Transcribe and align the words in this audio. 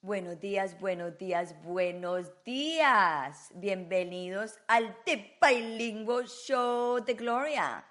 Buenos 0.00 0.40
días, 0.40 0.80
buenos 0.80 1.18
días, 1.18 1.54
buenos 1.64 2.32
días. 2.44 3.50
Bienvenidos 3.56 4.58
al 4.68 4.96
The 5.04 5.36
Bilingual 5.42 6.26
Show 6.26 7.04
de 7.04 7.14
Gloria. 7.14 7.84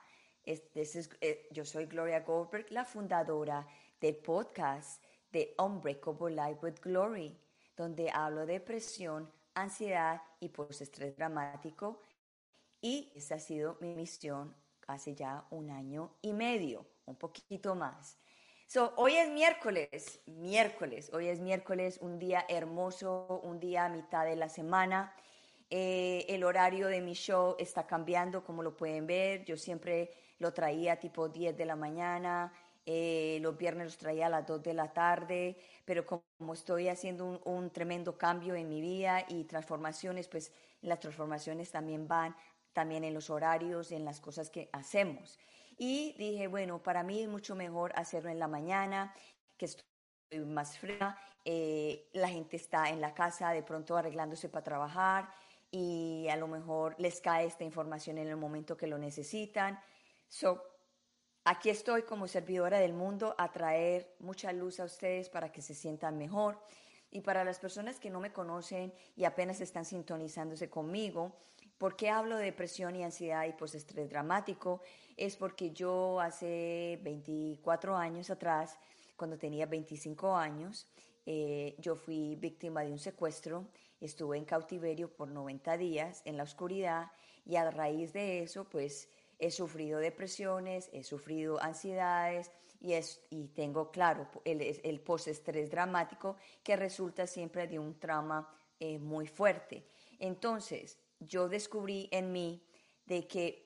Eh, 0.45 1.47
yo 1.52 1.65
soy 1.65 1.86
Gloria 1.86 2.21
Goldberg, 2.21 2.67
la 2.71 2.86
fundadora 2.86 3.67
del 3.99 4.15
podcast 4.15 5.04
de 5.31 5.54
Unbreakable 5.59 6.33
Life 6.33 6.59
with 6.61 6.79
Glory, 6.81 7.38
donde 7.75 8.09
hablo 8.09 8.45
de 8.45 8.54
depresión, 8.54 9.31
ansiedad 9.54 10.21
y 10.39 10.49
postestrés 10.49 11.16
dramático. 11.17 12.02
Y 12.85 13.12
esa 13.16 13.34
ha 13.34 13.39
sido 13.39 13.77
mi 13.81 13.95
misión 13.95 14.55
hace 14.85 15.16
ya 15.16 15.44
un 15.49 15.71
año 15.71 16.12
y 16.21 16.34
medio, 16.34 16.85
un 17.05 17.16
poquito 17.16 17.73
más. 17.73 18.20
So, 18.67 18.94
hoy 18.98 19.16
es 19.16 19.27
miércoles, 19.27 20.21
miércoles, 20.27 21.09
hoy 21.11 21.30
es 21.30 21.39
miércoles, 21.39 21.98
un 21.99 22.20
día 22.20 22.45
hermoso, 22.48 23.41
un 23.41 23.59
día 23.59 23.85
a 23.85 23.89
mitad 23.89 24.23
de 24.23 24.35
la 24.35 24.49
semana. 24.49 25.16
Eh, 25.71 26.27
el 26.30 26.44
horario 26.44 26.85
de 26.85 27.02
mi 27.02 27.13
show 27.13 27.55
está 27.58 27.88
cambiando, 27.88 28.44
como 28.44 28.61
lo 28.61 28.77
pueden 28.77 29.08
ver. 29.08 29.44
Yo 29.45 29.58
siempre 29.58 30.11
lo 30.38 30.53
traía 30.53 30.99
tipo 30.99 31.27
10 31.27 31.58
de 31.58 31.66
la 31.66 31.75
mañana, 31.75 32.53
eh, 32.86 33.39
los 33.41 33.58
viernes 33.58 33.86
los 33.86 33.97
traía 33.97 34.27
a 34.27 34.30
las 34.30 34.45
2 34.45 34.61
de 34.61 34.73
la 34.75 34.94
tarde, 34.94 35.58
pero 35.86 36.05
como 36.05 36.53
estoy 36.53 36.89
haciendo 36.89 37.25
un, 37.25 37.41
un, 37.45 37.72
tremendo 37.72 38.16
cambio 38.16 38.53
en 38.53 38.70
mi 38.70 38.80
vida 38.80 39.25
y 39.27 39.45
transformaciones, 39.45 40.27
pues 40.27 40.52
las 40.81 40.99
transformaciones 40.99 41.72
también 41.72 42.08
van 42.08 42.36
también 42.75 43.05
en 43.05 43.13
los 43.13 43.30
horarios, 43.30 43.91
en 43.94 44.03
las 44.03 44.19
cosas 44.19 44.50
que 44.50 44.69
hacemos. 44.73 45.39
Y 45.77 46.13
dije, 46.19 46.47
bueno, 46.47 46.83
para 46.83 47.03
mí 47.03 47.22
es 47.22 47.30
mucho 47.30 47.55
mejor 47.55 47.94
hacerlo 47.95 48.30
en 48.30 48.38
la 48.38 48.50
mañana, 48.50 49.16
que 49.58 49.66
estoy 49.66 49.86
más 50.45 50.77
fría, 50.77 51.17
eh, 51.45 52.09
la 52.13 52.27
gente 52.27 52.58
está 52.58 52.89
en 52.89 53.00
la 53.00 53.13
casa 53.13 53.52
de 53.52 53.63
pronto 53.63 53.95
arreglándose 53.95 54.50
para 54.50 54.63
trabajar 54.63 55.30
y 55.72 56.27
a 56.30 56.35
lo 56.35 56.47
mejor 56.47 56.95
les 57.00 57.22
cae 57.22 57.45
esta 57.45 57.63
información 57.63 58.17
en 58.17 58.27
el 58.27 58.35
momento 58.35 58.75
que 58.75 58.88
lo 58.88 58.97
necesitan. 58.97 59.80
So, 60.28 60.61
aquí 61.45 61.69
estoy 61.69 62.03
como 62.03 62.28
servidora 62.28 62.80
del 62.80 62.94
mundo 62.94 63.35
a 63.38 63.53
traer 63.53 64.16
mucha 64.19 64.52
luz 64.52 64.81
a 64.81 64.83
ustedes 64.83 65.30
para 65.30 65.52
que 65.52 65.61
se 65.61 65.75
sientan 65.75 66.17
mejor. 66.17 66.59
Y 67.09 67.22
para 67.22 67.45
las 67.45 67.59
personas 67.59 68.00
que 68.00 68.09
no 68.09 68.19
me 68.19 68.33
conocen 68.33 68.94
y 69.16 69.23
apenas 69.23 69.61
están 69.61 69.85
sintonizándose 69.85 70.69
conmigo, 70.69 71.38
¿por 71.78 71.95
qué 71.95 72.09
hablo 72.09 72.38
de 72.38 72.45
depresión 72.45 72.95
y 72.95 73.04
ansiedad 73.04 73.45
y 73.45 73.54
postestrés 73.54 74.09
dramático? 74.09 74.81
es 75.18 75.38
porque 75.38 75.72
yo 75.72 76.20
hace 76.20 77.00
24 77.04 77.95
años 77.95 78.30
atrás, 78.30 78.78
cuando 79.16 79.38
tenía 79.38 79.66
25 79.66 80.36
años, 80.36 80.88
eh, 81.26 81.76
yo 81.80 81.96
fui 81.96 82.36
víctima 82.36 82.84
de 82.84 82.92
un 82.92 83.00
secuestro, 83.00 83.68
estuve 84.02 84.38
en 84.38 84.46
cautiverio 84.46 85.09
por 85.09 85.30
90 85.30 85.78
días 85.78 86.22
en 86.26 86.38
la 86.38 86.44
oscuridad 86.44 87.12
y 87.46 87.56
a 87.56 87.72
raíz 87.72 88.14
de 88.14 88.44
eso, 88.44 88.66
pues 88.66 89.09
he 89.40 89.52
sufrido 89.52 90.00
depresiones, 90.00 90.90
he 90.92 91.03
sufrido 91.03 91.62
ansiedades 91.62 92.52
y, 92.81 92.94
es, 92.94 93.22
y 93.30 93.48
tengo, 93.48 93.90
claro, 93.90 94.28
el, 94.44 94.62
el 94.62 95.00
postestrés 95.00 95.72
dramático 95.72 96.36
que 96.64 96.76
resulta 96.76 97.26
siempre 97.26 97.68
de 97.68 97.80
un 97.80 97.98
trauma 98.00 98.48
eh, 98.80 99.00
muy 99.00 99.28
fuerte. 99.28 99.88
Entonces, 100.20 100.98
yo 101.19 101.49
descubrí 101.49 102.09
en 102.11 102.31
mí 102.31 102.63
de 103.05 103.27
que 103.27 103.66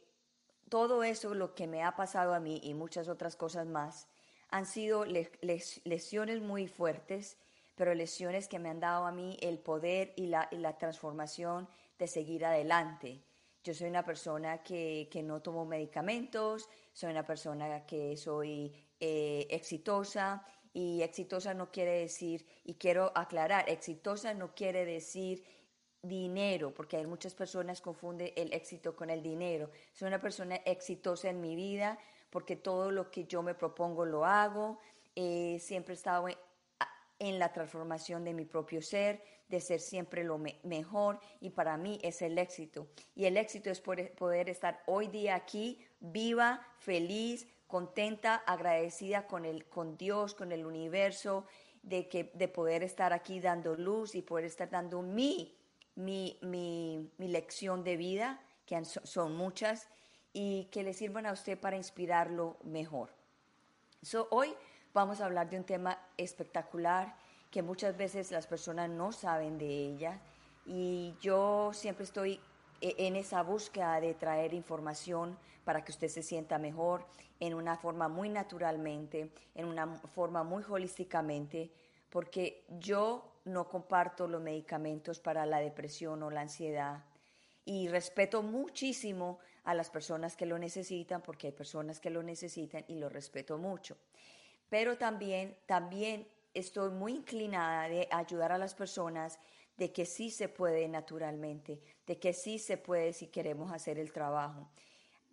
todo 0.70 1.04
eso, 1.04 1.34
lo 1.34 1.56
que 1.56 1.68
me 1.68 1.84
ha 1.84 1.96
pasado 1.96 2.34
a 2.34 2.40
mí 2.40 2.62
y 2.64 2.74
muchas 2.74 3.10
otras 3.10 3.36
cosas 3.36 3.68
más, 3.68 4.08
han 4.50 4.66
sido 4.66 5.06
lesiones 5.06 6.42
muy 6.42 6.68
fuertes, 6.68 7.38
pero 7.76 7.94
lesiones 7.94 8.48
que 8.48 8.60
me 8.60 8.70
han 8.70 8.80
dado 8.80 9.06
a 9.06 9.12
mí 9.12 9.38
el 9.42 9.60
poder 9.60 10.14
y 10.16 10.28
la, 10.28 10.78
transformación 10.78 11.68
de 11.98 12.08
seguir 12.08 12.46
adelante. 12.46 13.24
Yo 13.64 13.74
soy 13.74 13.90
una 13.90 14.06
persona 14.06 14.64
que, 14.64 15.10
no 15.24 15.42
tomo 15.42 15.66
medicamentos, 15.66 16.70
soy 16.94 17.12
una 17.12 17.26
persona 17.26 17.86
que 17.86 18.16
soy 18.18 18.74
eh, 19.00 19.48
exitosa 19.50 20.46
y 20.74 21.02
exitosa 21.02 21.54
no 21.54 21.72
quiere 21.72 22.00
decir, 22.00 22.46
y 22.64 22.76
quiero 22.76 23.12
aclarar, 23.16 23.68
exitosa 23.70 24.34
no 24.34 24.54
quiere 24.54 24.86
decir 24.86 25.44
dinero, 26.02 26.74
porque 26.74 26.98
hay 26.98 27.06
muchas 27.06 27.34
personas 27.34 27.82
confunden 27.82 28.32
el 28.36 28.54
éxito 28.54 28.96
con 28.96 29.10
el 29.10 29.22
dinero. 29.22 29.70
Soy 29.94 30.08
una 30.08 30.22
persona 30.22 30.56
exitosa 30.66 31.30
en 31.30 31.42
mi 31.42 31.56
vida 31.56 31.98
porque 32.30 32.56
todo 32.56 32.92
lo 32.92 33.10
que 33.12 33.26
yo 33.26 33.42
me 33.42 33.54
propongo 33.54 34.06
lo 34.06 34.26
hago. 34.26 34.80
Eh, 35.16 35.58
siempre 35.60 35.94
he 35.94 35.98
estado 35.98 36.28
en, 37.20 37.40
la 37.40 37.52
transformación 37.52 38.24
de 38.24 38.34
mi 38.34 38.46
propio 38.46 38.82
ser, 38.82 39.22
de 39.50 39.60
ser 39.60 39.82
siempre 39.82 40.24
lo 40.24 40.40
mejor 40.64 41.20
y 41.42 41.50
para 41.50 41.76
mí 41.76 42.00
es 42.02 42.22
el 42.22 42.38
éxito. 42.38 42.88
Y 43.16 43.26
el 43.26 43.36
éxito 43.36 43.70
es 43.70 43.82
poder 43.82 44.50
estar 44.50 44.82
hoy 44.86 45.08
día 45.08 45.36
aquí, 45.36 45.86
viva, 46.00 46.66
feliz, 46.78 47.46
contenta, 47.68 48.36
agradecida 48.36 49.28
con, 49.28 49.44
el, 49.44 49.66
con 49.66 49.98
Dios, 49.98 50.34
con 50.34 50.54
el 50.54 50.66
universo, 50.66 51.46
de, 51.84 52.08
que, 52.08 52.32
de 52.34 52.48
poder 52.48 52.84
estar 52.84 53.12
aquí 53.14 53.40
dando 53.40 53.76
luz 53.76 54.16
y 54.16 54.22
poder 54.22 54.46
estar 54.46 54.70
dando 54.70 55.02
mi 55.02 55.59
mi, 56.00 56.38
mi, 56.42 57.12
mi 57.18 57.28
lección 57.28 57.84
de 57.84 57.98
vida, 57.98 58.40
que 58.66 58.82
son 58.86 59.36
muchas, 59.36 59.90
y 60.32 60.66
que 60.72 60.84
le 60.84 60.94
sirvan 60.94 61.26
a 61.26 61.34
usted 61.34 61.60
para 61.60 61.76
inspirarlo 61.76 62.56
mejor. 62.64 63.10
So, 64.02 64.30
hoy 64.32 64.56
vamos 64.94 65.20
a 65.20 65.26
hablar 65.26 65.50
de 65.50 65.58
un 65.58 65.66
tema 65.66 66.00
espectacular 66.16 67.18
que 67.52 67.62
muchas 67.62 67.98
veces 67.98 68.32
las 68.32 68.48
personas 68.48 68.90
no 68.90 69.12
saben 69.12 69.58
de 69.58 69.68
ella 69.68 70.22
y 70.66 71.16
yo 71.20 71.72
siempre 71.74 72.06
estoy 72.06 72.40
e, 72.80 72.96
en 73.00 73.18
esa 73.18 73.44
búsqueda 73.44 74.00
de 74.00 74.14
traer 74.14 74.54
información 74.54 75.38
para 75.66 75.84
que 75.84 75.92
usted 75.92 76.08
se 76.08 76.24
sienta 76.24 76.58
mejor 76.60 77.06
en 77.42 77.54
una 77.54 77.76
forma 77.76 78.08
muy 78.08 78.30
naturalmente, 78.30 79.34
en 79.54 79.66
una 79.66 79.98
forma 79.98 80.44
muy 80.44 80.64
holísticamente, 80.70 81.72
porque 82.10 82.64
yo 82.80 83.30
no 83.52 83.68
comparto 83.68 84.28
los 84.28 84.42
medicamentos 84.42 85.20
para 85.20 85.46
la 85.46 85.60
depresión 85.60 86.24
o 86.24 86.30
la 86.30 86.42
ansiedad 86.42 87.04
y 87.66 87.88
respeto 87.88 88.42
muchísimo 88.42 89.40
a 89.64 89.74
las 89.76 89.90
personas 89.90 90.36
que 90.36 90.46
lo 90.46 90.58
necesitan 90.58 91.22
porque 91.22 91.48
hay 91.48 91.54
personas 91.54 92.00
que 92.00 92.10
lo 92.10 92.24
necesitan 92.24 92.84
y 92.88 92.96
lo 92.96 93.10
respeto 93.10 93.58
mucho. 93.58 93.98
Pero 94.70 94.98
también, 94.98 95.58
también 95.66 96.28
estoy 96.54 96.90
muy 96.90 97.14
inclinada 97.14 97.88
de 97.88 98.08
ayudar 98.12 98.52
a 98.52 98.58
las 98.58 98.74
personas 98.74 99.40
de 99.78 99.92
que 99.92 100.06
sí 100.06 100.32
se 100.32 100.50
puede 100.50 100.88
naturalmente, 100.88 101.80
de 102.06 102.20
que 102.20 102.34
sí 102.34 102.60
se 102.60 102.78
puede 102.78 103.14
si 103.14 103.28
queremos 103.28 103.72
hacer 103.72 104.00
el 104.00 104.12
trabajo. 104.12 104.70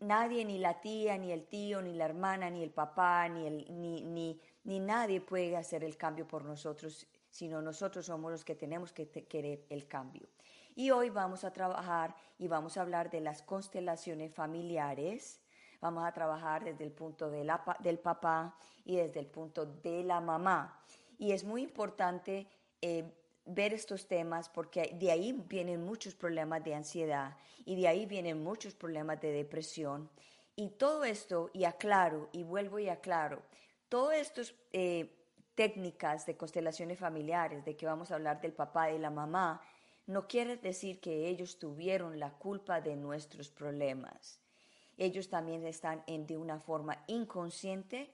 Nadie, 0.01 0.45
ni 0.45 0.59
la 0.59 0.81
tía, 0.81 1.17
ni 1.17 1.33
el 1.33 1.47
tío, 1.47 1.81
ni 1.81 1.95
la 1.95 2.05
hermana, 2.05 2.51
ni 2.51 2.63
el 2.63 2.71
papá, 2.71 3.29
ni, 3.29 3.47
el, 3.47 3.81
ni, 3.81 4.03
ni, 4.03 4.39
ni 4.65 4.79
nadie 4.79 5.23
puede 5.23 5.57
hacer 5.57 5.83
el 5.85 5.97
cambio 5.97 6.29
por 6.29 6.45
nosotros 6.45 7.07
sino 7.37 7.61
nosotros 7.61 8.07
somos 8.07 8.33
los 8.33 8.47
que 8.47 8.55
tenemos 8.55 8.95
que 8.95 9.09
querer 9.09 9.67
el 9.69 9.87
cambio. 9.87 10.27
Y 10.75 10.91
hoy 10.91 11.11
vamos 11.11 11.45
a 11.45 11.53
trabajar 11.53 12.17
y 12.39 12.49
vamos 12.49 12.79
a 12.79 12.81
hablar 12.81 13.11
de 13.11 13.21
las 13.21 13.43
constelaciones 13.43 14.33
familiares. 14.33 15.43
Vamos 15.83 16.07
a 16.07 16.13
trabajar 16.13 16.65
desde 16.65 16.85
el 16.85 16.93
punto 16.93 17.29
de 17.29 17.45
la, 17.45 17.63
del 17.81 17.99
papá 17.99 18.57
y 18.87 18.97
desde 18.97 19.21
el 19.21 19.27
punto 19.27 19.67
de 19.67 20.03
la 20.03 20.19
mamá. 20.23 20.83
Y 21.19 21.33
es 21.33 21.45
muy 21.45 21.63
importante 21.63 22.47
eh, 22.81 23.05
ver 23.45 23.75
estos 23.75 24.09
temas 24.09 24.49
porque 24.49 24.97
de 24.99 25.11
ahí 25.11 25.33
vienen 25.33 25.85
muchos 25.85 26.15
problemas 26.15 26.65
de 26.65 26.75
ansiedad 26.75 27.37
y 27.67 27.79
de 27.79 27.87
ahí 27.87 28.07
vienen 28.07 28.43
muchos 28.43 28.75
problemas 28.75 29.21
de 29.21 29.33
depresión. 29.33 30.09
Y 30.55 30.71
todo 30.71 31.05
esto, 31.05 31.51
y 31.53 31.65
aclaro, 31.65 32.31
y 32.33 32.45
vuelvo 32.45 32.79
y 32.79 32.89
aclaro, 32.89 33.43
todo 33.91 34.11
estos 34.11 34.55
eh, 34.73 35.16
técnicas 35.57 36.27
de 36.27 36.37
constelaciones 36.37 36.99
familiares, 37.01 37.65
de 37.65 37.77
que 37.77 37.87
vamos 37.87 38.11
a 38.11 38.15
hablar 38.15 38.41
del 38.41 38.53
papá 38.53 38.93
y 38.93 38.99
la 38.99 39.11
mamá, 39.11 39.61
no 40.07 40.29
quiere 40.29 40.57
decir 40.57 41.01
que 41.01 41.27
ellos 41.27 41.59
tuvieron 41.59 42.21
la 42.21 42.31
culpa 42.31 42.81
de 42.81 42.95
nuestros 42.95 43.51
problemas. 43.51 44.39
Ellos 44.97 45.29
también 45.29 45.67
están 45.67 46.05
en, 46.07 46.27
de 46.27 46.37
una 46.37 46.61
forma 46.61 47.03
inconsciente 47.09 48.13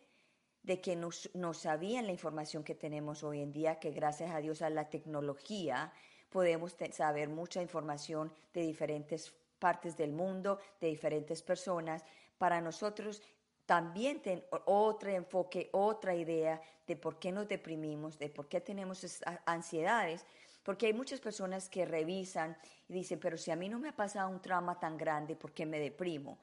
de 0.63 0.81
que 0.81 0.97
no, 0.97 1.11
no 1.35 1.53
sabían 1.53 2.07
la 2.07 2.13
información 2.13 2.65
que 2.65 2.75
tenemos 2.75 3.23
hoy 3.23 3.41
en 3.41 3.53
día, 3.53 3.79
que 3.79 3.91
gracias 3.91 4.31
a 4.31 4.39
Dios 4.39 4.63
a 4.63 4.71
la 4.71 4.89
tecnología 4.89 5.93
podemos 6.31 6.75
saber 6.93 7.29
mucha 7.29 7.61
información 7.61 8.33
de 8.55 8.63
diferentes 8.63 9.35
partes 9.59 9.97
del 9.97 10.13
mundo, 10.13 10.59
de 10.81 10.89
diferentes 10.89 11.43
personas. 11.43 12.05
Para 12.39 12.61
nosotros 12.61 13.23
también 13.67 14.21
ten 14.21 14.45
otro 14.67 15.11
enfoque, 15.11 15.71
otra 15.73 16.15
idea 16.15 16.61
de 16.87 16.97
por 16.97 17.19
qué 17.19 17.33
nos 17.33 17.49
deprimimos, 17.49 18.19
de 18.19 18.29
por 18.29 18.49
qué 18.49 18.61
tenemos 18.61 19.23
ansiedades. 19.47 20.25
Porque 20.63 20.87
hay 20.87 20.93
muchas 20.93 21.21
personas 21.21 21.69
que 21.69 21.85
revisan 21.85 22.57
y 22.89 22.95
dicen, 22.95 23.19
pero 23.19 23.37
si 23.37 23.51
a 23.51 23.57
mí 23.57 23.69
no 23.69 23.79
me 23.79 23.89
ha 23.89 23.97
pasado 23.97 24.29
un 24.29 24.41
trauma 24.41 24.79
tan 24.79 24.97
grande, 24.97 25.35
¿por 25.35 25.53
qué 25.53 25.67
me 25.67 25.81
deprimo? 25.81 26.39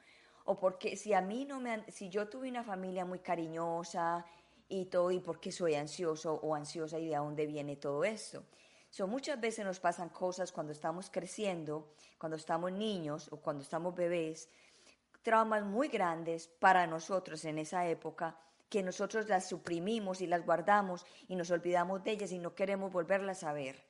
O 0.45 0.59
porque 0.59 0.97
si 0.97 1.13
a 1.13 1.21
mí 1.21 1.45
no 1.45 1.59
me, 1.59 1.89
si 1.91 2.09
yo 2.09 2.27
tuve 2.27 2.49
una 2.49 2.63
familia 2.63 3.05
muy 3.05 3.19
cariñosa 3.19 4.25
y 4.67 4.85
todo, 4.85 5.11
¿y 5.11 5.19
por 5.19 5.39
qué 5.39 5.51
soy 5.51 5.75
ansioso 5.75 6.33
o 6.33 6.55
ansiosa 6.55 6.99
y 6.99 7.07
de 7.07 7.15
dónde 7.15 7.45
viene 7.45 7.75
todo 7.75 8.03
esto? 8.03 8.43
So, 8.89 9.07
muchas 9.07 9.39
veces 9.39 9.63
nos 9.65 9.79
pasan 9.79 10.09
cosas 10.09 10.51
cuando 10.51 10.71
estamos 10.71 11.11
creciendo, 11.11 11.93
cuando 12.17 12.35
estamos 12.35 12.71
niños 12.71 13.29
o 13.31 13.37
cuando 13.37 13.61
estamos 13.61 13.93
bebés, 13.93 14.49
traumas 15.21 15.63
muy 15.63 15.87
grandes 15.87 16.47
para 16.47 16.87
nosotros 16.87 17.45
en 17.45 17.59
esa 17.59 17.87
época 17.87 18.37
que 18.69 18.83
nosotros 18.83 19.27
las 19.27 19.49
suprimimos 19.49 20.21
y 20.21 20.27
las 20.27 20.45
guardamos 20.45 21.05
y 21.27 21.35
nos 21.35 21.51
olvidamos 21.51 22.03
de 22.03 22.11
ellas 22.11 22.31
y 22.31 22.39
no 22.39 22.53
queremos 22.53 22.91
volverlas 22.91 23.43
a 23.43 23.51
ver. 23.51 23.83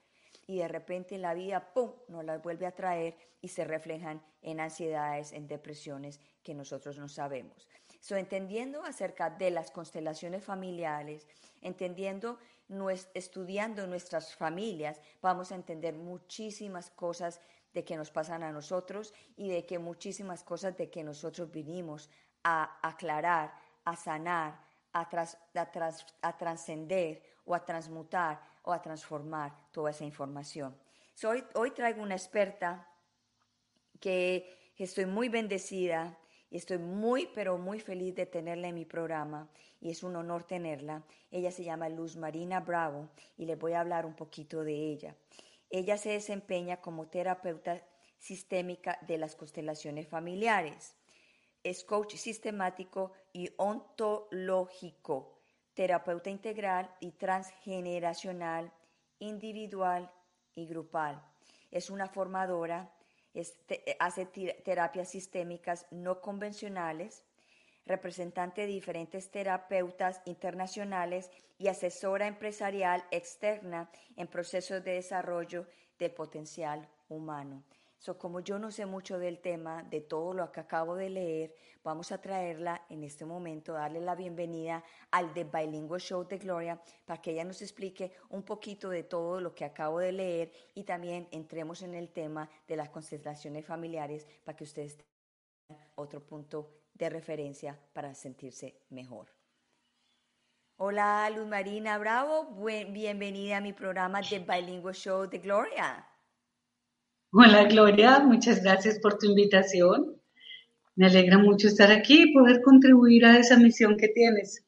Y 0.48 0.58
de 0.58 0.68
repente 0.68 1.16
en 1.16 1.22
la 1.22 1.34
vida, 1.34 1.74
¡pum!, 1.74 1.92
nos 2.08 2.24
las 2.24 2.42
vuelve 2.42 2.66
a 2.66 2.72
traer 2.72 3.16
y 3.42 3.50
se 3.50 3.66
reflejan 3.66 4.24
en 4.42 4.60
ansiedades, 4.60 5.34
en 5.34 5.48
depresiones 5.48 6.20
que 6.42 6.56
nosotros 6.56 6.98
no 6.98 7.08
sabemos. 7.08 7.68
So, 8.00 8.16
entendiendo 8.16 8.84
acerca 8.84 9.30
de 9.30 9.52
las 9.52 9.70
constelaciones 9.70 10.44
familiares, 10.44 11.28
entendiendo, 11.62 12.40
estudiando 13.14 13.86
nuestras 13.86 14.36
familias, 14.36 15.02
vamos 15.22 15.52
a 15.52 15.56
entender 15.56 15.94
muchísimas 15.94 16.90
cosas 16.90 17.42
de 17.74 17.84
que 17.84 17.98
nos 17.98 18.12
pasan 18.12 18.44
a 18.44 18.52
nosotros 18.52 19.14
y 19.36 19.50
de 19.50 19.66
que 19.66 19.80
muchísimas 19.80 20.44
cosas 20.44 20.76
de 20.78 20.90
que 20.90 21.04
nosotros 21.04 21.52
vinimos 21.52 22.10
a 22.44 22.80
aclarar, 22.88 23.54
a 23.86 23.96
sanar, 23.96 24.60
a, 24.94 26.38
trascender 26.38 27.22
o 27.46 27.54
a 27.54 27.64
transmutar 27.64 28.42
o 28.64 28.74
a 28.74 28.82
transformar 28.82 29.54
toda 29.72 29.92
esa 29.92 30.04
información. 30.04 30.76
hoy, 31.24 31.44
hoy 31.54 31.72
traigo 31.72 32.02
una 32.02 32.16
experta 32.16 32.88
que 34.00 34.74
estoy 34.78 35.06
muy 35.06 35.30
bendecida 35.30 36.18
y 36.50 36.58
estoy 36.58 36.80
muy, 36.80 37.30
pero 37.36 37.58
muy 37.58 37.80
feliz 37.80 38.16
de 38.16 38.26
tenerla 38.26 38.70
en 38.70 38.76
mi 38.76 38.86
programa 38.86 39.48
y 39.80 39.92
es 39.92 40.04
un 40.04 40.16
honor 40.16 40.44
tenerla. 40.44 41.04
Ella 41.32 41.52
se 41.52 41.64
llama 41.64 41.90
Luz 41.90 42.16
Marina 42.16 42.60
Bravo 42.60 43.10
y 43.38 43.46
les 43.46 43.58
voy 43.58 43.74
a 43.74 43.82
hablar 43.82 44.06
un 44.06 44.16
poquito 44.16 44.64
de 44.64 44.74
ella. 44.74 45.16
Ella 45.70 45.98
se 45.98 46.10
desempeña 46.10 46.82
como 46.82 47.08
terapeuta 47.08 47.82
sistémica 48.18 49.00
de 49.08 49.18
las 49.18 49.36
constelaciones 49.36 50.08
familiares 50.08 50.96
es 51.64 51.84
coach 51.84 52.16
sistemático 52.16 53.12
y 53.34 53.52
ontológico, 53.58 55.40
terapeuta 55.74 56.30
integral 56.30 56.90
y 57.00 57.12
transgeneracional, 57.12 58.72
individual 59.20 60.12
y 60.56 60.68
grupal. 60.68 61.22
Es 61.72 61.90
una 61.90 62.08
formadora, 62.08 62.94
hace 64.00 64.26
terapias 64.26 65.10
sistémicas 65.10 65.86
no 65.92 66.22
convencionales, 66.22 67.24
representante 67.86 68.62
de 68.62 68.68
diferentes 68.68 69.32
terapeutas 69.32 70.22
internacionales 70.26 71.32
y 71.58 71.68
asesora 71.68 72.28
empresarial 72.28 73.04
externa 73.12 73.90
en 74.16 74.28
procesos 74.28 74.84
de 74.84 74.94
desarrollo 74.94 75.68
del 75.98 76.12
potencial 76.12 76.88
humano. 77.10 77.64
So, 78.00 78.18
como 78.18 78.40
yo 78.40 78.58
no 78.60 78.72
sé 78.72 78.86
mucho 78.86 79.20
del 79.20 79.40
tema, 79.40 79.84
de 79.84 80.00
todo 80.00 80.34
lo 80.34 80.50
que 80.54 80.62
acabo 80.62 80.96
de 80.96 81.10
leer, 81.10 81.54
vamos 81.84 82.14
a 82.14 82.22
traerla 82.22 82.86
en 82.90 83.04
este 83.04 83.26
momento, 83.26 83.74
darle 83.74 84.00
la 84.00 84.16
bienvenida 84.16 84.86
al 85.12 85.34
The 85.34 85.44
Bilingual 85.44 86.00
Show 86.00 86.26
de 86.26 86.38
Gloria 86.38 86.82
para 87.06 87.22
que 87.22 87.32
ella 87.32 87.44
nos 87.44 87.62
explique 87.62 88.14
un 88.30 88.44
poquito 88.44 88.90
de 88.90 89.04
todo 89.04 89.42
lo 89.42 89.54
que 89.54 89.66
acabo 89.66 90.00
de 90.00 90.14
leer 90.14 90.52
y 90.76 90.86
también 90.86 91.28
entremos 91.32 91.82
en 91.82 91.94
el 91.94 92.10
tema 92.10 92.50
de 92.70 92.78
las 92.78 92.90
concentraciones 92.90 93.66
familiares 93.66 94.26
para 94.46 94.56
que 94.56 94.64
ustedes 94.64 94.98
tengan 95.68 95.86
otro 95.96 96.22
punto 96.22 96.79
de 97.00 97.10
referencia 97.10 97.80
para 97.94 98.14
sentirse 98.14 98.76
mejor. 98.90 99.28
Hola 100.76 101.30
Luz 101.30 101.48
Marina 101.48 101.98
Bravo, 101.98 102.56
bienvenida 102.92 103.58
a 103.58 103.62
mi 103.62 103.74
programa 103.74 104.22
The 104.22 104.40
Bilingual 104.40 104.94
Show 104.94 105.30
de 105.30 105.40
Gloria. 105.40 106.06
Hola 107.32 107.64
Gloria, 107.66 108.20
muchas 108.20 108.62
gracias 108.62 109.00
por 109.00 109.18
tu 109.18 109.28
invitación. 109.28 110.22
Me 110.96 111.06
alegra 111.06 111.38
mucho 111.38 111.68
estar 111.68 111.92
aquí 111.92 112.24
y 112.24 112.34
poder 112.34 112.62
contribuir 112.62 113.26
a 113.26 113.38
esa 113.38 113.58
misión 113.58 113.96
que 113.96 114.10
tienes, 114.10 114.66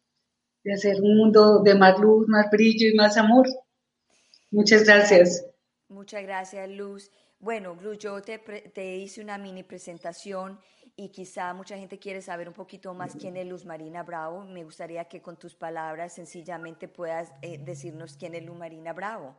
de 0.63 0.74
hacer 0.74 1.01
un 1.01 1.18
mundo 1.18 1.62
de 1.62 1.75
más 1.75 2.00
luz, 2.00 2.28
más 2.30 2.50
brillo 2.50 2.88
y 2.88 2.94
más 2.94 3.18
amor. 3.18 3.45
Muchas 4.51 4.86
gracias. 4.86 5.45
Muchas 5.89 6.24
gracias, 6.24 6.69
Luz. 6.69 7.12
Bueno, 7.39 7.75
Luz, 7.81 7.98
yo 7.98 8.22
te, 8.22 8.38
te 8.38 8.95
hice 8.98 9.22
una 9.22 9.38
mini 9.38 9.63
presentación 9.63 10.60
y 10.95 11.09
quizá 11.09 11.53
mucha 11.53 11.77
gente 11.77 11.99
quiere 11.99 12.21
saber 12.21 12.47
un 12.47 12.53
poquito 12.53 12.93
más 12.93 13.15
quién 13.15 13.38
es 13.38 13.47
Luz 13.47 13.65
Marina 13.65 14.03
Bravo. 14.03 14.43
Me 14.45 14.63
gustaría 14.63 15.05
que 15.05 15.21
con 15.21 15.38
tus 15.38 15.55
palabras 15.55 16.13
sencillamente 16.13 16.88
puedas 16.88 17.31
eh, 17.41 17.59
decirnos 17.63 18.17
quién 18.17 18.35
es 18.35 18.43
Luz 18.43 18.57
Marina 18.57 18.93
Bravo. 18.93 19.35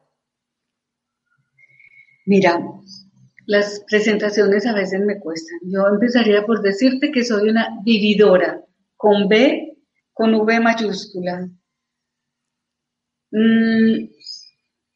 Mira, 2.26 2.60
las 3.46 3.84
presentaciones 3.88 4.66
a 4.66 4.74
veces 4.74 5.00
me 5.00 5.18
cuestan. 5.18 5.58
Yo 5.64 5.86
empezaría 5.88 6.44
por 6.46 6.62
decirte 6.62 7.10
que 7.10 7.24
soy 7.24 7.48
una 7.48 7.80
vividora, 7.84 8.64
con 8.96 9.28
B, 9.28 9.76
con 10.12 10.34
V 10.34 10.60
mayúscula. 10.60 11.48
Mm, 13.32 14.08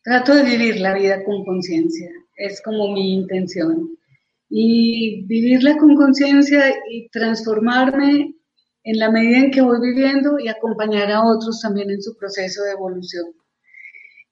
trato 0.02 0.34
de 0.34 0.44
vivir 0.44 0.80
la 0.80 0.94
vida 0.94 1.24
con 1.24 1.44
conciencia, 1.44 2.10
es 2.36 2.62
como 2.62 2.92
mi 2.92 3.14
intención. 3.14 3.98
Y 4.48 5.24
vivirla 5.26 5.76
con 5.76 5.94
conciencia 5.96 6.72
y 6.90 7.08
transformarme 7.08 8.34
en 8.84 8.98
la 8.98 9.10
medida 9.10 9.38
en 9.38 9.50
que 9.50 9.60
voy 9.60 9.80
viviendo 9.80 10.38
y 10.38 10.48
acompañar 10.48 11.10
a 11.10 11.24
otros 11.24 11.60
también 11.60 11.90
en 11.90 12.00
su 12.00 12.16
proceso 12.16 12.62
de 12.62 12.72
evolución. 12.72 13.26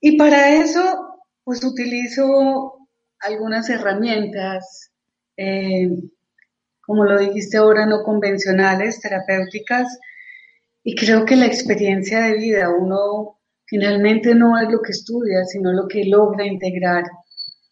Y 0.01 0.17
para 0.17 0.55
eso, 0.55 1.19
pues 1.43 1.65
utilizo 1.65 2.89
algunas 3.21 3.69
herramientas, 3.69 4.93
eh, 5.37 5.89
como 6.83 7.05
lo 7.05 7.19
dijiste 7.19 7.57
ahora, 7.57 7.87
no 7.87 8.05
convencionales, 8.05 9.01
terapéuticas, 9.01 9.99
y 10.85 10.95
creo 10.95 11.25
que 11.25 11.35
la 11.35 11.47
experiencia 11.47 12.21
de 12.21 12.35
vida, 12.35 12.69
uno 12.71 13.41
finalmente 13.65 14.35
no 14.35 14.59
es 14.59 14.71
lo 14.71 14.83
que 14.83 14.93
estudia, 14.93 15.45
sino 15.47 15.73
lo 15.73 15.89
que 15.89 16.05
logra 16.05 16.47
integrar 16.47 17.05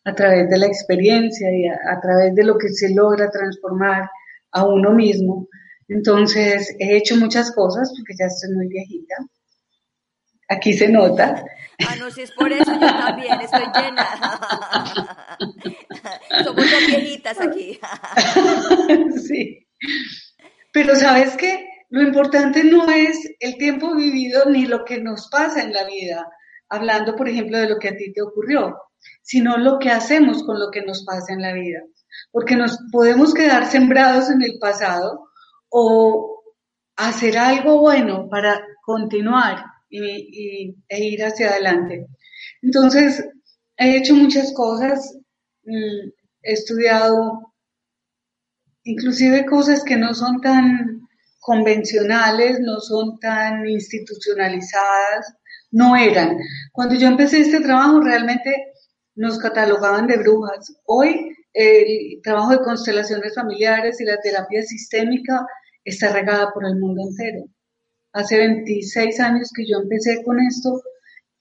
a 0.04 0.14
través 0.14 0.50
de 0.50 0.58
la 0.58 0.66
experiencia 0.66 1.48
y 1.52 1.66
a, 1.66 2.00
través 2.00 2.34
de 2.34 2.44
lo 2.44 2.58
que 2.58 2.68
se 2.68 2.92
logra 2.94 3.30
transformar 3.30 4.10
a 4.50 4.66
uno 4.66 4.92
mismo. 4.92 5.48
Entonces, 5.88 6.74
he 6.78 6.96
hecho 6.96 7.16
muchas 7.16 7.52
cosas 7.52 7.92
porque 7.96 8.14
ya 8.18 8.26
estoy 8.26 8.54
muy 8.54 8.68
viejita. 8.68 9.14
Aquí 10.48 10.72
se 10.72 10.88
nota. 10.88 11.44
Ah, 11.88 11.96
no, 11.98 12.10
si 12.10 12.22
es 12.22 12.32
por 12.32 12.52
eso, 12.52 12.72
yo 12.72 12.80
también 12.80 13.40
estoy 13.40 13.64
llena. 13.74 14.06
Somos 16.44 16.70
dos 16.70 16.86
viejitas 16.86 17.40
aquí. 17.40 17.78
sí. 19.28 19.66
Pero 20.72 20.96
sabes 20.96 21.36
que 21.36 21.68
lo 21.90 22.02
importante 22.02 22.64
no 22.64 22.88
es 22.90 23.34
el 23.38 23.56
tiempo 23.56 23.94
vivido 23.94 24.46
ni 24.46 24.66
lo 24.66 24.84
que 24.84 25.00
nos 25.00 25.28
pasa 25.28 25.62
en 25.62 25.72
la 25.72 25.84
vida, 25.84 26.26
hablando, 26.68 27.14
por 27.14 27.28
ejemplo, 27.28 27.58
de 27.58 27.68
lo 27.68 27.78
que 27.78 27.88
a 27.88 27.96
ti 27.96 28.12
te 28.12 28.22
ocurrió, 28.22 28.74
sino 29.22 29.56
lo 29.56 29.78
que 29.78 29.90
hacemos 29.90 30.42
con 30.44 30.58
lo 30.58 30.70
que 30.70 30.82
nos 30.82 31.04
pasa 31.04 31.32
en 31.32 31.42
la 31.42 31.52
vida. 31.52 31.80
Porque 32.30 32.56
nos 32.56 32.78
podemos 32.90 33.34
quedar 33.34 33.66
sembrados 33.66 34.30
en 34.30 34.42
el 34.42 34.58
pasado 34.58 35.28
o 35.68 36.42
hacer 36.96 37.38
algo 37.38 37.80
bueno 37.80 38.28
para 38.28 38.62
continuar 38.84 39.64
y, 39.88 40.74
e 40.88 41.04
ir 41.04 41.24
hacia 41.24 41.50
adelante. 41.50 42.06
Entonces, 42.62 43.24
he 43.76 43.96
hecho 43.96 44.14
muchas 44.14 44.52
cosas, 44.54 45.16
mm, 45.64 46.08
he 46.42 46.52
estudiado 46.52 47.52
inclusive 48.84 49.46
cosas 49.46 49.84
que 49.84 49.96
no 49.96 50.12
son 50.14 50.40
tan 50.40 51.02
convencionales, 51.40 52.60
no 52.60 52.80
son 52.80 53.18
tan 53.18 53.66
institucionalizadas, 53.68 55.34
no 55.70 55.96
eran. 55.96 56.36
Cuando 56.72 56.94
yo 56.94 57.08
empecé 57.08 57.40
este 57.40 57.60
trabajo 57.60 58.00
realmente 58.00 58.71
nos 59.14 59.38
catalogaban 59.38 60.06
de 60.06 60.18
brujas. 60.18 60.74
Hoy 60.86 61.36
el 61.52 62.20
trabajo 62.22 62.52
de 62.52 62.60
constelaciones 62.60 63.34
familiares 63.34 64.00
y 64.00 64.04
la 64.04 64.20
terapia 64.20 64.62
sistémica 64.62 65.46
está 65.84 66.12
regada 66.12 66.50
por 66.52 66.64
el 66.64 66.76
mundo 66.76 67.02
entero 67.02 67.44
hace 68.12 68.38
26 68.38 69.20
años 69.20 69.50
que 69.54 69.66
yo 69.66 69.78
empecé 69.78 70.22
con 70.22 70.40
esto, 70.40 70.82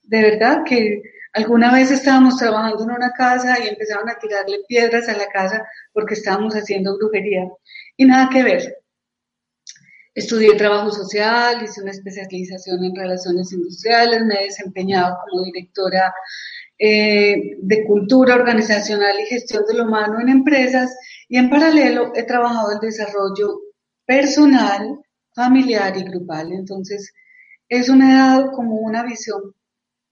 de 0.03 0.21
verdad 0.21 0.63
que 0.65 1.01
alguna 1.33 1.73
vez 1.73 1.91
estábamos 1.91 2.37
trabajando 2.37 2.83
en 2.83 2.91
una 2.91 3.11
casa 3.11 3.57
y 3.63 3.67
empezaron 3.67 4.09
a 4.09 4.17
tirarle 4.19 4.59
piedras 4.67 5.07
a 5.09 5.17
la 5.17 5.27
casa 5.27 5.65
porque 5.93 6.15
estábamos 6.15 6.53
haciendo 6.55 6.97
brujería 6.97 7.47
y 7.97 8.05
nada 8.05 8.29
que 8.29 8.43
ver. 8.43 8.77
Estudié 10.13 10.55
trabajo 10.55 10.91
social, 10.91 11.63
hice 11.63 11.81
una 11.81 11.91
especialización 11.91 12.83
en 12.83 12.95
relaciones 12.95 13.53
industriales, 13.53 14.25
me 14.25 14.35
he 14.35 14.43
desempeñado 14.45 15.17
como 15.29 15.45
directora 15.45 16.13
eh, 16.83 17.57
de 17.61 17.85
cultura 17.85 18.33
organizacional 18.33 19.19
y 19.19 19.27
gestión 19.27 19.63
de 19.67 19.75
lo 19.75 19.83
humano 19.83 20.19
en 20.19 20.29
empresas 20.29 20.97
y 21.29 21.38
en 21.38 21.47
paralelo 21.47 22.11
he 22.15 22.23
trabajado 22.23 22.71
el 22.71 22.79
desarrollo 22.79 23.59
personal, 24.03 25.00
familiar 25.35 25.95
y 25.95 26.03
grupal. 26.05 26.51
Entonces, 26.51 27.13
eso 27.69 27.95
me 27.95 28.05
ha 28.05 28.25
dado 28.25 28.51
como 28.51 28.77
una 28.77 29.03
visión 29.03 29.53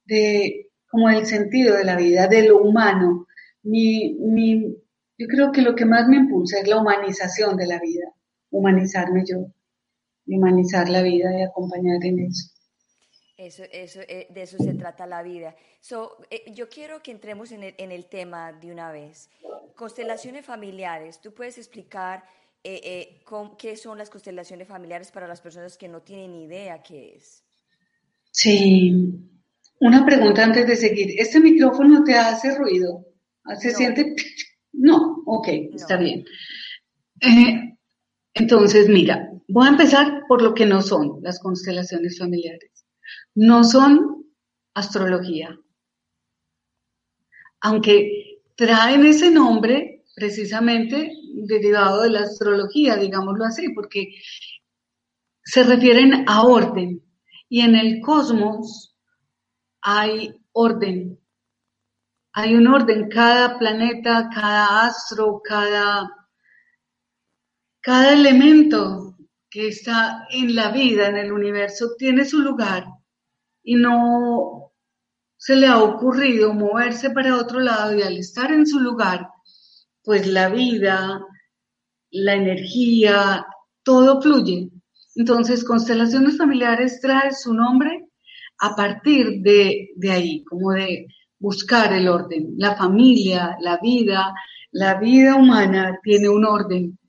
de 0.05 0.69
como 0.91 1.09
el 1.09 1.25
sentido 1.25 1.75
de 1.75 1.85
la 1.85 1.95
vida, 1.95 2.27
de 2.27 2.47
lo 2.47 2.61
humano. 2.61 3.25
Mi, 3.63 4.13
mi, 4.19 4.77
yo 5.17 5.27
creo 5.27 5.51
que 5.51 5.63
lo 5.63 5.73
que 5.73 5.85
más 5.85 6.07
me 6.07 6.17
impulsa 6.17 6.59
es 6.59 6.67
la 6.67 6.77
humanización 6.77 7.57
de 7.57 7.65
la 7.65 7.79
vida, 7.79 8.13
humanizarme 8.51 9.23
yo, 9.25 9.47
humanizar 10.27 10.88
la 10.88 11.01
vida 11.01 11.35
y 11.35 11.41
acompañar 11.41 11.97
en 12.03 12.19
eso. 12.19 12.58
Eso, 13.39 13.63
eso, 13.72 14.01
eh, 14.01 14.27
de 14.29 14.41
eso 14.41 14.58
se 14.58 14.74
trata 14.74 15.08
la 15.08 15.24
vida. 15.24 15.55
So, 15.79 16.17
eh, 16.29 16.51
yo 16.53 16.67
quiero 16.67 17.01
que 17.01 17.12
entremos 17.12 17.53
en 17.53 17.63
el, 17.63 17.74
en 17.77 17.93
el, 17.93 18.03
tema 18.08 18.51
de 18.51 18.69
una 18.69 18.91
vez. 18.91 19.29
Constelaciones 19.75 20.46
familiares. 20.46 21.22
¿Tú 21.22 21.34
puedes 21.34 21.58
explicar 21.58 22.25
eh, 22.65 23.22
qué 23.58 23.77
son 23.77 23.98
las 23.98 24.10
constelaciones 24.10 24.67
familiares 24.67 25.10
para 25.10 25.25
las 25.25 25.39
personas 25.39 25.77
que 25.77 25.88
no 25.88 26.01
tienen 26.01 26.36
idea 26.36 26.84
qué 26.84 27.15
es? 27.15 27.41
Sí. 28.29 28.93
Una 29.79 30.05
pregunta 30.05 30.43
antes 30.43 30.67
de 30.67 30.75
seguir. 30.75 31.15
¿Este 31.17 31.39
micrófono 31.39 32.03
te 32.03 32.15
hace 32.15 32.58
ruido? 32.58 33.05
¿Se 33.58 33.72
siente? 33.72 34.15
No, 34.74 35.24
ok, 35.25 35.48
está 35.75 35.96
bien. 35.96 36.25
entonces, 38.34 38.89
mira, 38.89 39.31
voy 39.48 39.65
a 39.65 39.72
empezar 39.72 40.24
por 40.27 40.41
lo 40.41 40.53
que 40.53 40.65
no 40.65 40.81
son 40.81 41.19
las 41.22 41.39
constelaciones 41.39 42.19
familiares 42.19 42.78
no 43.35 43.63
son 43.63 44.25
astrología. 44.73 45.57
Aunque 47.61 48.41
traen 48.55 49.05
ese 49.05 49.31
nombre 49.31 50.03
precisamente 50.15 51.13
derivado 51.33 52.03
de 52.03 52.09
la 52.09 52.21
astrología, 52.21 52.95
digámoslo 52.95 53.45
así, 53.45 53.69
porque 53.69 54.09
se 55.43 55.63
refieren 55.63 56.25
a 56.27 56.43
orden. 56.43 57.01
Y 57.47 57.61
en 57.61 57.75
el 57.75 58.01
cosmos 58.01 58.95
hay 59.81 60.35
orden. 60.51 61.19
Hay 62.33 62.53
un 62.53 62.67
orden. 62.67 63.09
Cada 63.09 63.57
planeta, 63.57 64.29
cada 64.33 64.85
astro, 64.85 65.41
cada, 65.43 66.09
cada 67.81 68.13
elemento 68.13 69.17
que 69.49 69.69
está 69.69 70.27
en 70.29 70.53
la 70.53 70.71
vida, 70.71 71.07
en 71.07 71.17
el 71.17 71.31
universo, 71.31 71.95
tiene 71.97 72.25
su 72.25 72.39
lugar 72.39 72.99
y 73.63 73.75
no 73.75 74.71
se 75.37 75.55
le 75.55 75.67
ha 75.67 75.81
ocurrido 75.81 76.53
moverse 76.53 77.11
para 77.11 77.37
otro 77.37 77.59
lado 77.59 77.97
y 77.97 78.01
al 78.01 78.17
estar 78.17 78.51
en 78.51 78.67
su 78.67 78.79
lugar, 78.79 79.29
pues 80.03 80.27
la 80.27 80.49
vida, 80.49 81.21
la 82.11 82.35
energía, 82.35 83.45
todo 83.83 84.21
fluye. 84.21 84.69
Entonces, 85.15 85.63
constelaciones 85.63 86.37
familiares 86.37 86.99
trae 87.01 87.31
su 87.33 87.53
nombre 87.53 88.07
a 88.59 88.75
partir 88.75 89.41
de, 89.41 89.89
de 89.95 90.11
ahí, 90.11 90.43
como 90.43 90.71
de 90.71 91.07
buscar 91.39 91.93
el 91.93 92.07
orden. 92.07 92.53
La 92.57 92.75
familia, 92.75 93.55
la 93.61 93.77
vida, 93.81 94.33
la 94.71 94.99
vida 94.99 95.35
humana 95.35 95.99
tiene 96.03 96.29
un 96.29 96.45
orden. 96.45 96.99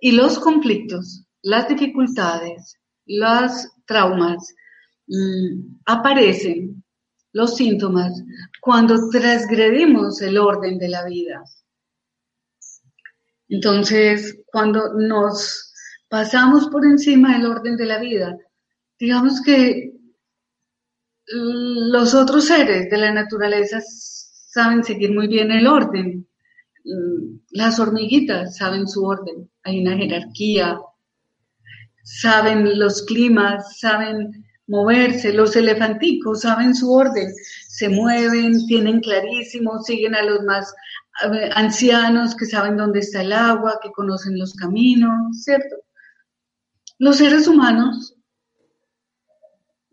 Y 0.00 0.12
los 0.12 0.38
conflictos, 0.38 1.24
las 1.42 1.68
dificultades, 1.68 2.76
los 3.06 3.68
traumas, 3.86 4.54
aparecen 5.86 6.82
los 7.32 7.56
síntomas 7.56 8.12
cuando 8.60 9.08
transgredimos 9.10 10.20
el 10.22 10.38
orden 10.38 10.78
de 10.78 10.88
la 10.88 11.04
vida. 11.04 11.42
Entonces, 13.48 14.38
cuando 14.46 14.94
nos 14.94 15.72
pasamos 16.08 16.68
por 16.68 16.84
encima 16.84 17.36
del 17.36 17.46
orden 17.46 17.76
de 17.76 17.86
la 17.86 17.98
vida, 17.98 18.36
digamos 18.98 19.40
que 19.42 19.92
los 21.32 22.14
otros 22.14 22.46
seres 22.46 22.90
de 22.90 22.98
la 22.98 23.12
naturaleza 23.12 23.80
saben 23.80 24.82
seguir 24.82 25.12
muy 25.14 25.28
bien 25.28 25.50
el 25.52 25.66
orden. 25.66 26.26
Mm, 26.84 27.38
las 27.50 27.78
hormiguitas 27.78 28.56
saben 28.56 28.88
su 28.88 29.04
orden, 29.04 29.50
hay 29.62 29.80
una 29.80 29.96
jerarquía, 29.96 30.78
saben 32.02 32.78
los 32.78 33.02
climas, 33.02 33.78
saben 33.78 34.44
moverse. 34.70 35.32
Los 35.32 35.56
elefanticos 35.56 36.42
saben 36.42 36.74
su 36.74 36.90
orden, 36.92 37.34
se 37.68 37.88
mueven, 37.88 38.66
tienen 38.66 39.00
clarísimo, 39.00 39.82
siguen 39.82 40.14
a 40.14 40.22
los 40.22 40.42
más 40.44 40.72
ancianos 41.54 42.34
que 42.36 42.46
saben 42.46 42.76
dónde 42.76 43.00
está 43.00 43.20
el 43.20 43.32
agua, 43.32 43.78
que 43.82 43.90
conocen 43.90 44.38
los 44.38 44.54
caminos, 44.54 45.42
¿cierto? 45.42 45.76
Los 46.98 47.16
seres 47.16 47.46
humanos, 47.48 48.16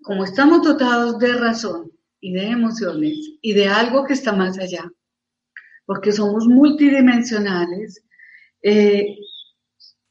como 0.03 0.23
estamos 0.23 0.61
dotados 0.61 1.19
de 1.19 1.33
razón 1.33 1.91
y 2.21 2.33
de 2.33 2.47
emociones 2.47 3.17
y 3.41 3.53
de 3.53 3.67
algo 3.67 4.05
que 4.05 4.13
está 4.13 4.31
más 4.31 4.57
allá, 4.59 4.89
porque 5.85 6.11
somos 6.11 6.45
multidimensionales, 6.45 8.03
eh, 8.61 9.17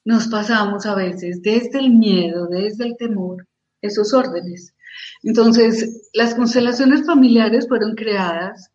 nos 0.04 0.28
pasamos 0.28 0.86
a 0.86 0.94
veces 0.94 1.40
desde 1.42 1.78
el 1.78 1.90
miedo, 1.90 2.46
desde 2.48 2.84
el 2.86 2.96
temor, 2.96 3.46
esos 3.86 4.12
órdenes. 4.12 4.74
Entonces, 5.22 6.08
las 6.12 6.34
constelaciones 6.34 7.04
familiares 7.06 7.66
fueron 7.68 7.94
creadas 7.94 8.70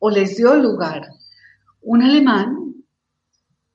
o 0.00 0.10
les 0.10 0.36
dio 0.36 0.54
lugar 0.54 1.08
un 1.80 2.02
alemán 2.02 2.74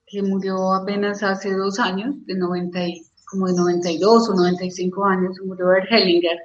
que 0.06 0.22
murió 0.22 0.72
apenas 0.72 1.22
hace 1.22 1.52
dos 1.52 1.78
años, 1.80 2.14
de 2.26 2.36
90 2.36 2.80
como 3.24 3.48
de 3.48 3.54
92 3.54 4.28
o 4.28 4.34
95 4.34 5.04
años, 5.04 5.40
murió 5.44 5.72
Hellinger. 5.72 6.38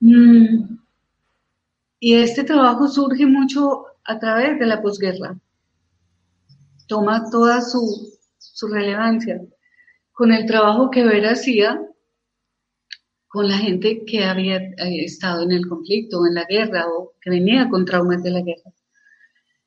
Mm, 0.00 0.78
y 2.00 2.14
este 2.14 2.44
trabajo 2.44 2.88
surge 2.88 3.26
mucho 3.26 3.84
a 4.04 4.18
través 4.18 4.58
de 4.58 4.66
la 4.66 4.80
posguerra. 4.80 5.36
Toma 6.86 7.28
toda 7.30 7.60
su, 7.60 8.18
su 8.38 8.68
relevancia. 8.68 9.42
Con 10.12 10.32
el 10.32 10.46
trabajo 10.46 10.90
que 10.90 11.04
Vera 11.04 11.32
hacía, 11.32 11.78
con 13.34 13.48
la 13.48 13.58
gente 13.58 14.04
que 14.04 14.22
había 14.22 14.58
eh, 14.58 15.04
estado 15.04 15.42
en 15.42 15.50
el 15.50 15.66
conflicto 15.66 16.20
o 16.20 16.26
en 16.28 16.34
la 16.34 16.44
guerra 16.48 16.86
o 16.86 17.14
que 17.20 17.30
venía 17.30 17.68
con 17.68 17.84
traumas 17.84 18.22
de 18.22 18.30
la 18.30 18.42
guerra. 18.42 18.72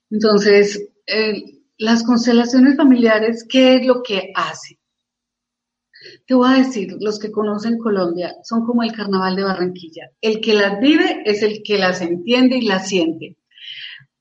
Entonces, 0.09 0.87
eh, 1.05 1.43
las 1.77 2.01
constelaciones 2.03 2.77
familiares, 2.77 3.45
¿qué 3.45 3.75
es 3.75 3.85
lo 3.85 4.01
que 4.03 4.31
hacen? 4.33 4.77
Te 6.25 6.33
voy 6.33 6.49
a 6.49 6.63
decir, 6.63 6.95
los 7.01 7.19
que 7.19 7.29
conocen 7.29 7.77
Colombia 7.77 8.37
son 8.41 8.65
como 8.65 8.83
el 8.83 8.93
carnaval 8.93 9.35
de 9.35 9.43
Barranquilla. 9.43 10.11
El 10.21 10.39
que 10.39 10.53
las 10.53 10.79
vive 10.79 11.23
es 11.25 11.43
el 11.43 11.61
que 11.61 11.77
las 11.77 11.99
entiende 11.99 12.59
y 12.59 12.61
las 12.61 12.87
siente. 12.87 13.35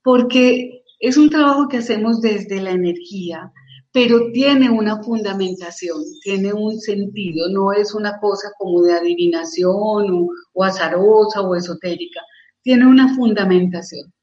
Porque 0.03 0.83
es 0.99 1.15
un 1.15 1.29
trabajo 1.29 1.69
que 1.69 1.77
hacemos 1.77 2.19
desde 2.19 2.59
la 2.59 2.71
energía, 2.71 3.53
pero 3.97 4.31
tiene 4.31 4.69
una 4.69 5.01
fundamentación, 5.01 6.03
tiene 6.21 6.53
un 6.53 6.79
sentido, 6.79 7.49
no 7.49 7.73
es 7.73 7.95
una 7.95 8.19
cosa 8.19 8.51
como 8.59 8.83
de 8.83 8.93
adivinación 8.93 10.29
o, 10.53 10.63
azarosa 10.63 11.41
o 11.41 11.55
esotérica, 11.55 12.21
tiene 12.61 12.85
una 12.85 13.15
fundamentación. 13.15 14.13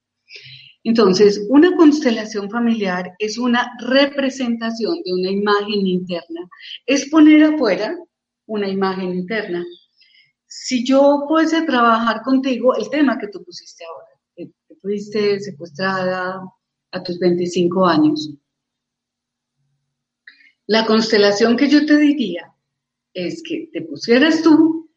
Entonces, 0.84 1.44
una 1.48 1.76
constelación 1.76 2.48
familiar 2.50 3.16
es 3.18 3.36
una 3.36 3.68
representación 3.80 4.94
de 5.04 5.12
una 5.12 5.30
imagen 5.32 5.84
interna, 5.88 6.48
es 6.86 7.10
poner 7.10 7.42
afuera 7.42 7.98
una 8.46 8.68
imagen 8.68 9.12
interna. 9.12 9.64
Si 10.46 10.86
yo 10.86 11.24
fuese 11.26 11.56
a 11.56 11.66
trabajar 11.66 12.22
contigo, 12.22 12.76
el 12.76 12.88
tema 12.90 13.18
que 13.18 13.26
tú 13.26 13.42
pusiste 13.42 13.82
ahora, 13.84 14.06
que 14.36 14.76
fuiste 14.80 15.40
secuestrada 15.40 16.40
a 16.92 17.02
tus 17.02 17.18
25 17.18 17.86
años, 17.86 18.30
la 20.66 20.87
constelación 20.87 21.56
que 21.56 21.68
yo 21.68 21.85
te 21.87 21.97
diría 21.97 22.52
es 23.12 23.42
que 23.47 23.68
te 23.73 23.83
pusieras 23.83 24.42
tú 24.42 24.90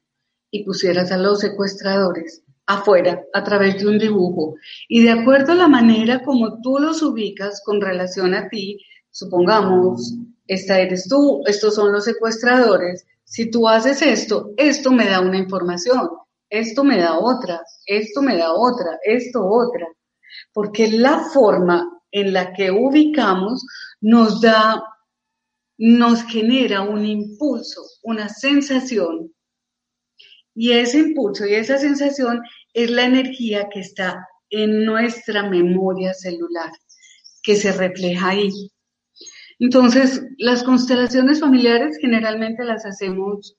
y 0.50 0.64
pusieras 0.64 1.12
a 1.12 1.18
los 1.18 1.40
secuestradores 1.40 2.44
afuera 2.66 3.24
a 3.34 3.44
través 3.44 3.80
de 3.80 3.88
un 3.88 3.98
dibujo. 3.98 4.56
Y 4.88 5.04
de 5.04 5.12
acuerdo 5.12 5.54
a 5.54 5.56
la 5.56 5.68
manera 5.68 6.24
como 6.24 6.62
tú 6.62 6.80
los 6.80 7.02
ubicas 7.02 7.62
con 7.66 7.82
relación 7.82 8.34
a 8.34 8.50
ti, 8.50 8.80
supongamos, 9.10 10.16
esta 10.48 10.80
eres 10.80 11.08
tú, 11.08 11.42
estos 11.46 11.76
son 11.76 11.92
los 11.92 12.06
secuestradores, 12.06 13.06
si 13.24 13.52
tú 13.52 13.68
haces 13.68 14.02
esto, 14.02 14.52
esto 14.56 14.92
me 14.92 15.06
da 15.06 15.20
una 15.20 15.38
información, 15.38 16.10
esto 16.50 16.84
me 16.84 16.98
da 16.98 17.20
otra, 17.20 17.62
esto 17.86 18.22
me 18.22 18.38
da 18.38 18.54
otra, 18.54 18.98
esto 19.04 19.46
otra, 19.46 19.86
porque 20.54 20.90
la 20.90 21.20
forma 21.34 21.90
en 22.12 22.32
la 22.32 22.54
que 22.54 22.72
ubicamos 22.72 23.66
nos 24.00 24.40
da 24.40 24.82
nos 25.78 26.24
genera 26.24 26.82
un 26.82 27.06
impulso, 27.06 27.82
una 28.04 28.30
sensación 28.30 29.32
Y 30.56 30.72
ese 30.72 31.00
impulso 31.00 31.46
y 31.46 31.54
esa 31.54 31.78
sensación 31.78 32.42
es 32.74 32.90
la 32.90 33.06
energía 33.06 33.70
que 33.72 33.82
está 33.82 34.28
en 34.50 34.86
nuestra 34.86 35.48
memoria 35.50 36.14
celular, 36.14 36.72
que 37.44 37.56
se 37.56 37.72
refleja 37.74 38.30
ahí. 38.30 38.50
Entonces, 39.60 40.24
las 40.38 40.64
constelaciones 40.64 41.40
familiares 41.40 41.98
generalmente 42.02 42.64
las 42.64 42.86
hacemos 42.86 43.56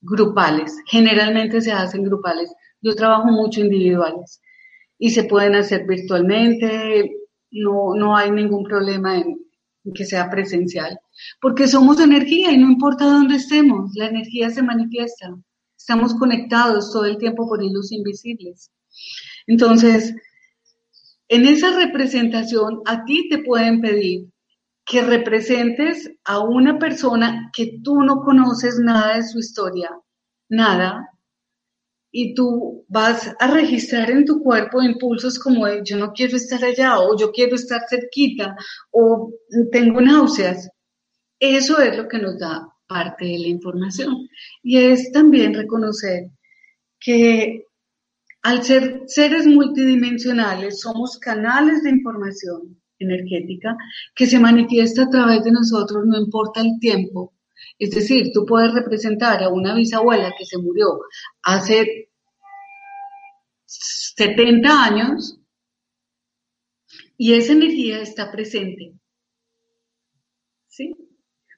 grupales, 0.00 0.76
generalmente 0.86 1.60
se 1.60 1.72
hacen 1.72 2.04
grupales. 2.04 2.52
Yo 2.80 2.94
trabajo 2.94 3.28
mucho 3.28 3.60
individuales 3.60 4.40
y 4.98 5.10
se 5.10 5.24
pueden 5.24 5.54
hacer 5.54 5.86
virtualmente, 5.86 7.10
no, 7.52 7.94
no 7.94 8.16
hay 8.16 8.30
ningún 8.30 8.64
problema 8.64 9.18
en, 9.18 9.38
que 9.94 10.04
sea 10.04 10.30
presencial, 10.30 10.98
porque 11.40 11.68
somos 11.68 12.00
energía 12.00 12.52
y 12.52 12.58
no 12.58 12.70
importa 12.70 13.04
dónde 13.04 13.36
estemos, 13.36 13.92
la 13.94 14.06
energía 14.06 14.50
se 14.50 14.62
manifiesta. 14.62 15.34
Estamos 15.76 16.14
conectados 16.14 16.92
todo 16.92 17.04
el 17.04 17.18
tiempo 17.18 17.48
por 17.48 17.62
hilos 17.62 17.92
invisibles. 17.92 18.70
Entonces, 19.46 20.14
en 21.28 21.46
esa 21.46 21.74
representación 21.76 22.80
a 22.86 23.04
ti 23.04 23.28
te 23.28 23.38
pueden 23.38 23.80
pedir 23.80 24.28
que 24.84 25.02
representes 25.02 26.10
a 26.24 26.40
una 26.40 26.78
persona 26.78 27.50
que 27.52 27.78
tú 27.82 28.02
no 28.02 28.20
conoces 28.22 28.78
nada 28.78 29.16
de 29.16 29.24
su 29.24 29.38
historia, 29.38 29.90
nada, 30.48 31.08
y 32.12 32.34
tú 32.34 32.84
vas 32.88 33.34
a 33.40 33.46
registrar 33.50 34.10
en 34.10 34.26
tu 34.26 34.42
cuerpo 34.42 34.82
impulsos 34.82 35.38
como 35.38 35.66
de 35.66 35.80
yo 35.82 35.96
no 35.96 36.12
quiero 36.12 36.36
estar 36.36 36.62
allá 36.62 37.00
o 37.00 37.16
yo 37.16 37.32
quiero 37.32 37.56
estar 37.56 37.80
cerquita 37.88 38.54
o 38.90 39.32
tengo 39.72 40.00
náuseas. 40.00 40.68
Eso 41.42 41.80
es 41.80 41.96
lo 41.96 42.06
que 42.06 42.20
nos 42.20 42.38
da 42.38 42.68
parte 42.86 43.24
de 43.24 43.36
la 43.36 43.48
información. 43.48 44.28
Y 44.62 44.76
es 44.78 45.10
también 45.10 45.54
reconocer 45.54 46.30
que 47.00 47.66
al 48.42 48.62
ser 48.62 49.02
seres 49.06 49.44
multidimensionales 49.44 50.80
somos 50.80 51.18
canales 51.18 51.82
de 51.82 51.90
información 51.90 52.80
energética 52.96 53.76
que 54.14 54.26
se 54.28 54.38
manifiesta 54.38 55.02
a 55.02 55.10
través 55.10 55.42
de 55.42 55.50
nosotros, 55.50 56.04
no 56.06 56.16
importa 56.16 56.60
el 56.60 56.78
tiempo. 56.78 57.34
Es 57.76 57.90
decir, 57.90 58.30
tú 58.32 58.46
puedes 58.46 58.72
representar 58.72 59.42
a 59.42 59.48
una 59.48 59.74
bisabuela 59.74 60.32
que 60.38 60.44
se 60.44 60.58
murió 60.58 61.00
hace 61.42 62.08
70 63.66 64.84
años 64.84 65.40
y 67.16 67.34
esa 67.34 67.52
energía 67.52 68.00
está 68.00 68.30
presente. 68.30 68.94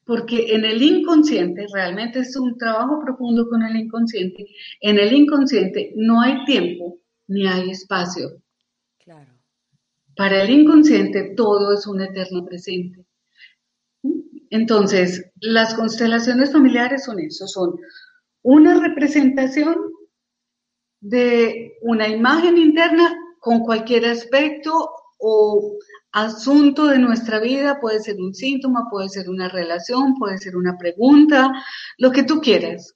Porque 0.06 0.54
en 0.54 0.64
el 0.64 0.82
inconsciente, 0.82 1.66
realmente 1.72 2.20
es 2.20 2.36
un 2.36 2.58
trabajo 2.58 3.00
profundo 3.02 3.48
con 3.48 3.62
el 3.62 3.76
inconsciente, 3.76 4.46
en 4.80 4.98
el 4.98 5.12
inconsciente 5.12 5.92
no 5.96 6.20
hay 6.20 6.44
tiempo 6.44 6.98
ni 7.26 7.46
hay 7.46 7.70
espacio. 7.70 8.42
Claro. 8.98 9.32
Para 10.16 10.42
el 10.42 10.50
inconsciente 10.50 11.34
todo 11.36 11.72
es 11.72 11.86
un 11.86 12.02
eterno 12.02 12.44
presente. 12.44 13.04
Entonces, 14.50 15.32
las 15.40 15.74
constelaciones 15.74 16.52
familiares 16.52 17.04
son 17.04 17.18
eso, 17.18 17.46
son 17.48 17.76
una 18.42 18.78
representación 18.80 19.74
de 21.00 21.76
una 21.82 22.08
imagen 22.08 22.56
interna 22.56 23.16
con 23.40 23.60
cualquier 23.60 24.06
aspecto 24.06 24.90
o 25.18 25.76
asunto 26.14 26.86
de 26.86 26.98
nuestra 26.98 27.40
vida, 27.40 27.80
puede 27.80 28.00
ser 28.00 28.16
un 28.20 28.32
síntoma, 28.32 28.88
puede 28.88 29.08
ser 29.08 29.28
una 29.28 29.48
relación, 29.48 30.14
puede 30.14 30.38
ser 30.38 30.56
una 30.56 30.78
pregunta, 30.78 31.52
lo 31.98 32.12
que 32.12 32.22
tú 32.22 32.40
quieras. 32.40 32.94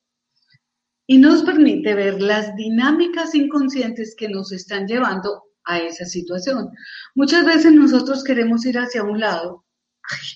Y 1.06 1.18
nos 1.18 1.42
permite 1.42 1.94
ver 1.94 2.22
las 2.22 2.54
dinámicas 2.54 3.34
inconscientes 3.34 4.14
que 4.16 4.28
nos 4.28 4.52
están 4.52 4.87
llevando 4.87 5.42
a 5.64 5.80
esa 5.80 6.04
situación. 6.04 6.70
Muchas 7.16 7.44
veces 7.44 7.72
nosotros 7.72 8.22
queremos 8.22 8.64
ir 8.64 8.78
hacia 8.78 9.02
un 9.02 9.18
lado 9.18 9.64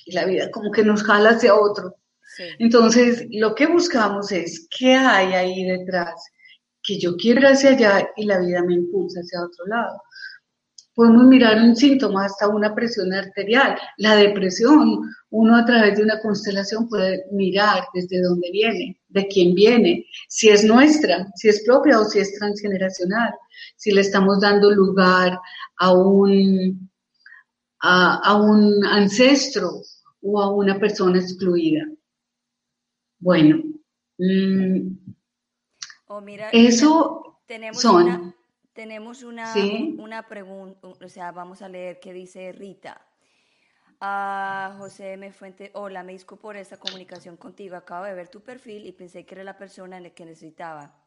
y 0.04 0.12
la 0.12 0.24
vida 0.24 0.50
como 0.50 0.72
que 0.72 0.84
nos 0.84 1.04
jala 1.04 1.30
hacia 1.30 1.54
otro. 1.54 1.96
Entonces, 2.58 3.26
lo 3.30 3.54
que 3.54 3.66
buscamos 3.66 4.32
es 4.32 4.66
qué 4.76 4.94
hay 4.94 5.34
ahí 5.34 5.64
detrás, 5.64 6.14
que 6.82 6.98
yo 6.98 7.16
quiero 7.16 7.40
ir 7.40 7.46
hacia 7.46 7.70
allá 7.70 8.08
y 8.16 8.24
la 8.24 8.40
vida 8.40 8.62
me 8.64 8.74
impulsa 8.74 9.20
hacia 9.20 9.44
otro 9.44 9.66
lado. 9.66 10.02
Podemos 10.94 11.24
mirar 11.24 11.56
un 11.62 11.74
síntoma, 11.74 12.26
hasta 12.26 12.48
una 12.48 12.74
presión 12.74 13.12
arterial, 13.12 13.78
la 13.96 14.16
depresión. 14.16 15.00
Uno 15.30 15.56
a 15.56 15.64
través 15.64 15.96
de 15.96 16.02
una 16.02 16.20
constelación 16.20 16.88
puede 16.88 17.24
mirar 17.32 17.84
desde 17.94 18.20
dónde 18.20 18.50
viene, 18.50 19.00
de 19.08 19.26
quién 19.26 19.54
viene, 19.54 20.06
si 20.28 20.48
es 20.50 20.64
nuestra, 20.64 21.26
si 21.34 21.48
es 21.48 21.62
propia 21.64 21.98
o 21.98 22.04
si 22.04 22.18
es 22.18 22.34
transgeneracional, 22.38 23.32
si 23.76 23.90
le 23.92 24.02
estamos 24.02 24.40
dando 24.40 24.70
lugar 24.70 25.38
a 25.78 25.92
un, 25.92 26.90
a, 27.80 28.36
un 28.36 28.84
ancestro 28.84 29.82
o 30.20 30.40
a 30.40 30.54
una 30.54 30.78
persona 30.78 31.18
excluida. 31.18 31.86
Bueno, 33.18 33.62
mm, 34.18 35.02
Oh, 36.14 36.20
mira, 36.20 36.50
Eso 36.52 37.40
tenemos 37.46 37.82
Una, 37.86 38.34
tenemos 38.72 39.22
una, 39.22 39.52
una 39.98 40.28
pregunta, 40.28 40.88
o 40.88 41.08
sea, 41.08 41.32
vamos 41.32 41.62
a 41.62 41.68
leer 41.68 42.00
qué 42.00 42.12
dice 42.12 42.52
Rita. 42.52 43.06
Ah, 44.00 44.74
José 44.78 45.12
M. 45.12 45.30
Fuente, 45.32 45.70
hola, 45.74 46.02
me 46.02 46.12
disculpo 46.12 46.42
por 46.42 46.56
esta 46.56 46.76
comunicación 46.76 47.36
contigo. 47.36 47.76
Acabo 47.76 48.04
de 48.04 48.14
ver 48.14 48.28
tu 48.28 48.42
perfil 48.42 48.86
y 48.86 48.92
pensé 48.92 49.24
que 49.24 49.36
era 49.36 49.44
la 49.44 49.56
persona 49.56 49.96
en 49.96 50.02
la 50.02 50.10
que 50.10 50.24
necesitaba. 50.24 50.98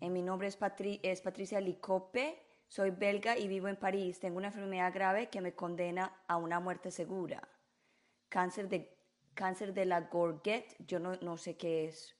En 0.00 0.12
mi 0.12 0.22
nombre 0.22 0.48
es, 0.48 0.58
es 1.02 1.20
Patricia 1.20 1.60
Licope, 1.60 2.42
soy 2.68 2.90
belga 2.90 3.36
y 3.36 3.48
vivo 3.48 3.68
en 3.68 3.76
París. 3.76 4.18
Tengo 4.18 4.38
una 4.38 4.46
enfermedad 4.48 4.94
grave 4.94 5.28
que 5.28 5.40
me 5.40 5.54
condena 5.54 6.22
a 6.26 6.36
una 6.36 6.58
muerte 6.58 6.90
segura. 6.90 7.46
Cáncer 8.30 8.68
de, 8.68 8.96
cáncer 9.34 9.74
de 9.74 9.84
la 9.84 10.00
Gorget, 10.00 10.74
yo 10.86 10.98
no, 10.98 11.16
no 11.16 11.36
sé 11.36 11.56
qué 11.56 11.86
es. 11.86 12.16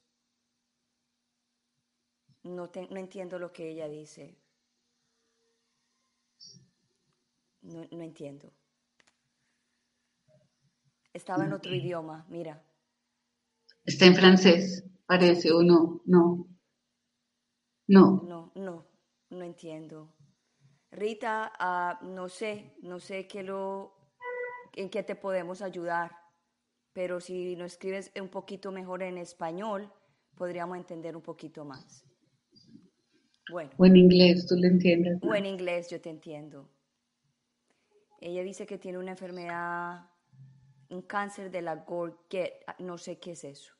No, 2.44 2.70
no 2.90 2.96
entiendo 2.98 3.38
lo 3.38 3.52
que 3.52 3.70
ella 3.70 3.88
dice. 3.88 4.36
No, 7.62 7.86
no 7.90 8.02
entiendo. 8.02 8.52
Estaba 11.12 11.44
en 11.44 11.52
otro 11.52 11.74
idioma, 11.74 12.26
mira. 12.28 12.62
Está 13.84 14.06
en 14.06 14.14
francés, 14.14 14.84
parece, 15.06 15.52
o 15.52 15.62
no, 15.62 16.02
no. 16.04 16.48
No. 17.86 18.22
No, 18.22 18.52
no, 18.54 18.86
no 19.30 19.42
entiendo. 19.42 20.14
Rita, 20.90 21.52
ah, 21.58 21.98
no 22.02 22.28
sé, 22.28 22.76
no 22.82 23.00
sé 23.00 23.26
qué 23.26 23.42
lo, 23.42 23.94
en 24.74 24.90
qué 24.90 25.02
te 25.02 25.16
podemos 25.16 25.62
ayudar, 25.62 26.16
pero 26.92 27.20
si 27.20 27.56
nos 27.56 27.72
escribes 27.72 28.12
un 28.20 28.28
poquito 28.28 28.70
mejor 28.70 29.02
en 29.02 29.18
español, 29.18 29.92
podríamos 30.34 30.76
entender 30.76 31.16
un 31.16 31.22
poquito 31.22 31.64
más. 31.64 32.04
Bueno. 33.50 33.70
O 33.76 33.84
en 33.84 33.96
inglés, 33.96 34.46
tú 34.46 34.56
le 34.56 34.68
entiendes. 34.68 35.18
O 35.22 35.34
en 35.34 35.46
inglés, 35.46 35.88
yo 35.90 36.00
te 36.00 36.10
entiendo. 36.10 36.68
Ella 38.20 38.42
dice 38.42 38.66
que 38.66 38.78
tiene 38.78 38.98
una 38.98 39.10
enfermedad, 39.10 40.06
un 40.88 41.02
cáncer 41.02 41.50
de 41.50 41.62
la 41.62 41.76
Gorget. 41.76 42.52
No 42.78 42.96
sé 42.96 43.18
qué 43.18 43.32
es 43.32 43.44
eso. 43.44 43.74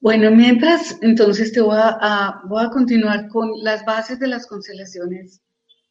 Bueno, 0.00 0.30
mientras, 0.30 0.98
entonces 1.02 1.52
te 1.52 1.60
voy 1.60 1.78
a, 1.80 2.40
voy 2.44 2.64
a 2.64 2.70
continuar 2.70 3.28
con 3.28 3.50
las 3.62 3.84
bases 3.84 4.20
de 4.20 4.28
las 4.28 4.46
constelaciones, 4.46 5.42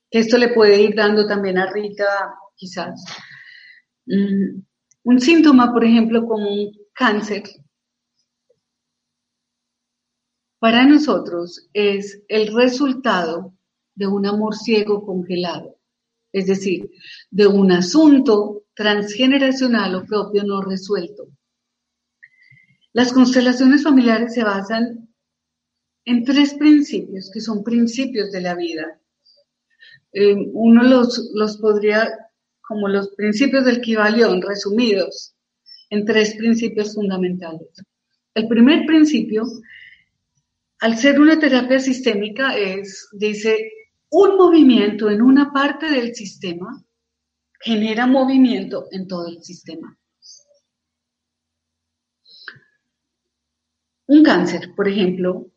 que 0.09 0.19
esto 0.19 0.37
le 0.37 0.53
puede 0.53 0.79
ir 0.81 0.95
dando 0.95 1.27
también 1.27 1.57
a 1.57 1.69
Rita, 1.71 2.05
quizás. 2.55 3.03
Mm, 4.05 4.61
un 5.03 5.19
síntoma, 5.19 5.73
por 5.73 5.83
ejemplo, 5.83 6.25
como 6.25 6.47
un 6.47 6.71
cáncer, 6.93 7.43
para 10.65 10.83
nosotros 10.83 11.69
es 11.73 12.23
el 12.27 12.51
resultado 12.51 13.53
de 13.93 14.07
un 14.07 14.25
amor 14.25 14.55
ciego 14.55 15.05
congelado, 15.05 15.77
es 16.33 16.47
decir, 16.47 16.89
de 17.29 17.45
un 17.45 17.71
asunto 17.71 18.63
transgeneracional 18.73 19.93
o 19.93 20.05
propio 20.07 20.43
no 20.43 20.63
resuelto. 20.63 21.27
Las 22.93 23.13
constelaciones 23.13 23.83
familiares 23.83 24.33
se 24.33 24.43
basan 24.43 25.07
en 26.03 26.23
tres 26.23 26.55
principios, 26.55 27.29
que 27.31 27.41
son 27.41 27.63
principios 27.63 28.31
de 28.31 28.41
la 28.41 28.55
vida. 28.55 28.99
Eh, 30.13 30.33
uno 30.51 30.81
los, 30.81 31.29
los 31.35 31.57
podría, 31.57 32.11
como 32.61 32.87
los 32.87 33.09
principios 33.09 33.65
del 33.65 33.81
Kibalión, 33.81 34.41
resumidos 34.41 35.35
en 35.91 36.05
tres 36.05 36.33
principios 36.33 36.95
fundamentales. 36.95 37.69
El 38.33 38.47
primer 38.47 38.87
principio 38.87 39.43
al 40.79 40.97
ser 40.97 41.19
una 41.19 41.39
terapia 41.39 41.79
sistémica 41.79 42.55
es, 42.57 43.07
dice, 43.13 43.71
un 44.09 44.37
movimiento 44.37 45.09
en 45.09 45.21
una 45.21 45.51
parte 45.51 45.89
del 45.89 46.13
sistema 46.15 46.83
genera 47.59 48.05
movimiento 48.07 48.85
en 48.91 49.07
todo 49.07 49.27
el 49.27 49.43
sistema. 49.43 49.97
un 54.07 54.23
cáncer, 54.23 54.73
por 54.75 54.87
ejemplo, 54.87 55.47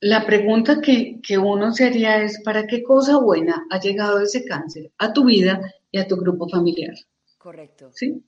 la 0.00 0.26
pregunta 0.26 0.80
que, 0.80 1.20
que, 1.26 1.38
uno 1.38 1.72
se 1.72 1.86
haría 1.86 2.22
es, 2.22 2.42
¿para 2.42 2.66
qué 2.66 2.82
cosa 2.82 3.18
buena 3.18 3.66
ha 3.70 3.80
llegado 3.80 4.20
ese 4.20 4.44
cáncer 4.44 4.92
a 4.98 5.12
tu 5.12 5.24
vida 5.24 5.60
y 5.90 5.98
a 5.98 6.06
tu 6.06 6.16
grupo 6.16 6.48
familiar? 6.48 6.94
Correcto. 7.38 7.90
¿Sí? 7.92 8.22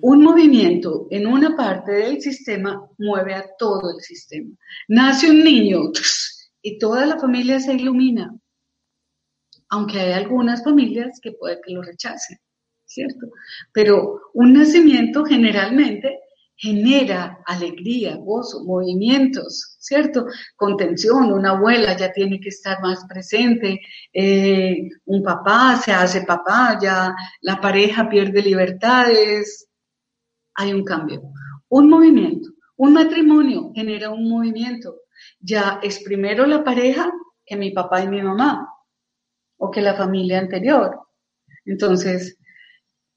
Un 0.00 0.22
movimiento 0.22 1.06
en 1.10 1.26
una 1.26 1.56
parte 1.56 1.92
del 1.92 2.20
sistema 2.20 2.88
mueve 2.98 3.34
a 3.34 3.46
todo 3.58 3.90
el 3.96 4.00
sistema. 4.00 4.50
Nace 4.88 5.30
un 5.30 5.44
niño 5.44 5.90
y 6.62 6.78
toda 6.78 7.06
la 7.06 7.18
familia 7.18 7.60
se 7.60 7.74
ilumina, 7.74 8.34
aunque 9.68 10.00
hay 10.00 10.12
algunas 10.12 10.64
familias 10.64 11.18
que 11.20 11.32
puede 11.32 11.60
que 11.64 11.72
lo 11.72 11.82
rechacen, 11.82 12.38
¿cierto? 12.84 13.26
Pero 13.72 14.20
un 14.34 14.52
nacimiento 14.54 15.24
generalmente 15.24 16.20
genera 16.56 17.42
alegría, 17.46 18.16
gozo, 18.16 18.64
movimientos, 18.64 19.76
¿cierto? 19.80 20.26
Contención, 20.56 21.32
una 21.32 21.50
abuela 21.50 21.96
ya 21.96 22.12
tiene 22.12 22.40
que 22.40 22.48
estar 22.48 22.80
más 22.80 23.04
presente, 23.06 23.80
eh, 24.12 24.88
un 25.04 25.22
papá 25.22 25.76
se 25.76 25.92
hace 25.92 26.22
papá, 26.22 26.78
ya 26.80 27.14
la 27.40 27.60
pareja 27.60 28.08
pierde 28.08 28.42
libertades, 28.42 29.68
hay 30.54 30.72
un 30.72 30.84
cambio. 30.84 31.22
Un 31.68 31.88
movimiento, 31.88 32.50
un 32.76 32.92
matrimonio 32.92 33.72
genera 33.74 34.10
un 34.10 34.28
movimiento. 34.28 34.96
Ya 35.40 35.80
es 35.82 36.02
primero 36.02 36.46
la 36.46 36.64
pareja 36.64 37.10
que 37.44 37.56
mi 37.56 37.70
papá 37.70 38.02
y 38.02 38.08
mi 38.08 38.22
mamá, 38.22 38.68
o 39.56 39.70
que 39.70 39.80
la 39.80 39.94
familia 39.94 40.38
anterior. 40.38 40.98
Entonces, 41.64 42.38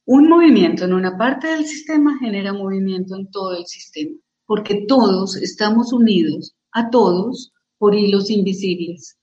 un 0.05 0.29
movimiento 0.29 0.85
en 0.85 0.93
una 0.93 1.17
parte 1.17 1.47
del 1.47 1.65
sistema 1.65 2.17
genera 2.19 2.53
movimiento 2.53 3.15
en 3.15 3.29
todo 3.29 3.57
el 3.57 3.65
sistema, 3.65 4.17
porque 4.45 4.85
todos 4.87 5.35
estamos 5.35 5.91
unidos 5.91 6.55
a 6.71 6.89
todos 6.89 7.51
por 7.77 7.93
hilos 7.93 8.29
invisibles. 8.29 9.17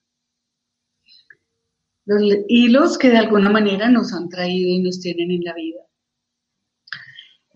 Los 2.05 2.23
hilos 2.49 2.99
que 2.99 3.09
de 3.09 3.17
alguna 3.17 3.49
manera 3.49 3.89
nos 3.89 4.13
han 4.13 4.29
traído 4.29 4.71
y 4.71 4.83
nos 4.83 5.01
tienen 5.01 5.31
en 5.31 5.45
la 5.45 5.55
vida. 5.55 5.81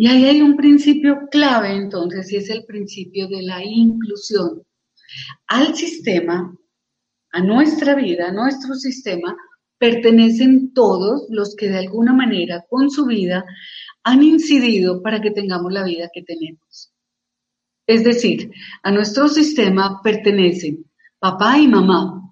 Y 0.01 0.07
ahí 0.07 0.27
hay 0.27 0.41
un 0.41 0.57
principio 0.57 1.29
clave 1.29 1.73
entonces, 1.73 2.31
y 2.33 2.37
es 2.37 2.49
el 2.51 2.65
principio 2.65 3.27
de 3.27 3.43
la 3.43 3.65
inclusión. 3.65 4.63
Al 5.49 5.75
sistema, 5.75 6.57
a 7.33 7.43
nuestra 7.43 7.97
vida, 7.97 8.29
a 8.29 8.33
nuestro 8.33 8.75
sistema, 8.77 9.37
pertenecen 9.77 10.73
todos 10.73 11.27
los 11.31 11.57
que 11.57 11.69
de 11.69 11.79
alguna 11.79 12.13
manera 12.13 12.65
con 12.71 12.91
su 12.91 13.07
vida 13.07 13.45
han 14.05 14.23
incidido 14.23 15.03
para 15.03 15.21
que 15.21 15.33
tengamos 15.33 15.73
la 15.73 15.83
vida 15.83 16.11
que 16.15 16.23
tenemos. 16.23 16.93
Es 17.85 18.05
decir, 18.05 18.53
a 18.85 18.93
nuestro 18.93 19.29
sistema 19.29 20.01
pertenecen 20.01 20.85
papá 21.19 21.59
y 21.59 21.67
mamá, 21.67 22.23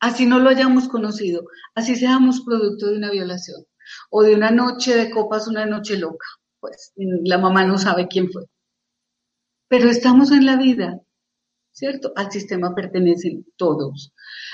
así 0.00 0.24
no 0.24 0.38
lo 0.38 0.48
hayamos 0.48 0.88
conocido, 0.88 1.44
así 1.74 1.96
seamos 1.96 2.40
producto 2.40 2.86
de 2.86 2.96
una 2.96 3.10
violación 3.10 3.66
o 4.08 4.22
de 4.22 4.34
una 4.34 4.50
noche 4.50 4.96
de 4.96 5.10
copas, 5.10 5.48
una 5.48 5.66
noche 5.66 5.98
loca, 5.98 6.26
pues 6.60 6.92
la 6.96 7.38
mamá 7.38 7.64
no 7.64 7.78
sabe 7.78 8.08
quién 8.08 8.30
fue. 8.30 8.44
Pero 9.68 9.90
estamos 9.90 10.32
en 10.32 10.46
la 10.46 10.56
vida, 10.56 11.00
¿cierto? 11.72 12.12
Al 12.16 12.30
sistema 12.32 12.74
pertenecen 12.74 13.46
todos. 13.56 14.12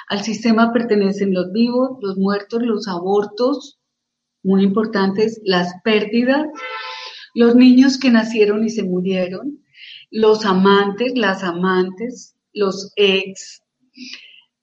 Al 0.08 0.22
sistema 0.22 0.72
pertenecen 0.72 1.32
los 1.32 1.52
vivos, 1.52 1.98
los 2.00 2.16
muertos, 2.16 2.62
los 2.62 2.88
abortos, 2.88 3.78
muy 4.42 4.62
importantes, 4.62 5.40
las 5.44 5.72
pérdidas, 5.82 6.46
los 7.34 7.54
niños 7.56 7.98
que 7.98 8.10
nacieron 8.10 8.64
y 8.64 8.70
se 8.70 8.82
murieron, 8.82 9.64
los 10.10 10.44
amantes, 10.44 11.16
las 11.16 11.42
amantes, 11.42 12.36
los 12.52 12.92
ex, 12.96 13.62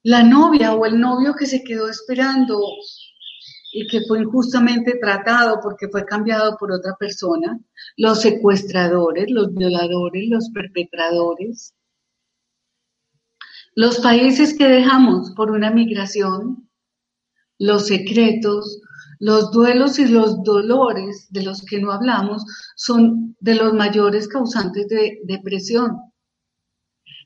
la 0.04 0.24
novia 0.24 0.74
o 0.74 0.86
el 0.86 1.00
novio 1.00 1.34
que 1.36 1.46
se 1.46 1.64
quedó 1.64 1.90
esperando 1.90 2.60
y 3.72 3.88
que 3.88 4.02
fue 4.08 4.20
injustamente 4.20 4.98
tratado 5.00 5.60
porque 5.62 5.88
fue 5.90 6.06
cambiado 6.06 6.58
por 6.58 6.72
otra 6.72 6.96
persona, 7.00 7.60
los 7.98 8.22
secuestradores, 8.22 9.30
los 9.30 9.54
violadores, 9.54 10.28
los 10.30 10.50
perpetradores, 10.50 11.74
los 13.74 14.00
países 14.00 14.58
que 14.58 14.68
dejamos 14.68 15.32
por 15.32 15.52
una 15.52 15.72
migración, 15.72 16.70
los 17.58 17.88
secretos, 17.88 18.82
los 19.20 19.52
duelos 19.52 20.00
y 20.00 20.08
los 20.08 20.44
dolores 20.44 21.28
de 21.30 21.44
los 21.44 21.62
que 21.62 21.80
no 21.80 21.92
hablamos 21.92 22.44
son 22.76 23.38
de 23.40 23.56
los 23.56 23.74
mayores 23.74 24.28
causantes 24.28 24.88
de 24.88 25.20
depresión. 25.24 25.98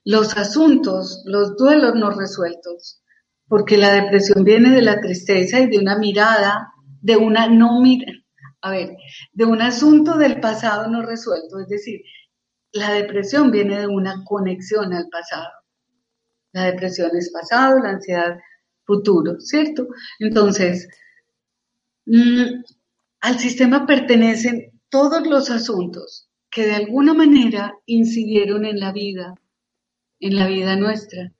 Los 0.03 0.37
asuntos, 0.37 1.23
los 1.25 1.55
duelos 1.55 1.95
no 1.95 2.11
resueltos, 2.11 3.01
porque 3.47 3.77
la 3.77 3.93
depresión 3.93 4.43
viene 4.43 4.71
de 4.71 4.81
la 4.81 4.99
tristeza 4.99 5.59
y 5.59 5.67
de 5.67 5.77
una 5.77 5.97
mirada, 5.97 6.71
de 7.01 7.17
una 7.17 7.47
no 7.47 7.81
mira, 7.81 8.11
a 8.61 8.71
ver, 8.71 8.95
de 9.33 9.45
un 9.45 9.61
asunto 9.61 10.17
del 10.17 10.39
pasado 10.39 10.89
no 10.89 11.03
resuelto, 11.03 11.59
es 11.59 11.67
decir, 11.67 12.01
la 12.71 12.91
depresión 12.91 13.51
viene 13.51 13.79
de 13.79 13.87
una 13.87 14.23
conexión 14.25 14.93
al 14.93 15.07
pasado. 15.09 15.49
La 16.51 16.65
depresión 16.65 17.11
es 17.15 17.31
pasado, 17.31 17.79
la 17.79 17.91
ansiedad 17.91 18.37
futuro, 18.85 19.39
¿cierto? 19.39 19.87
Entonces, 20.19 20.87
mm, 22.05 22.63
al 23.21 23.39
sistema 23.39 23.85
pertenecen 23.85 24.71
todos 24.89 25.25
los 25.27 25.49
asuntos 25.49 26.29
que 26.49 26.65
de 26.67 26.75
alguna 26.75 27.13
manera 27.13 27.73
incidieron 27.85 28.65
en 28.65 28.79
la 28.79 28.91
vida, 28.91 29.35
en 30.19 30.35
la 30.35 30.47
vida 30.47 30.75
nuestra. 30.75 31.31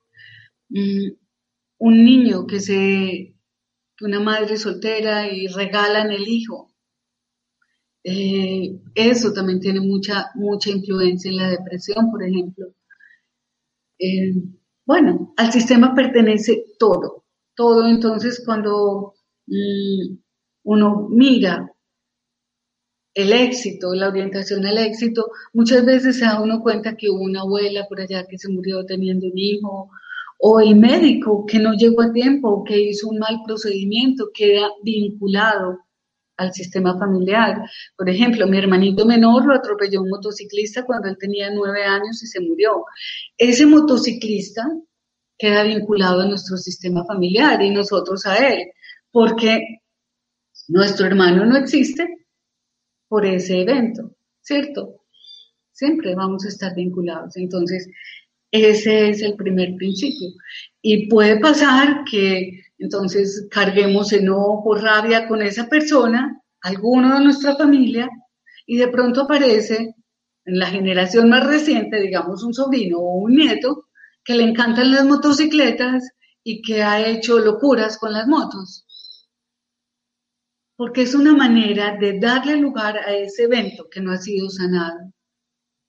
Mm, 0.68 1.12
un 1.78 2.04
niño 2.04 2.46
que 2.46 2.60
se, 2.60 3.34
una 4.00 4.20
madre 4.20 4.56
soltera 4.56 5.28
y 5.30 5.46
regalan 5.48 6.10
el 6.10 6.26
hijo. 6.28 6.72
Eh, 8.04 8.80
eso 8.94 9.32
también 9.32 9.60
tiene 9.60 9.80
mucha, 9.80 10.30
mucha 10.34 10.70
influencia 10.70 11.30
en 11.30 11.38
la 11.38 11.50
depresión, 11.50 12.10
por 12.10 12.22
ejemplo. 12.22 12.66
Eh, 13.98 14.34
bueno, 14.84 15.34
al 15.36 15.52
sistema 15.52 15.94
pertenece 15.94 16.64
todo, 16.78 17.24
todo. 17.54 17.86
Entonces, 17.88 18.42
cuando 18.44 19.14
mm, 19.46 20.16
uno 20.64 21.08
mira 21.10 21.72
el 23.14 23.32
éxito, 23.32 23.94
la 23.94 24.08
orientación 24.08 24.66
al 24.66 24.78
éxito, 24.78 25.30
muchas 25.54 25.84
veces 25.84 26.18
se 26.18 26.26
da 26.26 26.40
uno 26.40 26.60
cuenta 26.60 26.96
que 26.96 27.08
hubo 27.10 27.22
una 27.22 27.40
abuela 27.40 27.86
por 27.88 28.00
allá 28.00 28.26
que 28.26 28.38
se 28.38 28.50
murió 28.50 28.84
teniendo 28.84 29.26
un 29.26 29.38
hijo, 29.38 29.90
o 30.38 30.60
el 30.60 30.76
médico 30.76 31.44
que 31.46 31.58
no 31.58 31.72
llegó 31.74 32.02
a 32.02 32.12
tiempo, 32.12 32.64
que 32.64 32.78
hizo 32.78 33.08
un 33.08 33.18
mal 33.18 33.40
procedimiento, 33.44 34.30
queda 34.34 34.68
vinculado 34.82 35.78
al 36.36 36.52
sistema 36.52 36.98
familiar. 36.98 37.62
Por 37.96 38.08
ejemplo, 38.08 38.46
mi 38.46 38.58
hermanito 38.58 39.06
menor 39.06 39.46
lo 39.46 39.54
atropelló 39.54 40.02
un 40.02 40.10
motociclista 40.10 40.84
cuando 40.84 41.08
él 41.08 41.16
tenía 41.18 41.50
nueve 41.50 41.84
años 41.84 42.22
y 42.22 42.26
se 42.26 42.40
murió. 42.40 42.84
Ese 43.38 43.66
motociclista 43.66 44.62
queda 45.38 45.64
vinculado 45.64 46.22
a 46.22 46.28
nuestro 46.28 46.56
sistema 46.56 47.04
familiar 47.04 47.60
y 47.62 47.70
nosotros 47.70 48.24
a 48.26 48.36
él, 48.36 48.70
porque 49.10 49.80
nuestro 50.68 51.06
hermano 51.06 51.44
no 51.46 51.56
existe 51.56 52.06
por 53.08 53.24
ese 53.24 53.60
evento, 53.60 54.16
¿cierto? 54.40 55.02
Siempre 55.72 56.14
vamos 56.14 56.44
a 56.44 56.48
estar 56.48 56.74
vinculados. 56.74 57.36
Entonces, 57.36 57.88
ese 58.50 59.10
es 59.10 59.22
el 59.22 59.34
primer 59.34 59.74
principio. 59.76 60.28
Y 60.82 61.08
puede 61.08 61.38
pasar 61.40 62.04
que 62.10 62.62
entonces 62.78 63.48
carguemos 63.50 64.12
enojo, 64.12 64.74
rabia 64.74 65.26
con 65.26 65.42
esa 65.42 65.68
persona, 65.68 66.40
alguno 66.60 67.18
de 67.18 67.24
nuestra 67.24 67.56
familia, 67.56 68.08
y 68.66 68.76
de 68.76 68.88
pronto 68.88 69.22
aparece 69.22 69.94
en 70.44 70.58
la 70.58 70.66
generación 70.66 71.28
más 71.28 71.46
reciente, 71.46 72.00
digamos 72.00 72.42
un 72.42 72.54
sobrino 72.54 72.98
o 72.98 73.18
un 73.18 73.34
nieto, 73.34 73.86
que 74.24 74.34
le 74.34 74.44
encantan 74.44 74.90
las 74.90 75.04
motocicletas 75.04 76.08
y 76.42 76.62
que 76.62 76.82
ha 76.82 77.06
hecho 77.06 77.38
locuras 77.38 77.98
con 77.98 78.12
las 78.12 78.26
motos. 78.26 78.84
Porque 80.76 81.02
es 81.02 81.14
una 81.14 81.34
manera 81.34 81.96
de 81.98 82.18
darle 82.18 82.56
lugar 82.56 82.98
a 82.98 83.14
ese 83.14 83.44
evento 83.44 83.88
que 83.90 84.00
no 84.00 84.12
ha 84.12 84.18
sido 84.18 84.50
sanado. 84.50 85.12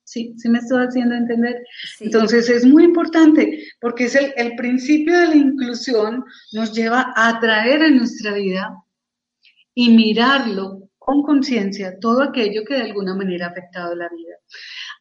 ¿Sí? 0.07 0.33
¿Sí 0.37 0.47
me 0.47 0.59
estoy 0.59 0.85
haciendo 0.85 1.15
entender? 1.15 1.65
Entonces 1.99 2.49
es 2.49 2.65
muy 2.65 2.85
importante 2.85 3.61
porque 3.81 4.05
es 4.05 4.15
el, 4.15 4.33
el, 4.37 4.55
principio 4.55 5.19
de 5.19 5.27
la 5.27 5.35
inclusión 5.35 6.23
nos 6.53 6.71
lleva 6.71 7.11
a 7.13 7.27
atraer 7.27 7.83
a 7.83 7.89
nuestra 7.89 8.33
vida 8.33 8.73
y 9.73 9.89
mirarlo 9.89 10.89
con 10.97 11.23
conciencia 11.23 11.99
todo 11.99 12.21
aquello 12.21 12.63
que 12.65 12.75
de 12.75 12.83
alguna 12.83 13.15
manera 13.15 13.47
ha 13.47 13.49
afectado 13.49 13.95
la 13.95 14.07
vida. 14.07 14.35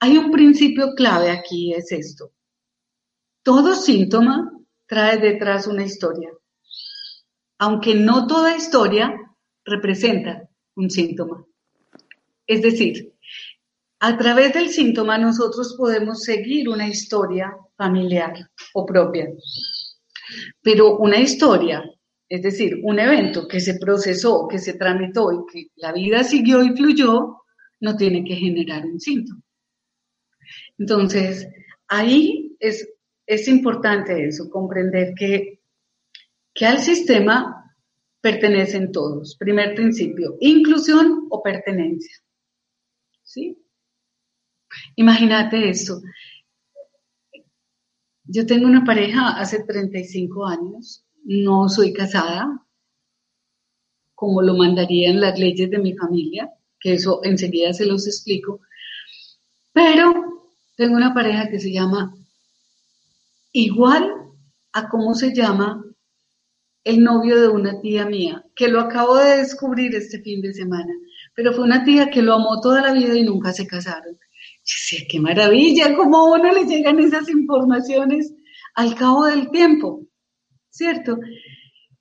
Hay 0.01 0.19
un 0.19 0.33
principio 0.33 0.93
clave 0.97 1.31
aquí, 1.31 1.73
es 1.73 1.93
esto. 1.93 2.33
Todo 3.45 3.77
síntoma 3.77 4.51
trae 4.87 5.19
detrás 5.19 5.69
una 5.69 5.85
historia, 5.85 6.31
aunque 7.59 7.95
no 7.95 8.27
toda 8.27 8.57
historia 8.57 9.15
representa 9.65 10.49
un 10.75 10.91
síntoma. 10.91 11.47
Es 12.45 12.63
decir, 12.63 13.16
a 14.07 14.17
través 14.17 14.55
del 14.55 14.69
síntoma 14.69 15.19
nosotros 15.19 15.75
podemos 15.77 16.23
seguir 16.23 16.69
una 16.69 16.87
historia 16.87 17.53
familiar 17.77 18.35
o 18.75 18.87
propia. 18.87 19.27
Pero 20.63 20.99
una 20.99 21.19
historia, 21.19 21.83
es 22.29 22.41
decir, 22.41 22.79
un 22.85 23.01
evento 23.01 23.49
que 23.49 23.59
se 23.59 23.81
procesó, 23.81 24.47
que 24.47 24.61
se 24.61 24.75
tramitó 24.75 25.33
y 25.33 25.53
que 25.53 25.71
la 25.75 25.93
vida 25.93 26.23
siguió 26.23 26.63
y 26.63 26.77
fluyó, 26.77 27.39
no 27.81 27.97
tiene 27.97 28.23
que 28.23 28.37
generar 28.37 28.87
un 28.87 29.01
síntoma. 29.01 29.43
Entonces, 30.79 31.49
ahí 31.89 32.57
es, 32.61 32.89
es 33.27 33.49
importante 33.49 34.25
eso, 34.25 34.49
comprender 34.49 35.15
que, 35.19 35.63
que 36.55 36.65
al 36.65 36.79
sistema 36.79 37.75
pertenecen 38.21 38.93
todos. 38.93 39.37
Primer 39.37 39.75
principio, 39.75 40.37
inclusión 40.39 41.27
o 41.29 41.43
pertenencia. 41.43 42.17
¿Sí? 43.25 43.66
Imagínate 44.97 45.69
eso. 45.69 46.03
Yo 48.25 48.45
tengo 48.47 48.67
una 48.67 48.85
pareja 48.85 49.39
hace 49.39 49.63
35 49.65 50.47
años, 50.47 51.05
no 51.25 51.69
soy 51.69 51.93
casada, 51.93 52.67
como 54.15 54.43
lo 54.43 54.55
mandarían 54.57 55.21
las 55.21 55.39
leyes 55.39 55.71
de 55.71 55.79
mi 55.79 55.95
familia, 55.95 56.51
que 56.81 56.95
eso 56.95 57.21
enseguida 57.23 57.73
se 57.73 57.87
los 57.87 58.07
explico, 58.07 58.61
pero 59.73 60.43
tengo 60.77 60.97
una 60.97 61.15
pareja 61.15 61.49
que 61.49 61.61
se 61.61 61.71
llama 61.71 62.15
igual 63.53 64.13
a 64.73 64.89
cómo 64.89 65.15
se 65.15 65.35
llama 65.35 65.85
el 66.85 67.03
novio 67.03 67.41
de 67.41 67.49
una 67.49 67.81
tía 67.81 68.07
mía, 68.07 68.45
que 68.55 68.69
lo 68.69 68.81
acabo 68.81 69.17
de 69.17 69.39
descubrir 69.39 69.95
este 69.95 70.21
fin 70.21 70.41
de 70.41 70.53
semana, 70.53 70.93
pero 71.35 71.53
fue 71.53 71.65
una 71.65 71.85
tía 71.85 72.11
que 72.11 72.23
lo 72.23 72.35
amó 72.35 72.61
toda 72.61 72.81
la 72.81 72.93
vida 72.93 73.15
y 73.17 73.23
nunca 73.23 73.53
se 73.53 73.67
casaron. 73.67 74.19
Qué 75.09 75.21
maravilla, 75.21 75.95
cómo 75.95 76.17
a 76.19 76.35
uno 76.35 76.53
le 76.53 76.65
llegan 76.65 76.99
esas 76.99 77.29
informaciones 77.29 78.35
al 78.75 78.97
cabo 78.97 79.27
del 79.27 79.51
tiempo, 79.51 80.07
¿cierto? 80.71 81.19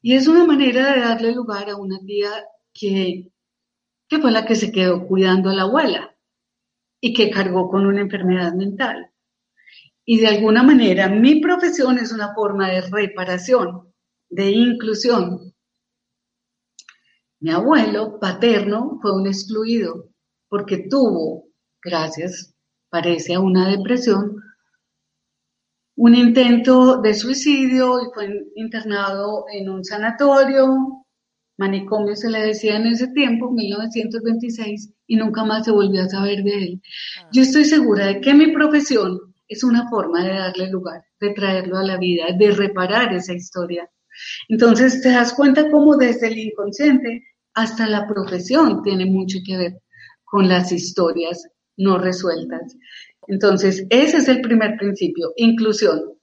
Y 0.02 0.16
es 0.16 0.28
una 0.28 0.46
manera 0.46 0.94
de 0.94 1.02
darle 1.02 1.34
lugar 1.34 1.70
a 1.70 1.76
una 1.76 2.00
tía 2.00 2.32
que, 2.74 3.32
que 4.08 4.20
fue 4.20 4.32
la 4.32 4.46
que 4.46 4.56
se 4.56 4.72
quedó 4.72 5.06
cuidando 5.08 5.50
a 5.50 5.54
la 5.54 5.64
abuela 5.64 6.16
y 7.00 7.14
que 7.14 7.30
cargó 7.30 7.70
con 7.70 7.86
una 7.86 8.02
enfermedad 8.02 8.54
mental. 8.54 9.12
Y 10.04 10.20
de 10.20 10.28
alguna 10.28 10.64
manera 10.64 11.08
mi 11.08 11.40
profesión 11.42 12.00
es 12.00 12.12
una 12.12 12.34
forma 12.34 12.70
de 12.72 12.82
reparación, 12.82 13.94
de 14.30 14.50
inclusión. 14.50 15.54
Mi 17.40 17.52
abuelo 17.52 18.20
paterno 18.20 18.98
fue 19.02 19.16
un 19.16 19.28
excluido 19.28 20.10
porque 20.50 20.88
tuvo, 20.90 21.48
gracias 21.82 22.55
parece 22.96 23.34
a 23.34 23.42
una 23.42 23.68
depresión, 23.68 24.42
un 25.98 26.16
intento 26.16 27.02
de 27.02 27.14
suicidio 27.14 28.00
y 28.02 28.06
fue 28.14 28.30
internado 28.56 29.44
en 29.52 29.70
un 29.70 29.84
sanatorio, 29.84 31.04
manicomio 31.58 32.16
se 32.16 32.30
le 32.30 32.40
decía 32.40 32.78
en 32.78 32.88
ese 32.88 33.10
tiempo, 33.10 33.52
1926, 33.52 34.94
y 35.08 35.18
nunca 35.18 35.44
más 35.44 35.66
se 35.66 35.72
volvió 35.72 36.04
a 36.04 36.08
saber 36.08 36.42
de 36.44 36.56
él. 36.58 36.82
Ah. 37.20 37.30
Yo 37.34 37.42
estoy 37.42 37.66
segura 37.66 38.08
de 38.08 38.22
que 38.22 38.34
mi 38.34 38.54
profesión 38.54 39.20
es 39.50 39.62
una 39.66 39.90
forma 39.90 40.24
de 40.24 40.36
darle 40.36 40.70
lugar, 40.70 41.04
de 41.20 41.32
traerlo 41.32 41.78
a 41.78 41.84
la 41.84 41.98
vida, 41.98 42.28
de 42.40 42.52
reparar 42.52 43.14
esa 43.14 43.34
historia. 43.34 43.90
Entonces 44.48 45.02
te 45.02 45.10
das 45.10 45.34
cuenta 45.34 45.70
cómo 45.70 45.98
desde 45.98 46.28
el 46.28 46.38
inconsciente 46.38 47.26
hasta 47.54 47.88
la 47.88 48.08
profesión 48.08 48.82
tiene 48.84 49.06
mucho 49.06 49.40
que 49.46 49.58
ver 49.58 49.82
con 50.24 50.48
las 50.48 50.72
historias 50.72 51.46
no 51.78 51.98
resueltas. 51.98 52.78
Entonces, 53.28 53.86
ese 53.90 54.18
es 54.18 54.28
el 54.28 54.42
primer 54.42 54.78
principio, 54.78 55.34
inclusión. 55.36 56.16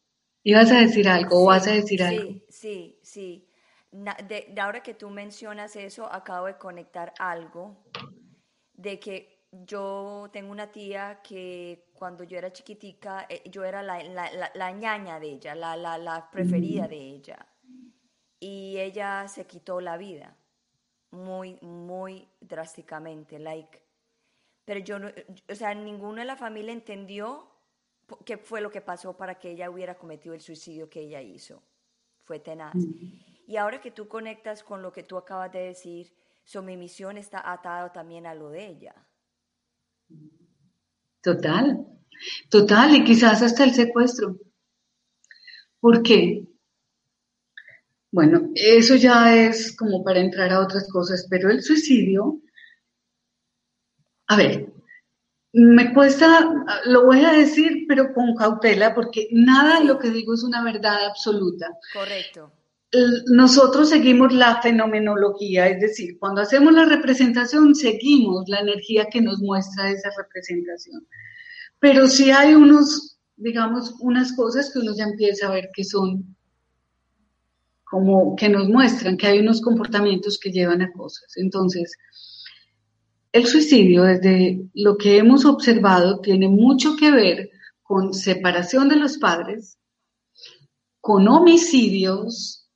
¿Ibas 0.44 0.70
a 0.72 0.80
decir 0.80 1.08
algo 1.08 1.42
o 1.42 1.46
vas 1.46 1.66
a 1.68 1.72
decir 1.72 2.02
algo? 2.02 2.32
Sí, 2.48 2.98
sí, 2.98 2.98
sí. 3.02 3.48
De, 3.92 4.54
ahora 4.60 4.82
que 4.82 4.94
tú 4.94 5.10
mencionas 5.10 5.76
eso, 5.76 6.10
acabo 6.10 6.46
de 6.46 6.56
conectar 6.56 7.12
algo 7.18 7.84
de 8.72 8.98
que 8.98 9.46
yo 9.52 10.30
tengo 10.32 10.50
una 10.50 10.72
tía 10.72 11.20
que 11.22 11.90
cuando 11.92 12.24
yo 12.24 12.38
era 12.38 12.52
chiquitica, 12.52 13.26
eh, 13.28 13.42
yo 13.50 13.64
era 13.64 13.82
la, 13.82 14.02
la, 14.54 14.72
ñaña 14.72 15.20
de 15.20 15.32
ella, 15.32 15.54
la, 15.54 15.76
la, 15.76 16.30
preferida 16.30 16.88
de 16.88 16.96
ella. 16.96 17.46
Y 18.40 18.78
ella 18.78 19.28
se 19.28 19.46
quitó 19.46 19.80
la 19.80 19.96
vida 19.96 20.36
muy, 21.10 21.58
muy 21.60 22.26
drásticamente. 22.40 23.38
Like, 23.38 23.81
pero 24.72 24.86
yo, 24.86 24.98
no, 24.98 25.10
o 25.50 25.54
sea, 25.54 25.74
ninguno 25.74 26.20
de 26.20 26.24
la 26.24 26.34
familia 26.34 26.72
entendió 26.72 27.46
qué 28.24 28.38
fue 28.38 28.62
lo 28.62 28.70
que 28.70 28.80
pasó 28.80 29.14
para 29.14 29.38
que 29.38 29.50
ella 29.50 29.68
hubiera 29.68 29.98
cometido 29.98 30.34
el 30.34 30.40
suicidio 30.40 30.88
que 30.88 31.00
ella 31.00 31.20
hizo. 31.20 31.62
Fue 32.24 32.38
tenaz. 32.38 32.72
Y 33.46 33.56
ahora 33.58 33.82
que 33.82 33.90
tú 33.90 34.08
conectas 34.08 34.62
con 34.62 34.80
lo 34.80 34.90
que 34.90 35.02
tú 35.02 35.18
acabas 35.18 35.52
de 35.52 35.58
decir, 35.58 36.14
so, 36.42 36.62
mi 36.62 36.78
misión 36.78 37.18
está 37.18 37.52
atada 37.52 37.92
también 37.92 38.24
a 38.26 38.34
lo 38.34 38.48
de 38.48 38.66
ella. 38.66 38.94
Total, 41.20 41.86
total, 42.48 42.96
y 42.96 43.04
quizás 43.04 43.42
hasta 43.42 43.64
el 43.64 43.74
secuestro. 43.74 44.38
¿Por 45.80 46.02
qué? 46.02 46.46
Bueno, 48.10 48.48
eso 48.54 48.94
ya 48.94 49.36
es 49.36 49.76
como 49.76 50.02
para 50.02 50.20
entrar 50.20 50.50
a 50.50 50.60
otras 50.60 50.88
cosas, 50.90 51.26
pero 51.28 51.50
el 51.50 51.62
suicidio 51.62 52.40
a 54.28 54.36
ver, 54.36 54.72
me 55.52 55.92
cuesta, 55.92 56.48
lo 56.86 57.04
voy 57.06 57.24
a 57.24 57.32
decir, 57.32 57.84
pero 57.86 58.12
con 58.14 58.34
cautela, 58.34 58.94
porque 58.94 59.28
nada 59.32 59.80
de 59.80 59.84
lo 59.84 59.98
que 59.98 60.10
digo 60.10 60.34
es 60.34 60.42
una 60.42 60.64
verdad 60.64 61.06
absoluta. 61.06 61.68
Correcto. 61.92 62.52
Nosotros 63.26 63.88
seguimos 63.88 64.32
la 64.34 64.60
fenomenología, 64.60 65.66
es 65.68 65.80
decir, 65.80 66.18
cuando 66.18 66.42
hacemos 66.42 66.72
la 66.74 66.84
representación, 66.84 67.74
seguimos 67.74 68.48
la 68.48 68.60
energía 68.60 69.06
que 69.10 69.20
nos 69.20 69.40
muestra 69.40 69.90
esa 69.90 70.10
representación. 70.16 71.06
Pero 71.78 72.06
sí 72.06 72.30
hay 72.30 72.54
unos, 72.54 73.18
digamos, 73.36 73.94
unas 74.00 74.34
cosas 74.34 74.70
que 74.72 74.78
uno 74.78 74.94
ya 74.94 75.04
empieza 75.04 75.48
a 75.48 75.52
ver 75.52 75.70
que 75.74 75.84
son 75.84 76.36
como 77.84 78.36
que 78.36 78.48
nos 78.48 78.68
muestran 78.68 79.18
que 79.18 79.26
hay 79.26 79.40
unos 79.40 79.60
comportamientos 79.60 80.38
que 80.38 80.50
llevan 80.50 80.80
a 80.80 80.92
cosas. 80.92 81.36
Entonces, 81.36 81.92
el 83.32 83.46
suicidio, 83.46 84.02
desde 84.02 84.68
lo 84.74 84.96
que 84.96 85.16
hemos 85.16 85.44
observado, 85.46 86.20
tiene 86.20 86.48
mucho 86.48 86.96
que 86.96 87.10
ver 87.10 87.50
con 87.82 88.12
separación 88.12 88.88
de 88.88 88.96
los 88.96 89.16
padres, 89.18 89.78
con 91.00 91.26
homicidios, 91.28 92.68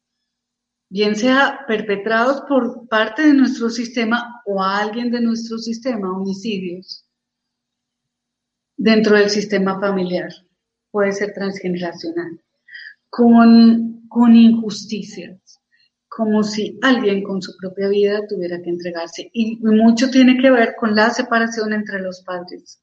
bien 0.88 1.14
sea 1.14 1.60
perpetrados 1.68 2.42
por 2.48 2.88
parte 2.88 3.26
de 3.26 3.34
nuestro 3.34 3.68
sistema 3.68 4.42
o 4.46 4.62
a 4.62 4.78
alguien 4.78 5.10
de 5.10 5.20
nuestro 5.20 5.58
sistema, 5.58 6.16
homicidios, 6.16 7.04
dentro 8.76 9.16
del 9.16 9.30
sistema 9.30 9.78
familiar, 9.78 10.30
puede 10.90 11.12
ser 11.12 11.34
transgeneracional, 11.34 12.40
con, 13.10 14.06
con 14.08 14.34
injusticias 14.34 15.45
como 16.16 16.42
si 16.42 16.78
alguien 16.80 17.22
con 17.22 17.42
su 17.42 17.54
propia 17.58 17.88
vida 17.88 18.26
tuviera 18.26 18.62
que 18.62 18.70
entregarse. 18.70 19.28
Y 19.34 19.58
mucho 19.58 20.10
tiene 20.10 20.38
que 20.38 20.50
ver 20.50 20.74
con 20.80 20.94
la 20.94 21.10
separación 21.10 21.74
entre 21.74 22.00
los 22.00 22.22
padres. 22.22 22.80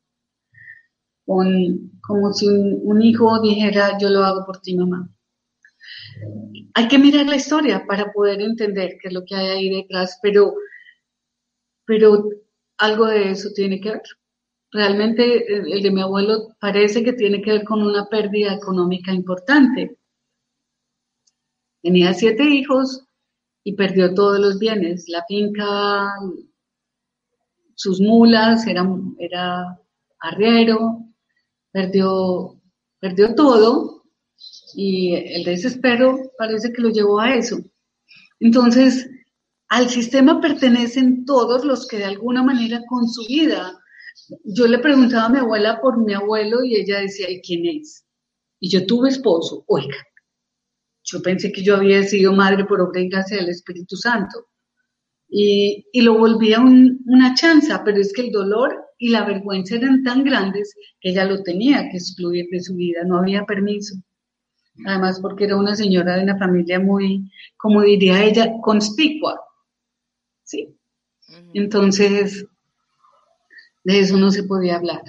como 1.25 2.31
si 2.31 2.47
un, 2.47 3.01
hijo 3.01 3.41
dijera, 3.41 3.97
yo 3.99 4.11
lo 4.11 4.23
hago 4.23 4.45
por 4.45 4.59
ti, 4.61 4.77
mamá. 4.77 5.09
Hay 6.75 6.87
que 6.87 6.99
mirar 6.99 7.25
la 7.25 7.37
historia 7.37 7.83
para 7.87 8.11
poder 8.13 8.39
entender 8.39 8.97
qué 9.01 9.07
es 9.07 9.13
lo 9.13 9.25
que 9.25 9.35
hay 9.35 9.47
ahí 9.47 9.69
detrás, 9.69 10.19
pero, 10.21 10.53
pero 11.85 12.29
algo 12.77 13.07
de 13.07 13.31
eso 13.31 13.49
tiene 13.55 13.81
que 13.81 13.93
ver. 13.93 14.03
Realmente 14.71 15.51
el 15.55 15.81
de 15.81 15.91
mi 15.91 16.01
abuelo 16.01 16.55
parece 16.59 17.03
que 17.03 17.13
tiene 17.13 17.41
que 17.41 17.53
ver 17.53 17.63
con 17.63 17.81
una 17.81 18.05
pérdida 18.09 18.53
económica 18.53 19.11
importante. 19.11 19.97
Tenía 21.81 22.13
siete 22.13 22.43
hijos, 22.43 23.07
y 23.63 23.73
perdió 23.73 24.13
todos 24.13 24.39
los 24.39 24.59
bienes, 24.59 25.05
la 25.07 25.23
finca, 25.27 26.13
sus 27.75 28.01
mulas, 28.01 28.67
era, 28.67 28.85
era 29.19 29.79
arriero, 30.19 31.05
perdió, 31.71 32.61
perdió 32.99 33.35
todo 33.35 34.03
y 34.75 35.15
el 35.15 35.43
desespero 35.43 36.31
parece 36.37 36.71
que 36.73 36.81
lo 36.81 36.89
llevó 36.89 37.19
a 37.19 37.35
eso. 37.35 37.57
Entonces, 38.39 39.09
al 39.69 39.89
sistema 39.89 40.41
pertenecen 40.41 41.25
todos 41.25 41.63
los 41.63 41.87
que 41.87 41.97
de 41.97 42.05
alguna 42.05 42.43
manera 42.43 42.81
con 42.87 43.07
su 43.07 43.25
vida. 43.25 43.79
Yo 44.43 44.67
le 44.67 44.79
preguntaba 44.79 45.25
a 45.25 45.29
mi 45.29 45.39
abuela 45.39 45.81
por 45.81 45.97
mi 45.97 46.13
abuelo 46.13 46.63
y 46.63 46.75
ella 46.75 46.99
decía, 46.99 47.29
¿y 47.29 47.41
quién 47.41 47.65
es? 47.65 48.05
Y 48.59 48.69
yo 48.69 48.85
tuve 48.85 49.09
esposo, 49.09 49.63
oiga, 49.67 49.97
yo 51.03 51.21
pensé 51.21 51.51
que 51.51 51.63
yo 51.63 51.75
había 51.75 52.03
sido 52.03 52.33
madre 52.33 52.65
por 52.65 52.81
obra 52.81 53.01
y 53.01 53.09
gracia 53.09 53.37
del 53.37 53.49
Espíritu 53.49 53.95
Santo. 53.95 54.47
Y, 55.29 55.85
lo 56.01 56.17
volvía 56.17 56.59
una 56.59 57.33
chanza, 57.33 57.83
pero 57.83 57.99
es 57.99 58.13
que 58.13 58.21
el 58.21 58.31
dolor 58.31 58.85
y 58.99 59.09
la 59.09 59.25
vergüenza 59.25 59.75
eran 59.75 60.03
tan 60.03 60.23
grandes 60.23 60.75
que 61.01 61.09
ella 61.09 61.25
lo 61.25 61.41
tenía 61.41 61.89
que 61.89 61.97
excluir 61.97 62.47
de 62.51 62.61
su 62.61 62.75
vida, 62.75 63.03
no 63.03 63.17
había 63.17 63.43
permiso. 63.45 63.95
Además, 64.85 65.19
porque 65.21 65.45
era 65.45 65.57
una 65.57 65.75
señora 65.75 66.15
de 66.15 66.23
una 66.23 66.37
familia 66.37 66.79
muy, 66.79 67.31
como 67.57 67.81
diría 67.81 68.23
ella, 68.23 68.51
conspicua. 68.61 69.39
¿Sí? 70.43 70.77
Entonces, 71.53 72.45
de 73.83 73.99
eso 73.99 74.17
no 74.17 74.31
se 74.31 74.43
podía 74.43 74.75
hablar. 74.75 75.01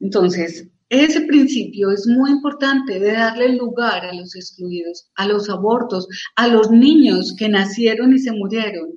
Entonces, 0.00 0.68
ese 0.92 1.22
principio 1.22 1.90
es 1.90 2.06
muy 2.06 2.30
importante 2.30 3.00
de 3.00 3.12
darle 3.12 3.56
lugar 3.56 4.04
a 4.04 4.12
los 4.12 4.36
excluidos, 4.36 5.10
a 5.14 5.26
los 5.26 5.48
abortos, 5.48 6.06
a 6.36 6.48
los 6.48 6.70
niños 6.70 7.34
que 7.38 7.48
nacieron 7.48 8.12
y 8.12 8.18
se 8.18 8.30
murieron. 8.30 8.90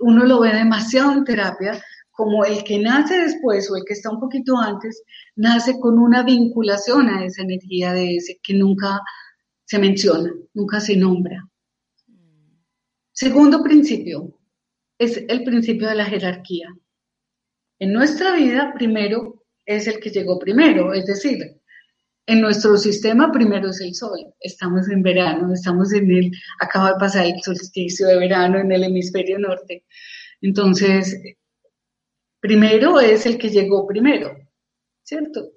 Uno 0.00 0.26
lo 0.26 0.40
ve 0.40 0.52
demasiado 0.52 1.12
en 1.12 1.24
terapia 1.24 1.82
como 2.10 2.44
el 2.44 2.62
que 2.62 2.78
nace 2.78 3.22
después 3.22 3.70
o 3.70 3.76
el 3.76 3.84
que 3.86 3.94
está 3.94 4.10
un 4.10 4.20
poquito 4.20 4.58
antes, 4.58 5.02
nace 5.34 5.80
con 5.80 5.98
una 5.98 6.22
vinculación 6.24 7.08
a 7.08 7.24
esa 7.24 7.40
energía 7.40 7.94
de 7.94 8.16
ese 8.16 8.38
que 8.42 8.52
nunca 8.52 9.00
se 9.64 9.78
menciona, 9.78 10.30
nunca 10.52 10.78
se 10.78 10.94
nombra. 10.94 11.48
Segundo 13.12 13.62
principio 13.62 14.38
es 14.98 15.24
el 15.26 15.42
principio 15.42 15.88
de 15.88 15.94
la 15.94 16.04
jerarquía. 16.04 16.68
En 17.78 17.94
nuestra 17.94 18.34
vida, 18.34 18.74
primero 18.74 19.37
es 19.68 19.86
el 19.86 20.00
que 20.00 20.08
llegó 20.08 20.38
primero, 20.38 20.94
es 20.94 21.04
decir, 21.04 21.60
en 22.26 22.40
nuestro 22.40 22.78
sistema 22.78 23.30
primero 23.30 23.68
es 23.68 23.82
el 23.82 23.94
sol. 23.94 24.34
Estamos 24.40 24.88
en 24.88 25.02
verano, 25.02 25.52
estamos 25.52 25.92
en 25.92 26.10
el, 26.10 26.32
acaba 26.58 26.92
de 26.92 26.98
pasar 26.98 27.26
el 27.26 27.42
solsticio 27.42 28.06
de 28.06 28.18
verano 28.18 28.58
en 28.58 28.72
el 28.72 28.84
hemisferio 28.84 29.38
norte. 29.38 29.84
Entonces, 30.40 31.20
primero 32.40 32.98
es 32.98 33.26
el 33.26 33.36
que 33.36 33.50
llegó 33.50 33.86
primero, 33.86 34.34
¿cierto? 35.02 35.50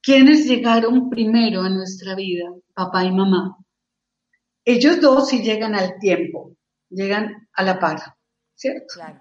¿Quiénes 0.00 0.46
llegaron 0.46 1.10
primero 1.10 1.60
a 1.60 1.68
nuestra 1.68 2.14
vida? 2.14 2.50
Papá 2.72 3.04
y 3.04 3.12
mamá. 3.12 3.58
Ellos 4.64 5.02
dos 5.02 5.28
sí 5.28 5.42
llegan 5.42 5.74
al 5.74 5.98
tiempo, 5.98 6.56
llegan 6.88 7.46
a 7.52 7.62
la 7.62 7.78
par, 7.78 8.00
¿cierto? 8.54 8.94
Claro. 8.94 9.20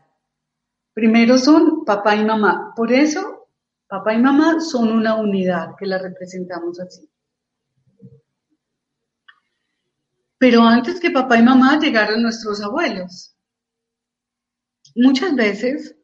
Primero 0.94 1.38
son 1.38 1.84
papá 1.84 2.16
y 2.16 2.24
mamá. 2.24 2.72
Por 2.74 2.94
eso 2.94 3.39
Papá 3.90 4.14
y 4.14 4.20
mamá 4.20 4.60
son 4.60 4.92
una 4.92 5.16
unidad 5.16 5.70
que 5.78 5.88
la 5.88 5.98
representamos 5.98 6.80
así. 6.80 7.10
Pero 10.38 10.62
antes 10.62 11.00
que 11.00 11.10
papá 11.10 11.38
y 11.38 11.42
mamá 11.42 11.80
llegaron 11.80 12.22
nuestros 12.22 12.62
abuelos. 12.62 13.36
Muchas 14.96 15.36
veces, 15.36 15.96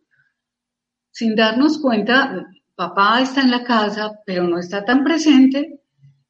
sin 1.11 1.35
darnos 1.35 1.77
cuenta, 1.77 2.47
papá 2.75 3.21
está 3.21 3.41
en 3.41 3.51
la 3.51 3.63
casa, 3.63 4.11
pero 4.25 4.45
no 4.45 4.57
está 4.57 4.83
tan 4.83 5.03
presente, 5.03 5.79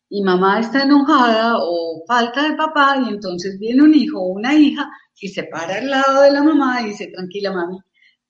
y 0.09 0.23
mamá 0.23 0.59
está 0.59 0.83
enojada 0.83 1.55
o 1.57 2.03
falta 2.05 2.49
de 2.49 2.57
papá, 2.57 2.97
y 3.03 3.09
entonces 3.09 3.57
viene 3.59 3.81
un 3.81 3.93
hijo 3.93 4.19
o 4.19 4.33
una 4.33 4.53
hija 4.53 4.89
y 5.21 5.29
se 5.29 5.43
para 5.45 5.77
al 5.77 5.89
lado 5.89 6.21
de 6.21 6.31
la 6.31 6.43
mamá 6.43 6.81
y 6.81 6.87
dice, 6.87 7.07
tranquila 7.07 7.53
mami, 7.53 7.79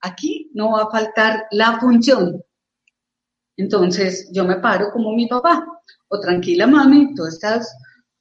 aquí 0.01 0.51
no 0.53 0.73
va 0.73 0.83
a 0.83 0.91
faltar 0.91 1.45
la 1.51 1.79
función, 1.79 2.41
entonces 3.57 4.29
yo 4.33 4.45
me 4.45 4.57
paro 4.57 4.91
como 4.91 5.13
mi 5.13 5.27
papá, 5.27 5.65
o 6.09 6.19
tranquila 6.19 6.67
mami, 6.67 7.13
tú 7.15 7.25
estás 7.25 7.73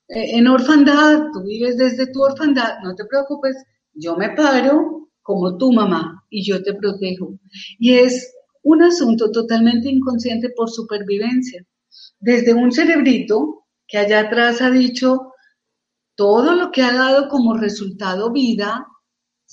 eh, 0.09 0.37
en 0.37 0.47
orfandad, 0.47 1.31
tú 1.33 1.43
vives 1.43 1.77
desde 1.77 2.13
tu 2.13 2.23
orfandad, 2.23 2.79
no 2.83 2.95
te 2.95 3.05
preocupes, 3.05 3.57
yo 3.93 4.17
me 4.17 4.31
paro 4.31 5.09
como 5.23 5.57
tu 5.57 5.73
mamá 5.73 6.25
y 6.31 6.45
yo 6.45 6.63
te 6.63 6.75
protejo. 6.75 7.39
Y 7.79 7.95
es 7.95 8.35
un 8.63 8.83
asunto 8.83 9.31
totalmente 9.31 9.89
inconsciente 9.89 10.51
por 10.51 10.71
supervivencia. 10.71 11.65
Desde 12.19 12.55
un 12.55 12.73
cerebrito 12.73 13.67
que 13.87 13.99
allá 13.99 14.21
atrás 14.21 14.61
ha 14.61 14.71
dicho, 14.71 15.33
todo 16.15 16.55
lo 16.55 16.71
que 16.71 16.83
ha 16.83 16.93
dado 16.93 17.29
como 17.29 17.57
resultado 17.57 18.33
vida 18.33 18.87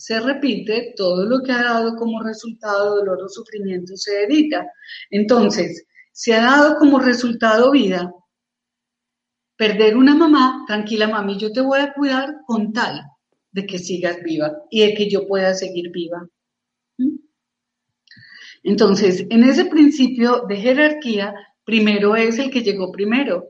se 0.02 0.20
repite, 0.20 0.96
todo 0.98 1.28
lo 1.28 1.44
que 1.44 1.52
ha 1.52 1.62
dado 1.62 1.96
como 1.96 2.24
resultado 2.24 2.96
dolor 2.96 3.22
o 3.22 3.30
sufrimiento 3.30 3.96
se 3.96 4.24
evita. 4.24 4.66
Entonces, 5.12 5.86
si 6.12 6.32
ha 6.32 6.42
dado 6.42 6.78
como 6.80 7.00
resultado 7.00 7.70
vida, 7.70 8.12
perder 9.56 9.96
una 9.96 10.16
mamá, 10.16 10.64
tranquila 10.66 11.08
mami, 11.08 11.38
yo 11.38 11.52
te 11.52 11.62
voy 11.62 11.82
a 11.82 11.94
cuidar 11.94 12.38
con 12.48 12.74
tal 12.74 13.04
de 13.52 13.68
que 13.68 13.78
sigas 13.78 14.18
viva 14.24 14.52
y 14.72 14.82
de 14.82 14.96
que 14.96 15.08
yo 15.08 15.28
pueda 15.28 15.54
seguir 15.54 15.92
viva. 15.92 16.28
¿Mm? 16.98 17.18
Entonces, 18.64 19.28
en 19.30 19.44
ese 19.44 19.66
principio 19.66 20.46
de 20.48 20.56
jerarquía, 20.56 21.36
primero 21.64 22.16
es 22.16 22.40
el 22.40 22.50
que 22.50 22.64
llegó 22.64 22.92
primero. 22.92 23.50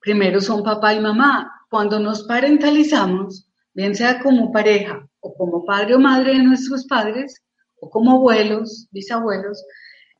Primero 0.00 0.42
son 0.42 0.62
papá 0.62 0.92
y 0.92 1.00
mamá. 1.00 1.50
Cuando 1.70 1.98
nos 1.98 2.24
parentalizamos, 2.24 3.48
bien 3.72 3.94
sea 3.94 4.20
como 4.20 4.52
pareja 4.52 5.08
o 5.22 5.34
como 5.34 5.64
padre 5.64 5.94
o 5.94 5.98
madre 5.98 6.34
de 6.34 6.42
nuestros 6.42 6.84
padres, 6.86 7.42
o 7.80 7.88
como 7.88 8.12
abuelos, 8.12 8.86
bisabuelos, 8.90 9.64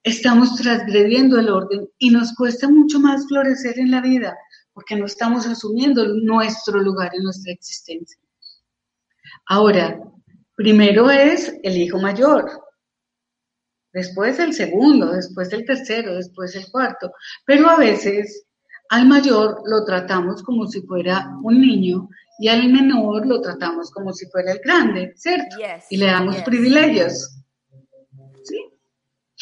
estamos 0.02 0.56
transgrediendo 0.56 1.38
el 1.38 1.48
orden 1.48 1.88
y 1.98 2.10
nos 2.10 2.34
cuesta 2.34 2.68
mucho 2.68 2.98
más 2.98 3.26
florecer 3.28 3.78
en 3.78 3.90
la 3.90 4.00
vida 4.00 4.36
porque 4.72 4.96
no 4.96 5.06
estamos 5.06 5.46
asumiendo 5.46 6.06
nuestro 6.22 6.80
lugar 6.80 7.10
en 7.14 7.24
nuestra 7.24 7.52
existencia. 7.52 8.18
Ahora, 9.46 10.00
primero 10.56 11.10
es 11.10 11.54
el 11.62 11.76
hijo 11.76 11.98
mayor, 11.98 12.50
después 13.92 14.38
el 14.38 14.54
segundo, 14.54 15.12
después 15.12 15.52
el 15.52 15.64
tercero, 15.64 16.14
después 16.14 16.54
el 16.56 16.70
cuarto, 16.70 17.12
pero 17.44 17.68
a 17.68 17.76
veces 17.76 18.44
al 18.88 19.06
mayor 19.06 19.62
lo 19.66 19.84
tratamos 19.84 20.42
como 20.42 20.66
si 20.66 20.82
fuera 20.82 21.36
un 21.42 21.60
niño 21.60 22.08
y 22.42 22.48
al 22.48 22.68
menor 22.72 23.24
lo 23.24 23.40
tratamos 23.40 23.92
como 23.92 24.12
si 24.12 24.26
fuera 24.26 24.50
el 24.50 24.58
grande, 24.58 25.12
¿cierto? 25.14 25.58
y 25.88 25.96
le 25.96 26.06
damos 26.06 26.42
privilegios. 26.42 27.38
¿Sí? 28.42 28.58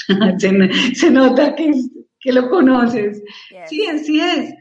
se, 0.94 1.10
nota 1.10 1.54
que, 1.54 1.72
que, 2.20 2.30
lo 2.30 2.50
conoces. 2.50 3.22
Sí, 3.68 3.86
así 3.86 4.20
es. 4.20 4.52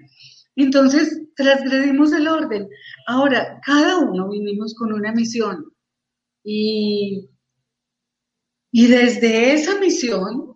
Entonces, 0.55 1.21
transgredimos 1.35 2.13
el 2.13 2.29
orden. 2.29 2.69
Ahora, 3.07 3.59
cada 3.65 3.97
uno 3.97 4.29
vinimos 4.29 4.73
con 4.73 4.93
una 4.93 5.11
misión 5.11 5.65
y, 6.41 7.29
y 8.71 8.87
desde 8.87 9.51
esa 9.51 9.77
misión, 9.81 10.55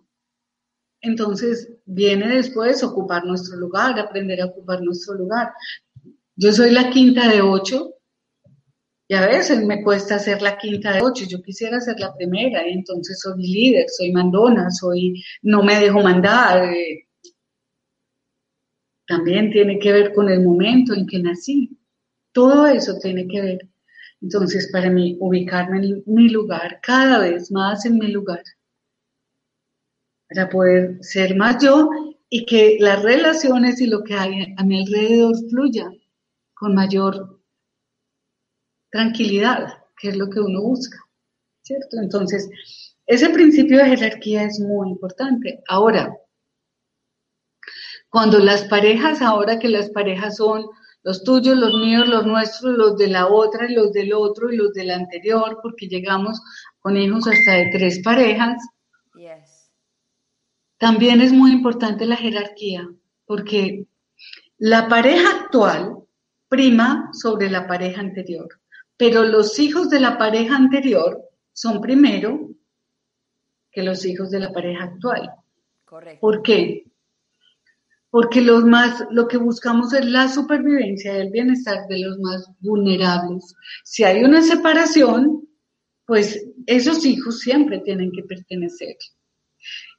entonces 1.02 1.70
viene 1.84 2.34
después 2.36 2.82
ocupar 2.82 3.26
nuestro 3.26 3.58
lugar, 3.58 4.00
aprender 4.00 4.40
a 4.40 4.46
ocupar 4.46 4.80
nuestro 4.80 5.16
lugar. 5.16 5.52
Yo 6.36 6.52
soy 6.52 6.72
la 6.72 6.90
quinta 6.90 7.28
de 7.28 7.40
ocho 7.42 7.94
y 9.06 9.14
a 9.14 9.26
veces 9.26 9.64
me 9.64 9.82
cuesta 9.82 10.18
ser 10.18 10.42
la 10.42 10.58
quinta 10.58 10.92
de 10.92 11.02
ocho. 11.02 11.24
Yo 11.28 11.40
quisiera 11.42 11.80
ser 11.80 12.00
la 12.00 12.14
primera 12.14 12.66
y 12.66 12.72
entonces 12.72 13.20
soy 13.20 13.40
líder, 13.40 13.86
soy 13.88 14.10
mandona, 14.12 14.70
soy, 14.70 15.22
no 15.42 15.62
me 15.62 15.78
dejo 15.78 16.02
mandar. 16.02 16.74
También 19.06 19.50
tiene 19.52 19.78
que 19.78 19.92
ver 19.92 20.12
con 20.12 20.28
el 20.28 20.42
momento 20.42 20.94
en 20.94 21.06
que 21.06 21.20
nací. 21.20 21.78
Todo 22.32 22.66
eso 22.66 22.98
tiene 23.00 23.28
que 23.28 23.40
ver. 23.40 23.68
Entonces, 24.20 24.70
para 24.72 24.90
mí, 24.90 25.16
ubicarme 25.20 25.86
en 25.86 26.02
mi 26.06 26.30
lugar, 26.30 26.80
cada 26.82 27.20
vez 27.20 27.52
más 27.52 27.84
en 27.84 27.98
mi 27.98 28.08
lugar, 28.08 28.42
para 30.28 30.48
poder 30.48 30.98
ser 31.02 31.36
más 31.36 31.62
yo 31.62 31.90
y 32.30 32.46
que 32.46 32.78
las 32.80 33.02
relaciones 33.02 33.80
y 33.80 33.86
lo 33.86 34.02
que 34.02 34.14
hay 34.14 34.54
a 34.56 34.64
mi 34.64 34.80
alrededor 34.80 35.36
fluya 35.50 35.92
con 36.64 36.74
mayor 36.74 37.42
tranquilidad, 38.90 39.84
que 39.98 40.08
es 40.08 40.16
lo 40.16 40.30
que 40.30 40.40
uno 40.40 40.62
busca, 40.62 40.96
¿cierto? 41.60 41.98
Entonces, 42.00 42.48
ese 43.04 43.28
principio 43.28 43.76
de 43.76 43.94
jerarquía 43.94 44.44
es 44.44 44.58
muy 44.60 44.88
importante. 44.88 45.62
Ahora, 45.68 46.16
cuando 48.08 48.38
las 48.38 48.64
parejas, 48.64 49.20
ahora 49.20 49.58
que 49.58 49.68
las 49.68 49.90
parejas 49.90 50.38
son 50.38 50.64
los 51.02 51.22
tuyos, 51.22 51.54
los 51.54 51.74
míos, 51.74 52.08
los 52.08 52.24
nuestros, 52.24 52.78
los 52.78 52.96
de 52.96 53.08
la 53.08 53.26
otra, 53.26 53.68
los 53.68 53.92
del 53.92 54.14
otro 54.14 54.50
y 54.50 54.56
los 54.56 54.72
del 54.72 54.90
anterior, 54.90 55.58
porque 55.62 55.86
llegamos 55.86 56.40
con 56.78 56.96
hijos 56.96 57.26
hasta 57.26 57.52
de 57.52 57.68
tres 57.72 58.00
parejas. 58.02 58.56
También 60.78 61.20
es 61.20 61.30
muy 61.30 61.52
importante 61.52 62.06
la 62.06 62.16
jerarquía, 62.16 62.88
porque 63.26 63.86
la 64.56 64.88
pareja 64.88 65.28
actual 65.28 66.03
prima 66.54 67.10
sobre 67.12 67.50
la 67.50 67.66
pareja 67.66 68.00
anterior. 68.00 68.48
Pero 68.96 69.24
los 69.24 69.58
hijos 69.58 69.90
de 69.90 69.98
la 69.98 70.16
pareja 70.16 70.54
anterior 70.54 71.20
son 71.52 71.80
primero 71.80 72.50
que 73.72 73.82
los 73.82 74.06
hijos 74.06 74.30
de 74.30 74.38
la 74.38 74.52
pareja 74.52 74.84
actual. 74.84 75.30
Correcto. 75.84 76.20
¿Por 76.20 76.42
qué? 76.42 76.84
Porque 78.08 78.40
los 78.40 78.64
más, 78.64 79.04
lo 79.10 79.26
que 79.26 79.36
buscamos 79.36 79.92
es 79.92 80.04
la 80.04 80.28
supervivencia 80.28 81.16
y 81.16 81.22
el 81.22 81.30
bienestar 81.32 81.88
de 81.88 81.98
los 81.98 82.20
más 82.20 82.48
vulnerables. 82.60 83.56
Si 83.82 84.04
hay 84.04 84.22
una 84.22 84.40
separación, 84.40 85.48
pues 86.06 86.46
esos 86.66 87.04
hijos 87.04 87.40
siempre 87.40 87.80
tienen 87.80 88.12
que 88.12 88.22
pertenecer. 88.22 88.96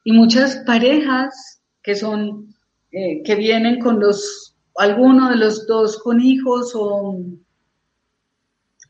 Y 0.04 0.12
muchas 0.12 0.56
parejas 0.64 1.60
que 1.82 1.94
son, 1.94 2.54
eh, 2.92 3.22
que 3.22 3.34
vienen 3.34 3.78
con 3.78 4.00
los, 4.00 4.55
alguno 4.78 5.30
de 5.30 5.36
los 5.36 5.66
dos 5.66 5.98
con 5.98 6.20
hijos 6.20 6.72
o, 6.74 7.18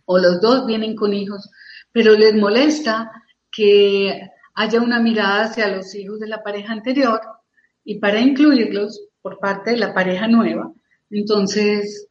o 0.04 0.18
los 0.18 0.40
dos 0.40 0.66
vienen 0.66 0.96
con 0.96 1.12
hijos, 1.12 1.50
pero 1.92 2.12
les 2.12 2.34
molesta 2.34 3.10
que 3.50 4.28
haya 4.54 4.80
una 4.80 5.00
mirada 5.00 5.44
hacia 5.44 5.68
los 5.68 5.94
hijos 5.94 6.20
de 6.20 6.28
la 6.28 6.42
pareja 6.42 6.72
anterior 6.72 7.20
y 7.84 7.98
para 7.98 8.20
incluirlos 8.20 9.00
por 9.22 9.38
parte 9.38 9.72
de 9.72 9.78
la 9.78 9.94
pareja 9.94 10.28
nueva, 10.28 10.72
entonces 11.10 12.08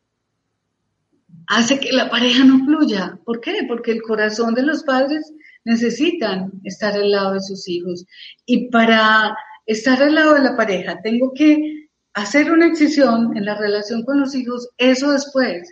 hace 1.48 1.80
que 1.80 1.92
la 1.92 2.10
pareja 2.10 2.44
no 2.44 2.64
fluya. 2.66 3.20
¿Por 3.26 3.42
qué? 3.42 3.66
Porque 3.68 3.92
el 3.92 4.02
corazón 4.02 4.54
de 4.54 4.64
los 4.64 4.84
padres 4.84 5.32
necesitan 5.64 6.52
estar 6.64 6.94
al 6.94 7.12
lado 7.12 7.34
de 7.34 7.42
sus 7.42 7.68
hijos. 7.68 8.06
Y 8.46 8.70
para 8.70 9.36
estar 9.66 10.02
al 10.02 10.16
lado 10.16 10.36
de 10.36 10.42
la 10.42 10.56
pareja, 10.56 11.02
tengo 11.02 11.34
que 11.34 11.85
hacer 12.16 12.52
una 12.52 12.68
excisión 12.68 13.38
en 13.38 13.46
la 13.46 13.56
relación 13.56 14.04
con 14.04 14.20
los 14.20 14.34
hijos. 14.34 14.70
Eso 14.78 15.12
después 15.12 15.72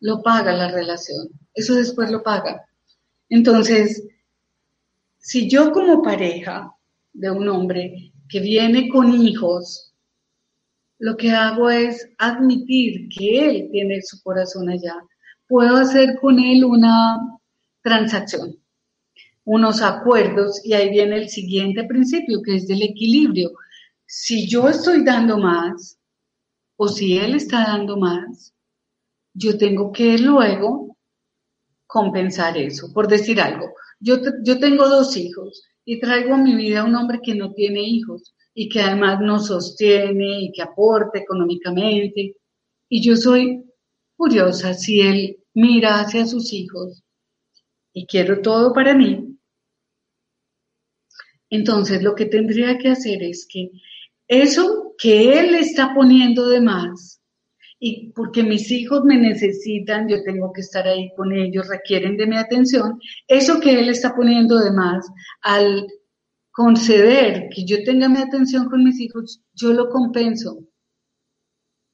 lo 0.00 0.22
paga 0.22 0.52
la 0.52 0.70
relación. 0.70 1.28
Eso 1.54 1.74
después 1.74 2.10
lo 2.10 2.22
paga. 2.22 2.64
Entonces, 3.28 4.02
si 5.18 5.50
yo 5.50 5.72
como 5.72 6.02
pareja 6.02 6.72
de 7.12 7.30
un 7.30 7.48
hombre 7.48 8.12
que 8.28 8.40
viene 8.40 8.88
con 8.88 9.12
hijos, 9.12 9.92
lo 10.98 11.16
que 11.16 11.32
hago 11.32 11.68
es 11.68 12.08
admitir 12.18 13.08
que 13.08 13.48
él 13.48 13.68
tiene 13.72 14.02
su 14.02 14.22
corazón 14.22 14.68
allá, 14.68 14.94
puedo 15.48 15.76
hacer 15.76 16.16
con 16.20 16.38
él 16.38 16.64
una 16.64 17.18
transacción, 17.82 18.56
unos 19.44 19.82
acuerdos, 19.82 20.64
y 20.64 20.74
ahí 20.74 20.90
viene 20.90 21.16
el 21.16 21.28
siguiente 21.28 21.82
principio, 21.84 22.40
que 22.40 22.54
es 22.54 22.68
del 22.68 22.82
equilibrio. 22.82 23.50
Si 24.14 24.46
yo 24.46 24.68
estoy 24.68 25.04
dando 25.04 25.38
más, 25.38 25.98
o 26.76 26.86
si 26.86 27.16
él 27.16 27.34
está 27.34 27.64
dando 27.64 27.96
más, 27.96 28.54
yo 29.32 29.56
tengo 29.56 29.90
que 29.90 30.18
luego 30.18 30.98
compensar 31.86 32.58
eso, 32.58 32.92
por 32.92 33.08
decir 33.08 33.40
algo. 33.40 33.72
Yo, 33.98 34.16
yo 34.44 34.58
tengo 34.58 34.86
dos 34.86 35.16
hijos 35.16 35.64
y 35.86 35.98
traigo 35.98 36.34
a 36.34 36.36
mi 36.36 36.54
vida 36.54 36.84
un 36.84 36.94
hombre 36.94 37.20
que 37.22 37.34
no 37.34 37.54
tiene 37.54 37.80
hijos 37.84 38.34
y 38.52 38.68
que 38.68 38.82
además 38.82 39.18
nos 39.22 39.46
sostiene 39.46 40.42
y 40.42 40.52
que 40.52 40.60
aporta 40.60 41.18
económicamente. 41.18 42.36
Y 42.90 43.02
yo 43.02 43.16
soy 43.16 43.64
curiosa 44.14 44.74
si 44.74 45.00
él 45.00 45.38
mira 45.54 46.00
hacia 46.00 46.26
sus 46.26 46.52
hijos 46.52 47.02
y 47.94 48.04
quiero 48.04 48.42
todo 48.42 48.74
para 48.74 48.94
mí. 48.94 49.38
Entonces 51.48 52.02
lo 52.02 52.14
que 52.14 52.26
tendría 52.26 52.76
que 52.76 52.90
hacer 52.90 53.22
es 53.22 53.48
que 53.50 53.70
eso 54.40 54.94
que 54.96 55.38
él 55.38 55.54
está 55.54 55.94
poniendo 55.94 56.48
de 56.48 56.60
más, 56.62 57.20
y 57.78 58.12
porque 58.12 58.42
mis 58.42 58.70
hijos 58.70 59.04
me 59.04 59.18
necesitan, 59.18 60.08
yo 60.08 60.22
tengo 60.22 60.52
que 60.54 60.62
estar 60.62 60.86
ahí 60.86 61.12
con 61.16 61.32
ellos, 61.32 61.68
requieren 61.68 62.16
de 62.16 62.26
mi 62.26 62.36
atención, 62.36 62.98
eso 63.28 63.60
que 63.60 63.78
él 63.78 63.90
está 63.90 64.14
poniendo 64.14 64.58
de 64.58 64.70
más, 64.70 65.06
al 65.42 65.86
conceder 66.50 67.48
que 67.54 67.66
yo 67.66 67.84
tenga 67.84 68.08
mi 68.08 68.18
atención 68.18 68.70
con 68.70 68.84
mis 68.84 68.98
hijos, 69.00 69.42
yo 69.52 69.74
lo 69.74 69.90
compenso 69.90 70.60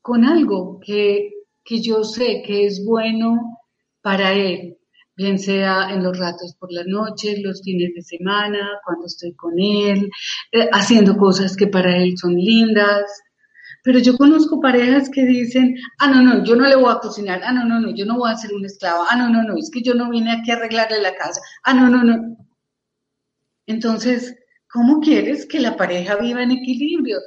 con 0.01 0.25
algo 0.25 0.79
que, 0.81 1.33
yo 1.69 2.05
sé 2.05 2.43
que 2.47 2.67
es 2.67 2.85
bueno 2.85 3.59
para 4.01 4.33
él, 4.33 4.79
bien 5.19 5.39
sea 5.39 5.91
en 5.91 6.05
los 6.05 6.17
ratos 6.17 6.55
por 6.59 6.73
la 6.73 6.85
noche, 6.85 7.43
los 7.43 7.61
fines 7.63 7.93
de 7.95 8.03
semana, 8.03 8.79
cuando 8.85 9.07
estoy 9.07 9.35
con 9.35 9.59
él, 9.59 10.09
eh, 10.53 10.69
haciendo 10.73 11.17
cosas 11.17 11.57
que 11.57 11.67
para 11.67 11.97
él 11.97 12.17
son 12.17 12.37
lindas, 12.37 13.03
pero 13.83 13.99
yo 13.99 14.17
conozco 14.17 14.61
parejas 14.61 15.11
que 15.11 15.25
dicen, 15.25 15.75
ah, 15.99 16.09
no, 16.09 16.23
no, 16.23 16.45
yo 16.45 16.55
no 16.55 16.69
le 16.69 16.77
voy 16.77 16.93
a 16.93 17.01
cocinar, 17.01 17.41
ah, 17.45 17.53
no, 17.53 17.65
no, 17.65 17.81
no, 17.81 17.93
yo 17.95 18.07
no 18.07 18.17
voy 18.17 18.31
a 18.31 18.37
ser 18.37 18.55
un 18.55 18.65
esclavo, 18.65 19.03
ah, 19.11 19.17
no, 19.17 19.29
no, 19.29 19.43
no, 19.43 19.57
es 19.57 19.71
que 19.73 19.83
yo 19.83 19.93
no 19.95 20.09
vine 20.09 20.31
aquí 20.33 20.53
a 20.53 20.55
arreglarle 20.55 21.03
la 21.03 21.17
casa, 21.17 21.41
ah, 21.65 21.75
no, 21.75 21.91
no, 21.91 22.05
no. 22.05 22.37
Entonces, 23.67 24.37
¿cómo 24.71 25.01
quieres 25.01 25.47
que 25.47 25.59
la 25.59 25.77
pareja 25.77 26.17
viva 26.17 26.45
en 26.45 26.53
equilibrio? 26.53 27.19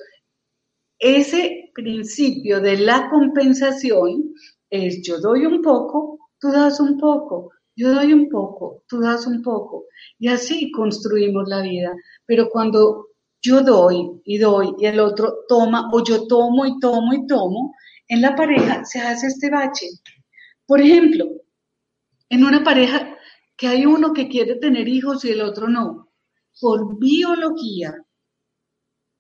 Ese 0.98 1.72
principio 1.74 2.62
de 2.62 2.78
la 2.78 3.10
compensación 3.10 4.34
es 4.70 5.02
yo 5.06 5.20
doy 5.20 5.46
un 5.46 5.62
poco, 5.62 6.20
tú 6.40 6.52
das 6.52 6.80
un 6.80 6.98
poco, 6.98 7.52
yo 7.76 7.94
doy 7.94 8.14
un 8.14 8.30
poco, 8.30 8.84
tú 8.88 9.00
das 9.00 9.28
un 9.28 9.42
poco, 9.42 9.86
y 10.20 10.28
así 10.28 10.72
construimos 10.72 11.48
la 11.48 11.62
vida. 11.62 11.94
Pero 12.26 12.50
cuando 12.50 13.08
yo 13.42 13.62
doy 13.62 14.22
y 14.26 14.38
doy 14.38 14.76
y 14.80 14.86
el 14.86 15.00
otro 15.00 15.46
toma 15.48 15.90
o 15.92 16.04
yo 16.04 16.28
tomo 16.28 16.66
y 16.66 16.80
tomo 16.80 17.14
y 17.14 17.26
tomo, 17.28 17.76
en 18.08 18.22
la 18.22 18.36
pareja 18.36 18.84
se 18.86 19.00
hace 19.00 19.28
este 19.28 19.50
bache. 19.50 19.88
Por 20.66 20.82
ejemplo, 20.82 21.26
en 22.30 22.44
una 22.44 22.64
pareja 22.64 23.18
que 23.58 23.68
hay 23.68 23.86
uno 23.86 24.14
que 24.14 24.28
quiere 24.28 24.56
tener 24.56 24.88
hijos 24.88 25.24
y 25.26 25.30
el 25.32 25.42
otro 25.42 25.68
no, 25.68 26.12
por 26.60 27.00
biología, 27.00 27.96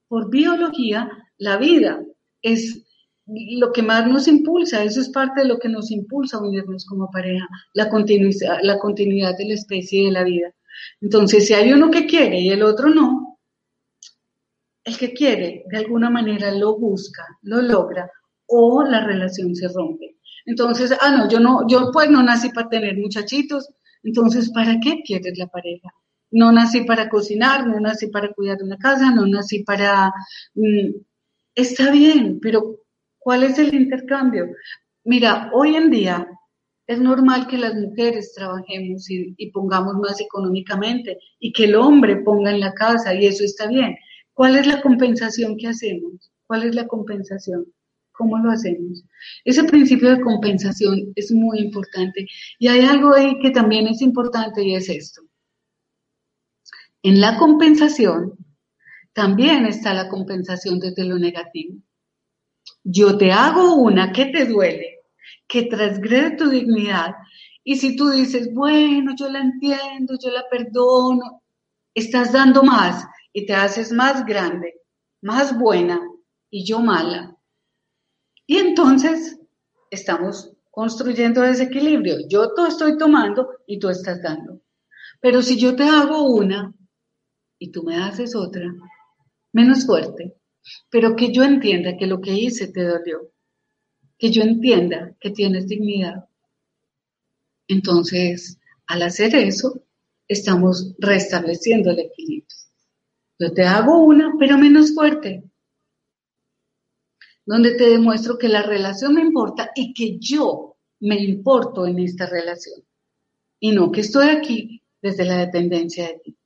por 0.07 0.29
biología, 0.29 1.09
la 1.37 1.57
vida 1.57 2.03
es 2.41 2.85
lo 3.33 3.71
que 3.71 3.81
más 3.81 4.07
nos 4.07 4.27
impulsa, 4.27 4.83
eso 4.83 5.01
es 5.01 5.09
parte 5.09 5.41
de 5.41 5.47
lo 5.47 5.57
que 5.57 5.69
nos 5.69 5.91
impulsa 5.91 6.37
a 6.37 6.41
unirnos 6.41 6.85
como 6.85 7.09
pareja, 7.09 7.47
la 7.73 7.89
continuidad, 7.89 8.59
la 8.61 8.77
continuidad 8.77 9.37
de 9.37 9.45
la 9.45 9.53
especie 9.53 10.01
y 10.01 10.05
de 10.05 10.11
la 10.11 10.23
vida. 10.23 10.53
Entonces, 11.01 11.47
si 11.47 11.53
hay 11.53 11.71
uno 11.71 11.91
que 11.91 12.05
quiere 12.05 12.39
y 12.39 12.49
el 12.49 12.63
otro 12.63 12.89
no, 12.89 13.39
el 14.83 14.97
que 14.97 15.13
quiere, 15.13 15.63
de 15.69 15.77
alguna 15.77 16.09
manera 16.09 16.51
lo 16.51 16.77
busca, 16.77 17.25
lo 17.43 17.61
logra 17.61 18.09
o 18.47 18.83
la 18.83 19.05
relación 19.05 19.55
se 19.55 19.67
rompe. 19.67 20.17
Entonces, 20.45 20.91
ah, 20.99 21.11
no, 21.11 21.29
yo 21.29 21.39
no, 21.39 21.67
yo 21.67 21.91
pues 21.93 22.09
no 22.09 22.23
nací 22.23 22.49
para 22.49 22.67
tener 22.67 22.97
muchachitos, 22.97 23.69
entonces, 24.03 24.51
¿para 24.51 24.79
qué 24.79 25.01
quieres 25.03 25.37
la 25.37 25.47
pareja? 25.47 25.89
No 26.31 26.51
nací 26.51 26.81
para 26.81 27.09
cocinar, 27.09 27.67
no 27.67 27.79
nací 27.79 28.07
para 28.07 28.33
cuidar 28.33 28.57
una 28.63 28.77
casa, 28.77 29.11
no 29.11 29.25
nací 29.27 29.63
para... 29.63 30.11
Mm, 30.55 30.95
está 31.55 31.91
bien, 31.91 32.39
pero 32.41 32.80
¿cuál 33.21 33.43
es 33.43 33.57
el 33.57 33.73
intercambio? 33.73 34.47
Mira, 35.05 35.49
hoy 35.53 35.75
en 35.75 35.89
día 35.89 36.27
es 36.87 36.99
normal 36.99 37.47
que 37.47 37.57
las 37.57 37.73
mujeres 37.73 38.33
trabajemos 38.35 39.09
y, 39.09 39.51
pongamos 39.51 39.95
más 39.95 40.19
económicamente 40.19 41.17
y 41.39 41.53
que 41.53 41.65
el 41.65 41.75
hombre 41.75 42.17
ponga 42.17 42.51
en 42.51 42.59
la 42.59 42.73
casa 42.73 43.13
y 43.13 43.25
eso 43.25 43.43
está 43.45 43.67
bien 43.67 43.95
¿Cuál 44.33 44.57
es 44.57 44.65
la 44.65 44.81
compensación 44.81 45.57
que 45.57 45.67
hacemos? 45.67 46.31
¿Cuál 46.47 46.63
es 46.63 46.73
la 46.73 46.87
compensación? 46.87 47.65
¿Cómo 48.11 48.37
lo 48.39 48.49
hacemos? 48.49 49.03
Ese 49.45 49.63
principio 49.65 50.09
de 50.09 50.21
compensación 50.21 51.11
es 51.15 51.31
muy 51.31 51.59
importante. 51.59 52.27
Y 52.57 52.67
hay 52.67 52.81
algo 52.81 53.13
ahí 53.13 53.39
que 53.39 53.51
también 53.51 53.87
es 53.87 54.01
importante 54.01 54.63
y 54.63 54.75
es 54.75 54.89
esto. 54.89 55.21
En 57.03 57.19
la 57.19 57.37
compensación 57.37 58.33
también 59.13 59.65
está 59.65 59.93
la 59.93 60.07
compensación 60.09 60.79
desde 60.79 61.03
lo 61.03 61.17
negativo. 61.17 61.75
Yo 62.83 63.17
te 63.17 63.31
hago 63.31 63.75
una 63.75 64.11
que 64.11 64.25
te 64.25 64.45
duele, 64.45 64.99
que 65.47 65.63
transgrede 65.63 66.37
tu 66.37 66.49
dignidad. 66.49 67.15
Y 67.63 67.75
si 67.75 67.95
tú 67.95 68.09
dices, 68.09 68.53
bueno, 68.53 69.13
yo 69.15 69.29
la 69.29 69.39
entiendo, 69.39 70.17
yo 70.21 70.31
la 70.31 70.43
perdono, 70.49 71.43
estás 71.93 72.31
dando 72.31 72.63
más 72.63 73.05
y 73.33 73.45
te 73.45 73.53
haces 73.53 73.91
más 73.91 74.25
grande, 74.25 74.73
más 75.21 75.57
buena 75.57 76.01
y 76.49 76.65
yo 76.65 76.79
mala. 76.79 77.37
Y 78.47 78.57
entonces 78.57 79.39
estamos 79.89 80.51
construyendo 80.71 81.41
desequilibrio. 81.41 82.27
Yo 82.27 82.53
te 82.53 82.63
estoy 82.67 82.97
tomando 82.97 83.49
y 83.67 83.79
tú 83.79 83.89
estás 83.89 84.21
dando. 84.21 84.61
Pero 85.21 85.41
si 85.41 85.59
yo 85.59 85.75
te 85.75 85.83
hago 85.83 86.23
una 86.23 86.73
y 87.59 87.71
tú 87.71 87.83
me 87.83 87.97
haces 87.97 88.35
otra, 88.35 88.65
menos 89.53 89.85
fuerte, 89.85 90.40
pero 90.89 91.15
que 91.15 91.31
yo 91.31 91.43
entienda 91.43 91.97
que 91.97 92.07
lo 92.07 92.21
que 92.21 92.33
hice 92.33 92.67
te 92.67 92.83
dolió, 92.83 93.31
que 94.17 94.31
yo 94.31 94.43
entienda 94.43 95.15
que 95.19 95.31
tienes 95.31 95.67
dignidad. 95.67 96.25
Entonces, 97.67 98.59
al 98.87 99.01
hacer 99.03 99.35
eso, 99.35 99.83
estamos 100.27 100.93
restableciendo 100.99 101.91
el 101.91 101.99
equilibrio. 101.99 102.47
Yo 103.39 103.53
te 103.53 103.63
hago 103.63 104.03
una, 104.03 104.35
pero 104.37 104.57
menos 104.57 104.93
fuerte, 104.93 105.43
donde 107.45 107.75
te 107.75 107.89
demuestro 107.89 108.37
que 108.37 108.47
la 108.47 108.61
relación 108.61 109.15
me 109.15 109.21
importa 109.21 109.71
y 109.75 109.93
que 109.93 110.19
yo 110.19 110.77
me 110.99 111.19
importo 111.19 111.87
en 111.87 111.99
esta 111.99 112.27
relación. 112.27 112.83
Y 113.59 113.71
no 113.71 113.91
que 113.91 114.01
estoy 114.01 114.29
aquí 114.29 114.83
desde 115.01 115.25
la 115.25 115.37
dependencia 115.37 116.07
de 116.07 116.19
ti. 116.19 116.37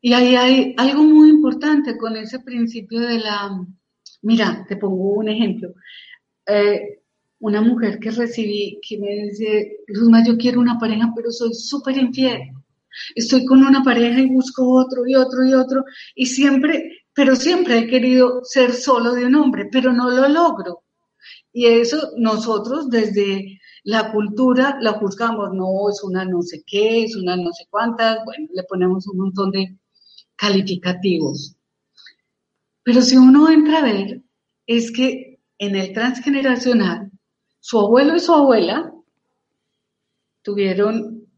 Y 0.00 0.12
ahí 0.14 0.34
hay 0.36 0.74
algo 0.78 1.02
muy 1.02 1.30
importante 1.62 1.98
con 1.98 2.16
ese 2.16 2.40
principio 2.40 3.00
de 3.00 3.18
la... 3.18 3.50
Mira, 4.22 4.64
te 4.68 4.76
pongo 4.76 5.14
un 5.14 5.28
ejemplo. 5.28 5.72
Eh, 6.46 7.00
una 7.40 7.60
mujer 7.60 7.98
que 7.98 8.10
recibí 8.10 8.80
que 8.86 8.98
me 8.98 9.08
dice, 9.24 9.78
Luzma, 9.88 10.24
yo 10.24 10.36
quiero 10.36 10.60
una 10.60 10.78
pareja, 10.78 11.12
pero 11.14 11.30
soy 11.30 11.54
súper 11.54 11.96
infiel. 11.96 12.40
Estoy 13.14 13.44
con 13.46 13.64
una 13.64 13.82
pareja 13.82 14.20
y 14.20 14.28
busco 14.28 14.68
otro 14.68 15.06
y 15.06 15.14
otro 15.14 15.44
y 15.44 15.54
otro. 15.54 15.84
Y 16.14 16.26
siempre, 16.26 17.04
pero 17.14 17.36
siempre 17.36 17.78
he 17.78 17.86
querido 17.86 18.40
ser 18.44 18.72
solo 18.72 19.12
de 19.14 19.26
un 19.26 19.34
hombre, 19.36 19.68
pero 19.70 19.92
no 19.92 20.10
lo 20.10 20.28
logro. 20.28 20.82
Y 21.52 21.66
eso 21.66 22.12
nosotros 22.16 22.90
desde 22.90 23.60
la 23.84 24.12
cultura 24.12 24.78
la 24.80 24.92
juzgamos, 24.92 25.52
no, 25.52 25.88
es 25.90 26.02
una 26.02 26.24
no 26.24 26.42
sé 26.42 26.62
qué, 26.66 27.04
es 27.04 27.16
una 27.16 27.36
no 27.36 27.52
sé 27.52 27.66
cuántas, 27.70 28.24
bueno, 28.24 28.46
le 28.52 28.62
ponemos 28.64 29.06
un 29.08 29.18
montón 29.18 29.50
de 29.50 29.76
calificativos. 30.42 31.56
Pero 32.82 33.00
si 33.00 33.16
uno 33.16 33.48
entra 33.48 33.78
a 33.78 33.82
ver, 33.82 34.22
es 34.66 34.90
que 34.90 35.38
en 35.58 35.76
el 35.76 35.92
transgeneracional, 35.92 37.12
su 37.60 37.78
abuelo 37.78 38.16
y 38.16 38.20
su 38.20 38.34
abuela 38.34 38.92
tuvieron, 40.42 41.28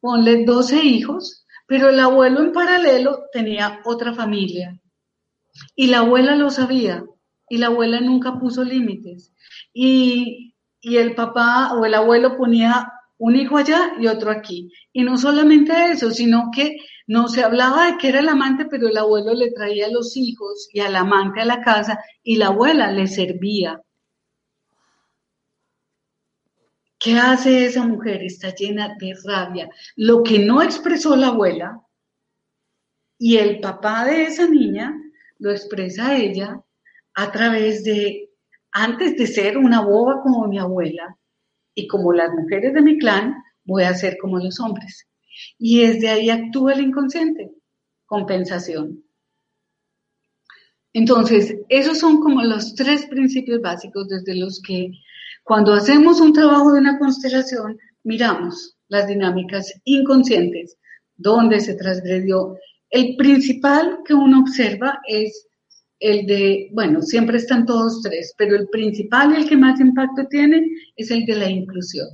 ponle 0.00 0.44
12 0.44 0.84
hijos, 0.84 1.46
pero 1.66 1.88
el 1.88 1.98
abuelo 1.98 2.42
en 2.42 2.52
paralelo 2.52 3.20
tenía 3.32 3.80
otra 3.86 4.12
familia. 4.12 4.78
Y 5.74 5.86
la 5.86 6.00
abuela 6.00 6.36
lo 6.36 6.50
sabía, 6.50 7.02
y 7.48 7.56
la 7.56 7.68
abuela 7.68 8.00
nunca 8.02 8.38
puso 8.38 8.64
límites. 8.64 9.32
Y, 9.72 10.54
y 10.82 10.98
el 10.98 11.14
papá 11.14 11.72
o 11.72 11.86
el 11.86 11.94
abuelo 11.94 12.36
ponía 12.36 12.92
un 13.16 13.34
hijo 13.34 13.56
allá 13.56 13.94
y 13.98 14.08
otro 14.08 14.30
aquí. 14.30 14.70
Y 14.92 15.04
no 15.04 15.16
solamente 15.16 15.72
eso, 15.92 16.10
sino 16.10 16.50
que 16.54 16.76
no 17.06 17.28
se 17.28 17.42
hablaba 17.42 17.86
de 17.86 17.98
que 17.98 18.08
era 18.08 18.20
el 18.20 18.28
amante, 18.28 18.66
pero 18.66 18.88
el 18.88 18.96
abuelo 18.96 19.34
le 19.34 19.50
traía 19.52 19.86
a 19.86 19.90
los 19.90 20.16
hijos 20.16 20.68
y 20.72 20.80
al 20.80 20.96
amante 20.96 21.40
a 21.40 21.44
la 21.44 21.62
casa 21.62 21.98
y 22.22 22.36
la 22.36 22.48
abuela 22.48 22.90
le 22.90 23.06
servía. 23.06 23.80
¿Qué 26.98 27.18
hace 27.18 27.66
esa 27.66 27.84
mujer? 27.84 28.22
Está 28.22 28.54
llena 28.54 28.96
de 29.00 29.14
rabia. 29.24 29.68
Lo 29.96 30.22
que 30.22 30.38
no 30.38 30.62
expresó 30.62 31.16
la 31.16 31.28
abuela 31.28 31.80
y 33.18 33.38
el 33.38 33.60
papá 33.60 34.04
de 34.04 34.24
esa 34.24 34.48
niña 34.48 34.94
lo 35.38 35.50
expresa 35.50 36.16
ella 36.16 36.60
a 37.14 37.32
través 37.32 37.82
de, 37.82 38.30
antes 38.70 39.16
de 39.16 39.26
ser 39.26 39.58
una 39.58 39.80
boba 39.80 40.20
como 40.22 40.46
mi 40.46 40.58
abuela 40.58 41.16
y 41.74 41.88
como 41.88 42.12
las 42.12 42.30
mujeres 42.30 42.72
de 42.72 42.82
mi 42.82 42.98
clan, 42.98 43.34
voy 43.64 43.82
a 43.82 43.94
ser 43.94 44.16
como 44.20 44.38
los 44.38 44.60
hombres. 44.60 45.08
Y 45.58 45.80
desde 45.86 46.08
ahí 46.08 46.30
actúa 46.30 46.74
el 46.74 46.82
inconsciente, 46.82 47.50
compensación. 48.06 49.02
Entonces, 50.94 51.56
esos 51.68 51.98
son 51.98 52.20
como 52.20 52.42
los 52.42 52.74
tres 52.74 53.06
principios 53.06 53.60
básicos 53.62 54.08
desde 54.08 54.34
los 54.34 54.60
que 54.60 54.90
cuando 55.44 55.72
hacemos 55.72 56.20
un 56.20 56.32
trabajo 56.32 56.72
de 56.72 56.80
una 56.80 56.98
constelación, 56.98 57.78
miramos 58.04 58.76
las 58.88 59.08
dinámicas 59.08 59.72
inconscientes, 59.84 60.76
donde 61.16 61.60
se 61.60 61.74
transgredió. 61.74 62.56
El 62.90 63.16
principal 63.16 64.00
que 64.04 64.14
uno 64.14 64.40
observa 64.40 65.00
es 65.08 65.48
el 65.98 66.26
de, 66.26 66.68
bueno, 66.72 67.00
siempre 67.00 67.38
están 67.38 67.64
todos 67.64 68.02
tres, 68.02 68.34
pero 68.36 68.56
el 68.56 68.68
principal 68.68 69.32
y 69.32 69.42
el 69.42 69.48
que 69.48 69.56
más 69.56 69.80
impacto 69.80 70.26
tiene 70.28 70.66
es 70.96 71.10
el 71.10 71.24
de 71.24 71.36
la 71.36 71.48
inclusión. 71.48 72.08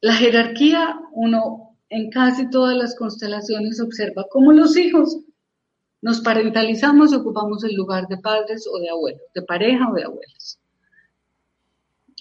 La 0.00 0.14
jerarquía, 0.14 0.98
uno 1.12 1.76
en 1.88 2.10
casi 2.10 2.50
todas 2.50 2.76
las 2.76 2.96
constelaciones 2.96 3.80
observa 3.80 4.26
cómo 4.30 4.52
los 4.52 4.76
hijos 4.76 5.18
nos 6.02 6.20
parentalizamos 6.20 7.12
y 7.12 7.16
ocupamos 7.16 7.64
el 7.64 7.74
lugar 7.74 8.06
de 8.08 8.18
padres 8.18 8.68
o 8.72 8.78
de 8.78 8.90
abuelos, 8.90 9.22
de 9.34 9.42
pareja 9.42 9.90
o 9.90 9.94
de 9.94 10.04
abuelos 10.04 10.58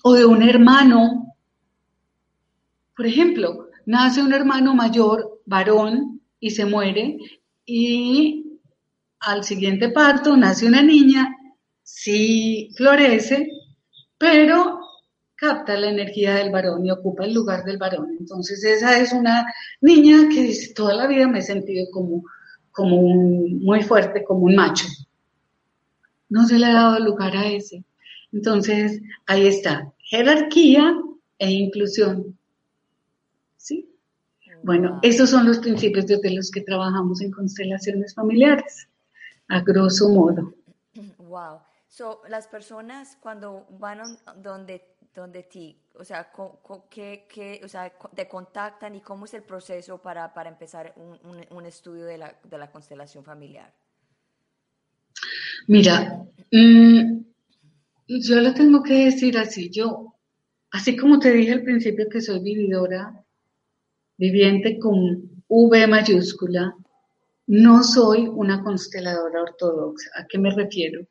o 0.07 0.13
de 0.13 0.23
un 0.23 0.43
hermano. 0.43 1.35
Por 2.95 3.07
ejemplo, 3.07 3.69
nace 3.87 4.21
un 4.21 4.33
hermano 4.33 4.75
mayor, 4.75 5.41
varón, 5.47 6.21
y 6.39 6.51
se 6.51 6.63
muere, 6.63 7.17
y 7.65 8.59
al 9.19 9.43
siguiente 9.43 9.89
parto 9.89 10.37
nace 10.37 10.67
una 10.67 10.83
niña, 10.83 11.35
sí 11.81 12.69
florece, 12.77 13.49
pero 14.19 14.79
capta 15.35 15.77
la 15.77 15.89
energía 15.89 16.35
del 16.35 16.51
varón 16.51 16.85
y 16.85 16.91
ocupa 16.91 17.25
el 17.25 17.33
lugar 17.33 17.63
del 17.63 17.77
varón. 17.77 18.15
Entonces 18.19 18.63
esa 18.63 18.97
es 18.99 19.13
una 19.13 19.45
niña 19.81 20.29
que 20.29 20.43
dice, 20.43 20.73
toda 20.73 20.93
la 20.93 21.07
vida 21.07 21.27
me 21.27 21.39
he 21.39 21.43
sentido 21.43 21.87
como, 21.91 22.23
como 22.71 22.97
un, 22.97 23.63
muy 23.63 23.81
fuerte, 23.83 24.23
como 24.23 24.45
un 24.45 24.55
macho. 24.55 24.87
No 26.29 26.45
se 26.45 26.57
le 26.57 26.65
ha 26.65 26.73
dado 26.73 26.99
lugar 26.99 27.35
a 27.35 27.47
ese. 27.47 27.83
Entonces, 28.31 29.01
ahí 29.27 29.47
está 29.47 29.93
jerarquía 30.05 30.95
e 31.37 31.51
inclusión. 31.51 32.37
¿Sí? 33.57 33.89
Bueno, 34.63 34.99
esos 35.01 35.29
son 35.29 35.45
los 35.45 35.59
principios 35.59 36.07
desde 36.07 36.33
los 36.33 36.51
que 36.51 36.61
trabajamos 36.61 37.21
en 37.21 37.31
constelaciones 37.31 38.13
familiares, 38.13 38.87
a 39.47 39.61
grosso 39.61 40.09
modo. 40.09 40.53
Wow. 41.17 41.59
So, 41.87 42.21
las 42.27 42.47
personas 42.47 43.17
cuando 43.21 43.65
van 43.79 44.17
donde, 44.37 44.94
donde 45.15 45.43
ti, 45.43 45.77
o 45.93 46.03
sea, 46.03 46.29
¿qué, 46.89 47.61
o 47.63 47.67
sea, 47.67 47.91
te 48.13 48.27
contactan 48.27 48.95
y 48.95 49.01
cómo 49.01 49.25
es 49.25 49.33
el 49.33 49.43
proceso 49.43 50.01
para, 50.01 50.33
para 50.33 50.49
empezar 50.49 50.93
un, 50.97 51.45
un, 51.49 51.65
estudio 51.65 52.05
de 52.05 52.17
la, 52.17 52.35
de 52.43 52.57
la, 52.57 52.69
constelación 52.69 53.23
familiar? 53.23 53.73
Mira, 55.67 56.21
mmm, 56.51 57.21
yo 58.07 58.41
lo 58.41 58.53
tengo 58.53 58.83
que 58.83 59.05
decir 59.05 59.37
así, 59.37 59.69
yo, 59.69 60.15
así 60.71 60.97
como 60.97 61.19
te 61.19 61.31
dije 61.31 61.53
al 61.53 61.63
principio 61.63 62.09
que 62.09 62.21
soy 62.21 62.41
vividora, 62.41 63.23
viviente 64.17 64.77
con 64.77 65.43
V 65.47 65.87
mayúscula, 65.87 66.75
no 67.47 67.83
soy 67.83 68.27
una 68.27 68.63
consteladora 68.63 69.43
ortodoxa. 69.43 70.09
¿A 70.15 70.25
qué 70.27 70.37
me 70.37 70.51
refiero? 70.51 71.07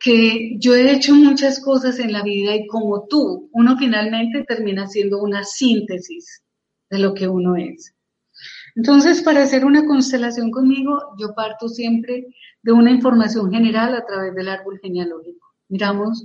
Que 0.00 0.56
yo 0.58 0.74
he 0.74 0.92
hecho 0.92 1.14
muchas 1.14 1.60
cosas 1.60 1.98
en 1.98 2.12
la 2.12 2.22
vida 2.22 2.54
y 2.54 2.66
como 2.66 3.06
tú, 3.06 3.48
uno 3.52 3.76
finalmente 3.76 4.44
termina 4.44 4.86
siendo 4.86 5.20
una 5.22 5.44
síntesis 5.44 6.42
de 6.90 6.98
lo 6.98 7.14
que 7.14 7.28
uno 7.28 7.56
es. 7.56 7.94
Entonces, 8.76 9.22
para 9.22 9.42
hacer 9.42 9.64
una 9.64 9.86
constelación 9.86 10.50
conmigo, 10.50 11.14
yo 11.18 11.34
parto 11.34 11.68
siempre 11.68 12.26
de 12.62 12.72
una 12.72 12.90
información 12.90 13.50
general 13.52 13.94
a 13.94 14.04
través 14.04 14.34
del 14.34 14.48
árbol 14.48 14.80
genealógico 14.82 15.44
miramos 15.68 16.24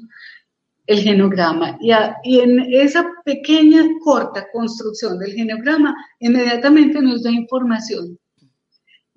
el 0.85 0.99
genograma 0.99 1.77
y, 1.79 1.91
y, 2.23 2.39
en 2.39 2.59
esa 2.71 3.07
pequeña, 3.23 3.83
corta 4.03 4.47
construcción 4.51 5.19
del 5.19 5.33
genograma, 5.33 5.95
inmediatamente 6.19 7.01
nos 7.01 7.23
da 7.23 7.31
información 7.31 8.17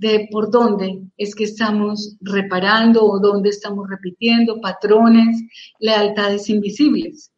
de 0.02 0.26
por 0.32 0.50
dónde 0.50 1.00
es 1.16 1.32
que 1.32 1.44
estamos 1.44 2.16
reparando 2.20 3.04
o 3.04 3.20
dónde 3.20 3.50
estamos 3.50 3.88
repitiendo 3.88 4.60
patrones, 4.60 5.40
lealtades 5.78 6.50
invisibles. 6.50 7.30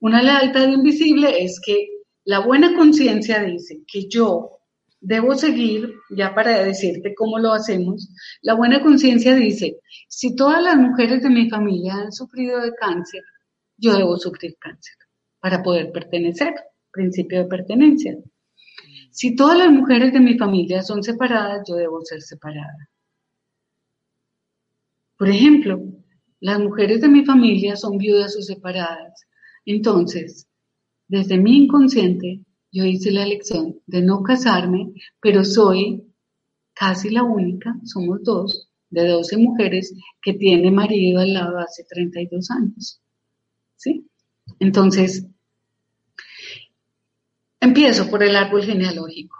Una 0.00 0.22
lealtad 0.22 0.68
invisible 0.68 1.44
es 1.44 1.60
que 1.60 1.88
la 2.24 2.38
buena 2.38 2.74
conciencia 2.74 3.42
dice 3.42 3.82
que 3.86 4.08
yo 4.08 4.60
debo 4.98 5.34
seguir, 5.34 5.92
ya 6.16 6.34
para 6.34 6.64
decirte 6.64 7.12
cómo 7.14 7.38
lo 7.38 7.52
hacemos, 7.52 8.08
la 8.40 8.54
buena 8.54 8.80
conciencia 8.80 9.34
dice, 9.34 9.78
si 10.08 10.34
todas 10.34 10.62
las 10.62 10.76
mujeres 10.76 11.22
de 11.22 11.28
mi 11.28 11.50
familia 11.50 11.96
han 11.96 12.12
sufrido 12.12 12.62
de 12.62 12.72
cáncer, 12.72 13.20
yo 13.76 13.94
debo 13.94 14.16
sufrir 14.16 14.56
cáncer 14.58 14.94
para 15.38 15.62
poder 15.62 15.92
pertenecer, 15.92 16.54
principio 16.90 17.40
de 17.40 17.48
pertenencia. 17.48 18.16
Si 19.12 19.36
todas 19.36 19.58
las 19.58 19.70
mujeres 19.70 20.12
de 20.14 20.20
mi 20.20 20.38
familia 20.38 20.82
son 20.82 21.02
separadas, 21.02 21.68
yo 21.68 21.76
debo 21.76 22.00
ser 22.02 22.22
separada. 22.22 22.88
Por 25.18 25.28
ejemplo, 25.28 25.82
las 26.40 26.58
mujeres 26.58 27.02
de 27.02 27.08
mi 27.08 27.24
familia 27.24 27.76
son 27.76 27.98
viudas 27.98 28.34
o 28.36 28.42
separadas. 28.42 29.26
Entonces, 29.66 30.48
desde 31.08 31.36
mi 31.36 31.64
inconsciente, 31.64 32.40
yo 32.72 32.84
hice 32.84 33.10
la 33.10 33.24
elección 33.24 33.78
de 33.86 34.00
no 34.00 34.22
casarme, 34.22 34.94
pero 35.20 35.44
soy 35.44 36.02
casi 36.72 37.10
la 37.10 37.22
única, 37.22 37.76
somos 37.84 38.22
dos, 38.24 38.70
de 38.88 39.08
12 39.08 39.36
mujeres 39.36 39.94
que 40.22 40.32
tiene 40.32 40.70
marido 40.70 41.20
al 41.20 41.34
lado 41.34 41.58
hace 41.58 41.84
32 41.84 42.50
años. 42.50 43.00
¿Sí? 43.76 44.06
Entonces, 44.58 45.26
empiezo 47.62 48.10
por 48.10 48.22
el 48.22 48.36
árbol 48.36 48.62
genealógico. 48.62 49.36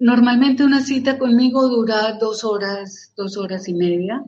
Normalmente 0.00 0.64
una 0.64 0.80
cita 0.80 1.18
conmigo 1.18 1.68
dura 1.68 2.14
dos 2.14 2.42
horas, 2.44 3.12
dos 3.16 3.36
horas 3.36 3.68
y 3.68 3.74
media. 3.74 4.24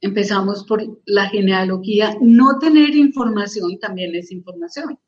Empezamos 0.00 0.64
por 0.64 0.82
la 1.06 1.28
genealogía. 1.28 2.16
No 2.20 2.58
tener 2.60 2.94
información 2.94 3.78
también 3.80 4.14
es 4.14 4.30
información 4.30 4.98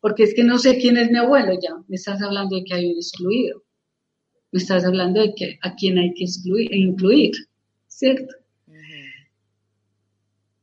porque 0.00 0.24
es 0.24 0.34
que 0.34 0.44
no 0.44 0.58
sé 0.58 0.78
quién 0.78 0.96
es 0.96 1.10
mi 1.10 1.18
abuelo 1.18 1.54
ya, 1.60 1.74
me 1.88 1.96
estás 1.96 2.22
hablando 2.22 2.56
de 2.56 2.64
que 2.64 2.74
hay 2.74 2.92
un 2.92 2.96
excluido, 2.96 3.62
me 4.52 4.60
estás 4.60 4.84
hablando 4.84 5.20
de 5.20 5.34
que 5.34 5.58
a 5.62 5.74
quién 5.74 5.98
hay 5.98 6.12
que 6.14 6.24
excluir, 6.24 6.72
e 6.72 6.78
incluir, 6.78 7.32
¿cierto? 7.86 8.34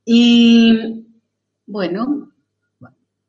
Y 0.05 1.03
bueno, 1.65 2.31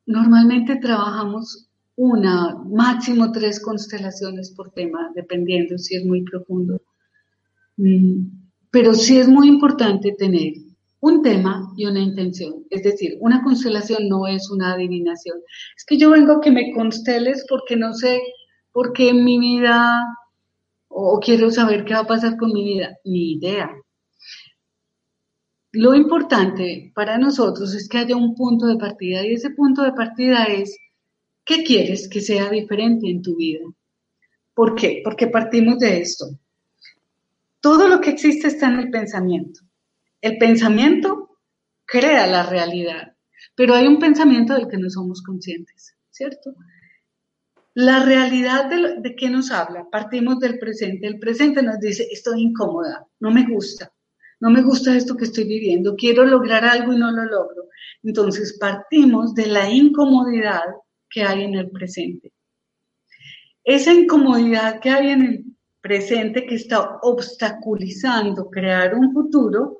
normalmente 0.06 0.76
trabajamos 0.76 1.68
una, 1.96 2.56
máximo 2.70 3.32
tres 3.32 3.60
constelaciones 3.60 4.50
por 4.52 4.70
tema, 4.70 5.10
dependiendo 5.14 5.78
si 5.78 5.96
es 5.96 6.04
muy 6.04 6.22
profundo. 6.22 6.80
Mm, 7.76 8.26
pero 8.70 8.94
sí 8.94 9.18
es 9.18 9.28
muy 9.28 9.48
importante 9.48 10.14
tener 10.18 10.54
un 11.00 11.22
tema 11.22 11.72
y 11.76 11.86
una 11.86 12.00
intención. 12.00 12.64
Es 12.70 12.82
decir, 12.82 13.16
una 13.20 13.42
constelación 13.42 14.08
no 14.08 14.26
es 14.26 14.50
una 14.50 14.72
adivinación. 14.72 15.38
Es 15.76 15.84
que 15.84 15.96
yo 15.98 16.10
vengo 16.10 16.40
que 16.40 16.50
me 16.50 16.72
consteles 16.72 17.44
porque 17.48 17.76
no 17.76 17.94
sé 17.94 18.20
por 18.72 18.92
qué 18.92 19.10
en 19.10 19.24
mi 19.24 19.38
vida 19.38 20.02
o 20.88 21.20
quiero 21.20 21.50
saber 21.50 21.84
qué 21.84 21.94
va 21.94 22.00
a 22.00 22.06
pasar 22.06 22.36
con 22.36 22.52
mi 22.52 22.64
vida. 22.64 22.96
Ni 23.04 23.32
idea. 23.32 23.70
Lo 25.76 25.94
importante 25.94 26.90
para 26.94 27.18
nosotros 27.18 27.74
es 27.74 27.86
que 27.86 27.98
haya 27.98 28.16
un 28.16 28.34
punto 28.34 28.64
de 28.64 28.78
partida 28.78 29.22
y 29.26 29.34
ese 29.34 29.50
punto 29.50 29.82
de 29.82 29.92
partida 29.92 30.44
es 30.44 30.74
¿qué 31.44 31.62
quieres 31.64 32.08
que 32.08 32.22
sea 32.22 32.48
diferente 32.48 33.10
en 33.10 33.20
tu 33.20 33.36
vida? 33.36 33.60
¿Por 34.54 34.74
qué? 34.74 35.02
Porque 35.04 35.26
partimos 35.26 35.78
de 35.78 36.00
esto. 36.00 36.30
Todo 37.60 37.88
lo 37.88 38.00
que 38.00 38.08
existe 38.08 38.48
está 38.48 38.68
en 38.68 38.78
el 38.78 38.90
pensamiento. 38.90 39.60
El 40.22 40.38
pensamiento 40.38 41.36
crea 41.84 42.26
la 42.26 42.44
realidad, 42.44 43.14
pero 43.54 43.74
hay 43.74 43.86
un 43.86 43.98
pensamiento 43.98 44.54
del 44.54 44.68
que 44.68 44.78
no 44.78 44.88
somos 44.88 45.22
conscientes, 45.22 45.94
¿cierto? 46.10 46.54
La 47.74 48.02
realidad 48.02 48.70
de, 48.70 49.02
de 49.02 49.14
qué 49.14 49.28
nos 49.28 49.50
habla, 49.50 49.86
partimos 49.90 50.38
del 50.38 50.58
presente. 50.58 51.06
El 51.06 51.18
presente 51.18 51.62
nos 51.62 51.78
dice, 51.80 52.08
estoy 52.10 52.40
incómoda, 52.40 53.06
no 53.20 53.30
me 53.30 53.46
gusta, 53.46 53.92
no 54.40 54.50
me 54.50 54.62
gusta 54.62 54.96
esto 54.96 55.16
que 55.16 55.24
estoy 55.24 55.44
viviendo, 55.44 55.96
quiero 55.96 56.24
lograr 56.24 56.64
algo 56.64 56.92
y 56.92 56.98
no 56.98 57.10
lo 57.10 57.24
logro. 57.24 57.68
Entonces 58.02 58.56
partimos 58.58 59.34
de 59.34 59.46
la 59.46 59.70
incomodidad 59.70 60.64
que 61.08 61.22
hay 61.22 61.44
en 61.44 61.54
el 61.54 61.70
presente. 61.70 62.32
Esa 63.64 63.92
incomodidad 63.92 64.80
que 64.80 64.90
hay 64.90 65.08
en 65.08 65.22
el 65.22 65.44
presente 65.80 66.46
que 66.46 66.56
está 66.56 66.98
obstaculizando 67.02 68.50
crear 68.50 68.94
un 68.94 69.12
futuro 69.12 69.78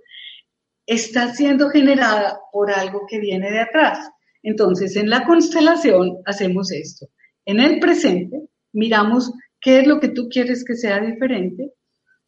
está 0.87 1.35
siendo 1.35 1.69
generada 1.69 2.39
por 2.53 2.71
algo 2.71 3.03
que 3.09 3.21
viene 3.21 3.51
de 3.51 3.61
atrás. 3.61 4.09
Entonces, 4.43 4.97
en 4.97 5.11
la 5.11 5.25
constelación 5.25 6.19
hacemos 6.25 6.71
esto. 6.71 7.09
En 7.45 7.61
el 7.61 7.81
presente, 7.81 8.49
miramos 8.73 9.33
qué 9.61 9.81
es 9.81 9.87
lo 9.87 9.99
que 9.99 10.09
tú 10.09 10.29
quieres 10.29 10.65
que 10.65 10.77
sea 10.77 11.01
diferente, 11.01 11.73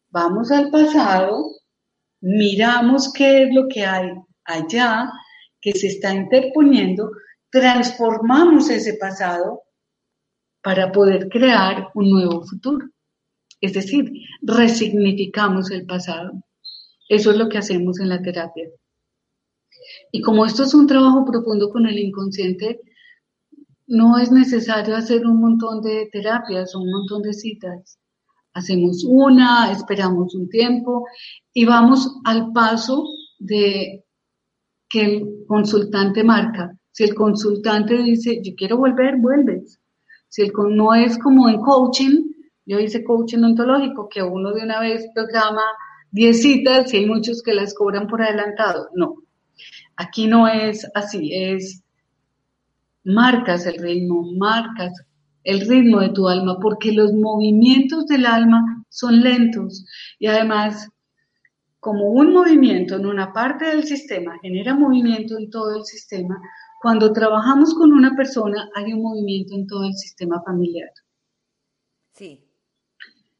vamos 0.09 0.51
al 0.51 0.69
pasado, 0.69 1.45
miramos 2.21 3.11
qué 3.13 3.43
es 3.43 3.53
lo 3.53 3.67
que 3.67 3.85
hay 3.85 4.11
allá 4.45 5.11
que 5.61 5.73
se 5.73 5.87
está 5.87 6.13
interponiendo, 6.13 7.11
transformamos 7.49 8.69
ese 8.69 8.93
pasado 8.95 9.63
para 10.61 10.91
poder 10.91 11.29
crear 11.29 11.89
un 11.95 12.09
nuevo 12.09 12.43
futuro. 12.43 12.87
Es 13.61 13.73
decir, 13.73 14.11
resignificamos 14.41 15.71
el 15.71 15.85
pasado. 15.85 16.31
Eso 17.09 17.31
es 17.31 17.37
lo 17.37 17.49
que 17.49 17.57
hacemos 17.57 17.99
en 17.99 18.09
la 18.09 18.21
terapia. 18.21 18.69
Y 20.11 20.21
como 20.21 20.45
esto 20.45 20.63
es 20.63 20.73
un 20.73 20.87
trabajo 20.87 21.25
profundo 21.25 21.69
con 21.69 21.85
el 21.85 21.97
inconsciente, 21.97 22.79
no 23.87 24.17
es 24.17 24.31
necesario 24.31 24.95
hacer 24.95 25.25
un 25.25 25.41
montón 25.41 25.81
de 25.81 26.07
terapias 26.11 26.75
o 26.75 26.79
un 26.79 26.91
montón 26.91 27.23
de 27.23 27.33
citas. 27.33 27.99
Hacemos 28.59 29.05
una, 29.07 29.71
esperamos 29.71 30.35
un 30.35 30.49
tiempo 30.49 31.05
y 31.53 31.63
vamos 31.63 32.19
al 32.25 32.51
paso 32.51 33.05
de 33.39 34.03
que 34.89 35.01
el 35.01 35.45
consultante 35.47 36.25
marca. 36.25 36.75
Si 36.91 37.05
el 37.05 37.15
consultante 37.15 37.95
dice, 38.03 38.41
yo 38.43 38.51
quiero 38.57 38.77
volver, 38.77 39.15
vuelves. 39.17 39.79
Si 40.27 40.41
el, 40.41 40.51
no 40.75 40.93
es 40.93 41.17
como 41.19 41.47
en 41.47 41.61
coaching, 41.61 42.33
yo 42.65 42.79
hice 42.79 43.01
coaching 43.05 43.43
ontológico, 43.43 44.09
que 44.09 44.21
uno 44.21 44.51
de 44.51 44.63
una 44.63 44.81
vez 44.81 45.07
programa 45.15 45.63
10 46.11 46.41
citas 46.41 46.93
y 46.93 46.97
hay 46.97 47.05
muchos 47.05 47.41
que 47.41 47.53
las 47.53 47.73
cobran 47.73 48.07
por 48.07 48.21
adelantado. 48.21 48.89
No, 48.93 49.23
aquí 49.95 50.27
no 50.27 50.49
es 50.49 50.85
así, 50.93 51.31
es 51.33 51.81
marcas 53.05 53.65
el 53.65 53.79
ritmo, 53.81 54.33
marcas 54.33 54.91
el 55.43 55.61
ritmo 55.61 56.01
de 56.01 56.09
tu 56.09 56.27
alma, 56.27 56.57
porque 56.61 56.91
los 56.91 57.13
movimientos 57.13 58.05
del 58.07 58.25
alma 58.25 58.83
son 58.89 59.21
lentos 59.21 59.85
y 60.19 60.27
además, 60.27 60.89
como 61.79 62.11
un 62.11 62.33
movimiento 62.33 62.95
en 62.95 63.05
una 63.05 63.31
parte 63.31 63.65
del 63.65 63.83
sistema 63.83 64.37
genera 64.41 64.75
movimiento 64.75 65.37
en 65.37 65.49
todo 65.49 65.77
el 65.77 65.85
sistema, 65.85 66.39
cuando 66.81 67.13
trabajamos 67.13 67.73
con 67.73 67.91
una 67.93 68.15
persona 68.15 68.69
hay 68.75 68.93
un 68.93 69.01
movimiento 69.01 69.55
en 69.55 69.67
todo 69.67 69.85
el 69.85 69.93
sistema 69.93 70.41
familiar. 70.43 70.89
Sí, 72.13 72.49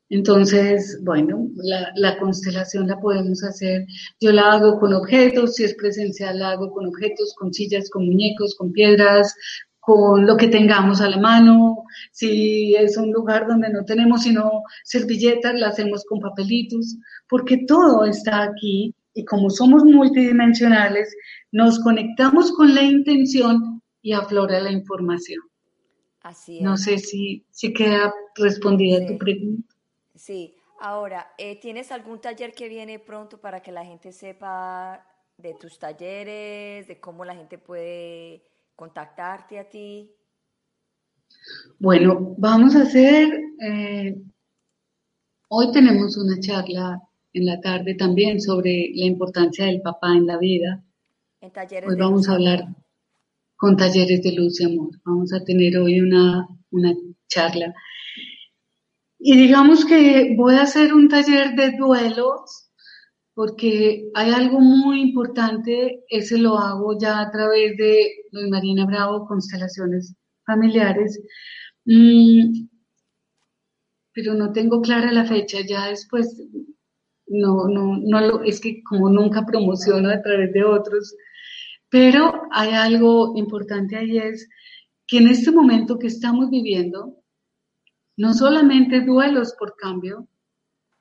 entonces, 0.10 1.00
bueno, 1.04 1.48
la, 1.96 2.18
constelación 2.18 2.88
la 2.88 3.00
podemos 3.00 3.44
hacer. 3.44 3.86
Yo 4.20 4.32
la 4.32 4.54
hago 4.54 4.80
con 4.80 4.94
objetos, 4.94 5.56
si 5.56 5.64
es 5.64 5.76
presencial 5.76 6.40
la 6.40 6.52
hago 6.52 6.72
con 6.72 6.88
objetos, 6.88 7.36
con 7.38 7.54
sillas, 7.54 7.90
con 7.92 8.08
muñecos, 8.08 8.56
con 8.56 8.72
piedras, 8.72 9.36
con 9.80 10.26
lo 10.26 10.38
que 10.38 10.48
tengamos 10.48 11.02
a 11.02 11.10
la 11.10 11.18
mano. 11.18 11.84
Si 12.12 12.76
es 12.76 12.98
un 12.98 13.12
lugar 13.12 13.48
donde 13.48 13.70
no 13.70 13.86
tenemos 13.86 14.24
sino 14.24 14.64
servilletas, 14.84 15.54
la 15.56 15.70
hacemos 15.70 16.06
con 16.06 16.20
papelitos, 16.20 16.98
porque 17.28 17.66
todo 17.66 18.06
está 18.06 18.44
aquí 18.44 18.94
y 19.14 19.26
como 19.26 19.50
somos 19.50 19.84
multidimensionales, 19.84 21.16
nos 21.52 21.80
conectamos 21.80 22.52
con 22.52 22.76
la 22.76 22.84
intención 22.84 23.82
y 24.02 24.14
aflora 24.14 24.60
la 24.60 24.72
información. 24.72 25.42
Así 26.22 26.58
es. 26.58 26.64
No 26.64 26.78
sé 26.78 27.00
si, 27.00 27.46
si 27.50 27.74
queda 27.74 28.14
respondida 28.36 29.06
tu 29.06 29.18
pregunta. 29.18 29.76
Sí, 30.16 30.54
ahora, 30.82 31.34
eh, 31.38 31.60
¿tienes 31.60 31.92
algún 31.92 32.20
taller 32.20 32.54
que 32.54 32.70
viene 32.70 33.00
pronto 33.00 33.40
para 33.40 33.62
que 33.62 33.72
la 33.72 33.86
gente 33.86 34.12
sepa 34.12 35.06
de 35.38 35.54
tus 35.54 35.80
talleres, 35.80 36.88
de 36.88 37.00
cómo 37.00 37.24
la 37.24 37.36
gente 37.36 37.58
puede 37.58 38.44
contactarte 38.80 39.60
a 39.60 39.70
ti? 39.70 40.10
Bueno, 41.78 42.36
vamos 42.38 42.76
a 42.78 42.84
hacer, 42.84 43.28
eh, 43.62 44.16
hoy 45.50 45.72
tenemos 45.74 46.18
una 46.18 46.40
charla 46.40 47.02
en 47.34 47.46
la 47.46 47.60
tarde 47.60 47.96
también 47.96 48.40
sobre 48.40 48.90
la 48.96 49.06
importancia 49.06 49.66
del 49.66 49.82
papá 49.82 50.14
en 50.14 50.26
la 50.26 50.38
vida. 50.38 50.82
En 51.42 51.52
hoy 51.88 51.96
vamos 51.98 52.30
a 52.30 52.34
hablar 52.36 52.64
con 53.58 53.76
talleres 53.76 54.24
de 54.24 54.32
luz 54.32 54.62
y 54.62 54.66
amor. 54.66 54.92
Vamos 55.04 55.34
a 55.34 55.44
tener 55.44 55.78
hoy 55.78 56.00
una, 56.00 56.48
una 56.72 56.94
charla 57.28 57.74
y 59.20 59.38
digamos 59.38 59.84
que 59.84 60.34
voy 60.38 60.56
a 60.56 60.62
hacer 60.62 60.94
un 60.94 61.10
taller 61.10 61.54
de 61.56 61.72
duelos 61.78 62.69
porque 63.40 64.12
hay 64.16 64.32
algo 64.32 64.60
muy 64.60 65.00
importante, 65.00 66.04
ese 66.10 66.38
lo 66.38 66.58
hago 66.58 67.00
ya 67.00 67.22
a 67.22 67.32
través 67.32 67.78
de 67.78 68.12
Marina 68.50 68.86
Bravo, 68.86 69.26
Constelaciones 69.26 70.14
Familiares, 70.46 71.18
mm, 71.86 72.68
pero 74.12 74.34
no 74.34 74.52
tengo 74.52 74.82
clara 74.82 75.14
la 75.14 75.24
fecha, 75.24 75.60
ya 75.66 75.88
después, 75.88 76.36
no, 77.28 77.70
no, 77.70 77.98
no 78.02 78.20
lo, 78.20 78.44
es 78.44 78.60
que 78.60 78.84
como 78.84 79.10
nunca 79.10 79.46
promociono 79.46 80.10
a 80.10 80.22
través 80.22 80.52
de 80.52 80.66
otros, 80.66 81.16
pero 81.88 82.42
hay 82.52 82.72
algo 82.72 83.38
importante 83.38 83.96
ahí 83.96 84.18
es 84.18 84.50
que 85.08 85.20
en 85.20 85.30
este 85.30 85.52
momento 85.54 85.98
que 85.98 86.08
estamos 86.08 86.50
viviendo, 86.50 87.16
no 88.18 88.34
solamente 88.34 89.00
duelos 89.00 89.56
por 89.58 89.78
cambio, 89.78 90.28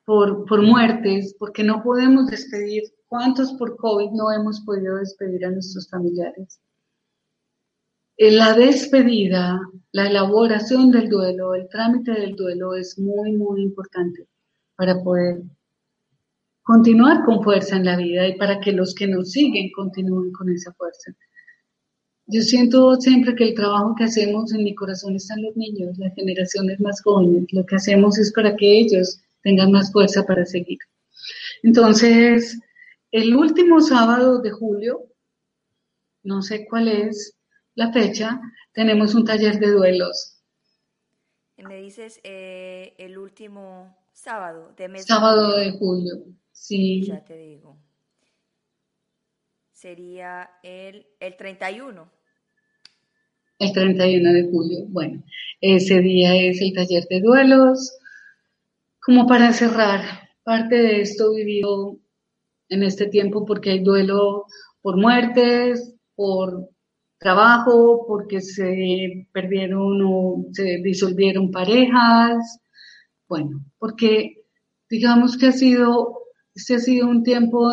por, 0.08 0.46
por 0.46 0.62
muertes, 0.62 1.36
porque 1.38 1.62
no 1.62 1.82
podemos 1.82 2.28
despedir. 2.28 2.84
¿Cuántos 3.08 3.52
por 3.52 3.76
COVID 3.76 4.10
no 4.12 4.32
hemos 4.32 4.58
podido 4.62 4.96
despedir 4.96 5.44
a 5.44 5.50
nuestros 5.50 5.86
familiares? 5.90 6.58
Eh, 8.16 8.30
la 8.30 8.54
despedida, 8.54 9.60
la 9.92 10.08
elaboración 10.08 10.90
del 10.90 11.10
duelo, 11.10 11.54
el 11.54 11.68
trámite 11.68 12.12
del 12.12 12.36
duelo 12.36 12.74
es 12.74 12.98
muy, 12.98 13.32
muy 13.32 13.60
importante 13.60 14.26
para 14.76 14.98
poder 15.02 15.42
continuar 16.62 17.26
con 17.26 17.44
fuerza 17.44 17.76
en 17.76 17.84
la 17.84 17.98
vida 17.98 18.26
y 18.28 18.38
para 18.38 18.60
que 18.60 18.72
los 18.72 18.94
que 18.94 19.06
nos 19.06 19.32
siguen 19.32 19.70
continúen 19.76 20.32
con 20.32 20.48
esa 20.48 20.72
fuerza. 20.72 21.12
Yo 22.24 22.40
siento 22.40 22.96
siempre 22.96 23.34
que 23.34 23.44
el 23.44 23.54
trabajo 23.54 23.94
que 23.94 24.04
hacemos 24.04 24.54
en 24.54 24.64
mi 24.64 24.74
corazón 24.74 25.16
están 25.16 25.42
los 25.42 25.54
niños, 25.54 25.98
las 25.98 26.14
generaciones 26.14 26.80
más 26.80 27.02
jóvenes. 27.02 27.46
Lo 27.52 27.66
que 27.66 27.76
hacemos 27.76 28.18
es 28.18 28.32
para 28.32 28.56
que 28.56 28.80
ellos 28.80 29.20
tengan 29.42 29.72
más 29.72 29.92
fuerza 29.92 30.24
para 30.24 30.44
seguir. 30.44 30.78
Entonces, 31.62 32.60
el 33.10 33.34
último 33.34 33.80
sábado 33.80 34.40
de 34.40 34.50
julio, 34.50 35.06
no 36.22 36.42
sé 36.42 36.66
cuál 36.68 36.88
es 36.88 37.36
la 37.74 37.92
fecha, 37.92 38.40
tenemos 38.72 39.14
un 39.14 39.24
taller 39.24 39.58
de 39.58 39.70
duelos. 39.70 40.42
Me 41.56 41.80
dices 41.80 42.20
eh, 42.22 42.94
el 42.98 43.18
último 43.18 43.96
sábado 44.12 44.72
de 44.76 44.88
mes. 44.88 45.06
Sábado 45.06 45.56
de 45.56 45.72
julio, 45.72 46.24
sí. 46.52 47.02
Ya 47.04 47.24
te 47.24 47.36
digo. 47.36 47.78
Sería 49.72 50.50
el, 50.62 51.06
el 51.18 51.36
31. 51.36 52.10
El 53.58 53.72
31 53.72 54.32
de 54.32 54.50
julio. 54.50 54.84
Bueno, 54.88 55.22
ese 55.60 56.00
día 56.00 56.36
es 56.36 56.60
el 56.60 56.72
taller 56.74 57.04
de 57.08 57.20
duelos. 57.20 57.98
Como 59.08 59.26
para 59.26 59.54
cerrar, 59.54 60.02
parte 60.42 60.74
de 60.76 61.00
esto 61.00 61.32
vivido 61.32 61.96
en 62.68 62.82
este 62.82 63.06
tiempo 63.06 63.46
porque 63.46 63.70
hay 63.70 63.82
duelo 63.82 64.44
por 64.82 64.98
muertes, 64.98 65.94
por 66.14 66.68
trabajo, 67.18 68.04
porque 68.06 68.42
se 68.42 69.26
perdieron 69.32 70.02
o 70.04 70.44
se 70.52 70.82
disolvieron 70.82 71.50
parejas. 71.50 72.60
Bueno, 73.26 73.64
porque 73.78 74.42
digamos 74.90 75.38
que 75.38 75.46
ha 75.46 75.52
sido, 75.52 76.24
este 76.54 76.74
ha 76.74 76.78
sido 76.78 77.08
un 77.08 77.22
tiempo 77.22 77.66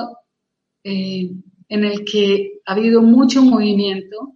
eh, 0.85 1.31
en 1.67 1.83
el 1.83 2.05
que 2.05 2.61
ha 2.65 2.71
habido 2.71 3.01
mucho 3.01 3.41
movimiento 3.41 4.34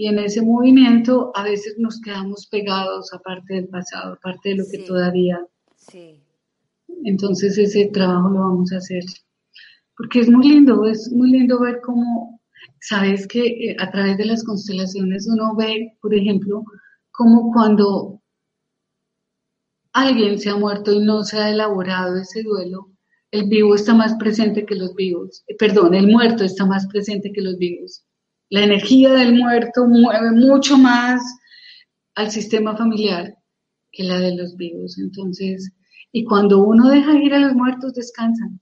y 0.00 0.06
en 0.06 0.18
ese 0.18 0.40
movimiento 0.40 1.30
a 1.34 1.42
veces 1.42 1.74
nos 1.76 2.00
quedamos 2.00 2.46
pegados 2.46 3.12
a 3.12 3.18
parte 3.18 3.52
del 3.56 3.68
pasado, 3.68 4.14
a 4.14 4.16
parte 4.16 4.48
de 4.48 4.54
lo 4.54 4.64
que 4.70 4.78
todavía. 4.78 5.46
Sí. 5.76 6.18
Entonces 7.04 7.58
ese 7.58 7.90
trabajo 7.92 8.30
lo 8.30 8.40
vamos 8.40 8.72
a 8.72 8.78
hacer. 8.78 9.04
Porque 9.98 10.20
es 10.20 10.30
muy 10.30 10.48
lindo, 10.48 10.86
es 10.86 11.12
muy 11.12 11.30
lindo 11.30 11.60
ver 11.60 11.82
cómo, 11.84 12.40
sabes 12.80 13.26
que 13.26 13.46
eh, 13.46 13.76
a 13.78 13.90
través 13.90 14.16
de 14.16 14.24
las 14.24 14.42
constelaciones 14.42 15.28
uno 15.30 15.54
ve, 15.54 15.92
por 16.00 16.14
ejemplo, 16.14 16.64
cómo 17.10 17.52
cuando 17.52 18.22
alguien 19.92 20.38
se 20.38 20.48
ha 20.48 20.56
muerto 20.56 20.94
y 20.94 21.00
no 21.00 21.24
se 21.24 21.36
ha 21.36 21.50
elaborado 21.50 22.16
ese 22.16 22.42
duelo, 22.42 22.88
el 23.32 23.50
vivo 23.50 23.74
está 23.74 23.92
más 23.92 24.14
presente 24.14 24.64
que 24.64 24.76
los 24.76 24.94
vivos. 24.94 25.44
Eh, 25.46 25.56
perdón, 25.58 25.92
el 25.92 26.06
muerto 26.06 26.42
está 26.42 26.64
más 26.64 26.86
presente 26.86 27.30
que 27.32 27.42
los 27.42 27.58
vivos. 27.58 28.02
La 28.50 28.64
energía 28.64 29.12
del 29.12 29.34
muerto 29.34 29.86
mueve 29.86 30.32
mucho 30.32 30.76
más 30.76 31.22
al 32.16 32.30
sistema 32.30 32.76
familiar 32.76 33.34
que 33.92 34.04
la 34.04 34.18
de 34.18 34.36
los 34.36 34.56
vivos. 34.56 34.98
Entonces, 34.98 35.72
y 36.12 36.24
cuando 36.24 36.58
uno 36.58 36.88
deja 36.88 37.14
ir 37.14 37.32
a 37.34 37.38
los 37.38 37.54
muertos, 37.54 37.94
descansan. 37.94 38.60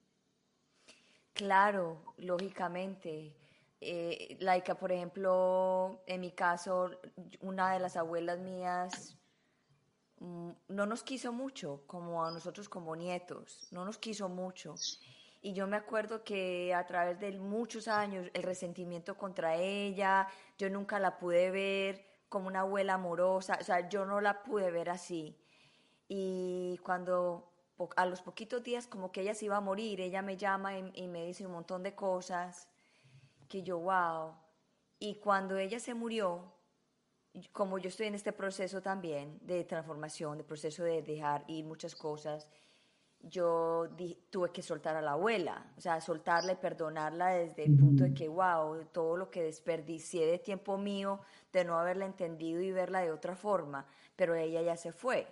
Claro, 1.32 2.03
lógicamente. 2.18 3.34
Eh, 3.80 4.36
por 4.78 4.93
ejemplo, 4.93 6.03
en 6.07 6.20
mi 6.20 6.32
caso, 6.32 6.91
una 7.41 7.72
de 7.72 7.78
las 7.78 7.97
abuelas 7.97 8.41
mías 8.41 9.16
mm, 10.18 10.51
no 10.68 10.86
nos 10.86 11.03
quiso 11.03 11.32
mucho, 11.32 11.82
como 11.86 12.24
a 12.24 12.30
nosotros 12.32 12.68
como 12.68 12.97
nietos, 12.97 13.68
no 13.70 13.84
nos 13.84 13.97
quiso 13.97 14.28
mucho. 14.28 14.74
Y 15.41 15.53
yo 15.53 15.66
me 15.66 15.76
acuerdo 15.76 16.24
que 16.24 16.74
a 16.74 16.84
través 16.86 17.20
de 17.20 17.32
muchos 17.39 17.86
años 17.86 18.28
el 18.34 18.43
resentimiento 18.43 19.16
contra 19.16 19.57
ella, 19.57 20.26
yo 20.59 20.68
nunca 20.68 20.99
la 20.99 21.18
pude 21.18 21.51
ver 21.51 22.05
como 22.28 22.49
una 22.49 22.61
abuela 22.61 22.95
amorosa, 22.95 23.57
o 23.61 23.64
sea, 23.64 23.89
yo 23.89 24.05
no 24.05 24.20
la 24.20 24.43
pude 24.43 24.70
ver 24.70 24.91
así. 24.91 25.39
Y 26.09 26.78
cuando 26.82 27.53
a 27.97 28.07
los 28.07 28.22
poquitos 28.22 28.62
días 28.62 28.86
como 28.86 29.12
que 29.12 29.20
ella 29.20 29.34
se 29.34 29.45
iba 29.45 29.57
a 29.57 29.61
morir, 29.61 30.01
ella 30.01 30.22
me 30.22 30.36
llama 30.36 30.76
y, 30.78 31.07
me 31.07 31.24
dice 31.24 31.47
un 31.47 31.53
montón 31.53 31.82
de 31.82 31.95
cosas 31.95 32.68
que 33.49 33.62
yo, 33.62 33.78
wow. 33.78 34.34
Y 34.99 35.16
cuando 35.16 35.57
ella 35.59 35.78
se 35.78 35.95
murió, 35.95 36.53
como 37.53 37.78
yo 37.78 37.89
estoy 37.89 38.07
en 38.09 38.16
este 38.16 38.32
proceso 38.32 38.82
también 38.82 39.39
de 39.43 39.64
transformación, 39.64 40.39
de 40.39 40.45
proceso 40.45 40.82
de 40.82 41.03
dejar 41.03 41.45
ir 41.47 41.64
muchas 41.64 41.95
cosas, 41.95 42.49
yo 43.23 43.89
tuve 44.31 44.51
que 44.51 44.62
soltar 44.62 44.97
a 44.97 45.03
la 45.03 45.12
abuela, 45.12 45.66
o 45.77 45.81
sea, 45.81 46.01
soltarla 46.01 46.53
y 46.53 46.57
perdonarla 46.57 47.31
desde 47.31 47.64
el 47.64 47.77
punto 47.77 48.05
de 48.05 48.14
que, 48.14 48.29
wow, 48.29 48.85
todo 48.93 49.16
lo 49.16 49.31
que 49.31 49.43
desperdicié 49.43 50.27
de 50.27 50.39
tiempo 50.39 50.79
mío 50.79 51.21
de 51.53 51.64
no 51.64 51.79
haberla 51.79 52.07
entendido 52.07 52.61
y 52.61 52.71
verla 52.71 53.01
de 53.01 53.11
otra 53.11 53.35
forma, 53.35 53.87
pero 54.16 54.35
ella 54.35 54.62
ya 54.62 54.77
se 54.77 54.93
fue. 54.93 55.27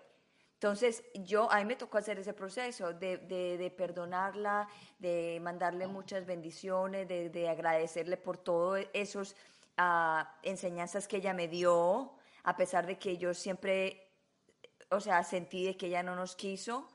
Entonces, 0.55 1.05
yo, 1.14 1.51
a 1.53 1.59
mí 1.59 1.66
me 1.66 1.76
tocó 1.76 1.99
hacer 1.99 2.18
ese 2.18 2.32
proceso 2.32 2.93
de, 2.93 3.18
de, 3.18 3.70
perdonarla, 3.70 4.68
de 4.99 5.39
mandarle 5.43 5.87
muchas 5.87 6.24
bendiciones, 6.24 7.07
de, 7.07 7.28
de 7.28 7.49
agradecerle 7.49 8.16
por 8.16 8.39
todas 8.39 8.87
esas 8.95 9.32
uh, 9.32 9.34
ah, 9.76 10.39
enseñanzas 10.43 11.07
que 11.07 11.18
ella 11.18 11.34
me 11.34 11.47
dio, 11.47 12.14
a 12.43 12.57
pesar 12.57 12.87
de 12.87 12.99
que 12.99 13.18
yo 13.18 13.34
siempre, 13.34 14.09
o 14.91 14.99
sea, 14.99 15.22
sentí 15.24 15.66
de 15.66 15.76
que 15.76 15.89
ella 15.89 16.03
no 16.03 16.16
nos 16.16 16.34
quiso 16.34 16.89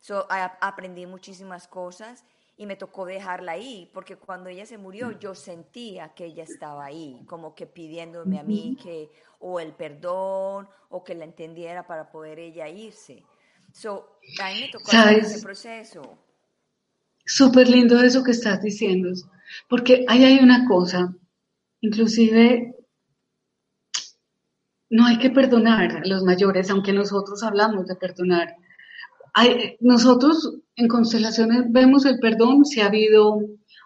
So, 0.00 0.26
aprendí 0.30 1.06
muchísimas 1.06 1.68
cosas 1.68 2.24
y 2.56 2.66
me 2.66 2.76
tocó 2.76 3.06
dejarla 3.06 3.52
ahí, 3.52 3.90
porque 3.94 4.16
cuando 4.16 4.48
ella 4.48 4.66
se 4.66 4.78
murió 4.78 5.18
yo 5.18 5.34
sentía 5.34 6.10
que 6.14 6.26
ella 6.26 6.44
estaba 6.44 6.84
ahí, 6.84 7.22
como 7.26 7.54
que 7.54 7.66
pidiéndome 7.66 8.38
a 8.38 8.42
mí 8.42 8.76
que 8.82 9.10
o 9.38 9.60
el 9.60 9.72
perdón 9.72 10.68
o 10.88 11.04
que 11.04 11.14
la 11.14 11.24
entendiera 11.24 11.86
para 11.86 12.10
poder 12.10 12.38
ella 12.38 12.68
irse. 12.68 13.24
So, 13.72 14.18
a 14.42 14.52
mí 14.52 14.60
me 14.60 14.68
tocó 14.68 14.90
ese 14.90 15.42
proceso. 15.42 16.18
Súper 17.24 17.68
lindo 17.68 18.00
eso 18.00 18.24
que 18.24 18.32
estás 18.32 18.60
diciendo, 18.62 19.10
porque 19.68 20.04
ahí 20.08 20.24
hay 20.24 20.38
una 20.38 20.66
cosa, 20.66 21.14
inclusive 21.80 22.74
no 24.90 25.06
hay 25.06 25.18
que 25.18 25.30
perdonar 25.30 25.98
a 25.98 26.06
los 26.06 26.24
mayores, 26.24 26.68
aunque 26.70 26.92
nosotros 26.92 27.42
hablamos 27.42 27.86
de 27.86 27.96
perdonar 27.96 28.56
nosotros 29.80 30.58
en 30.76 30.88
constelaciones 30.88 31.64
vemos 31.70 32.04
el 32.06 32.18
perdón 32.18 32.64
si 32.64 32.80
ha 32.80 32.86
habido 32.86 33.40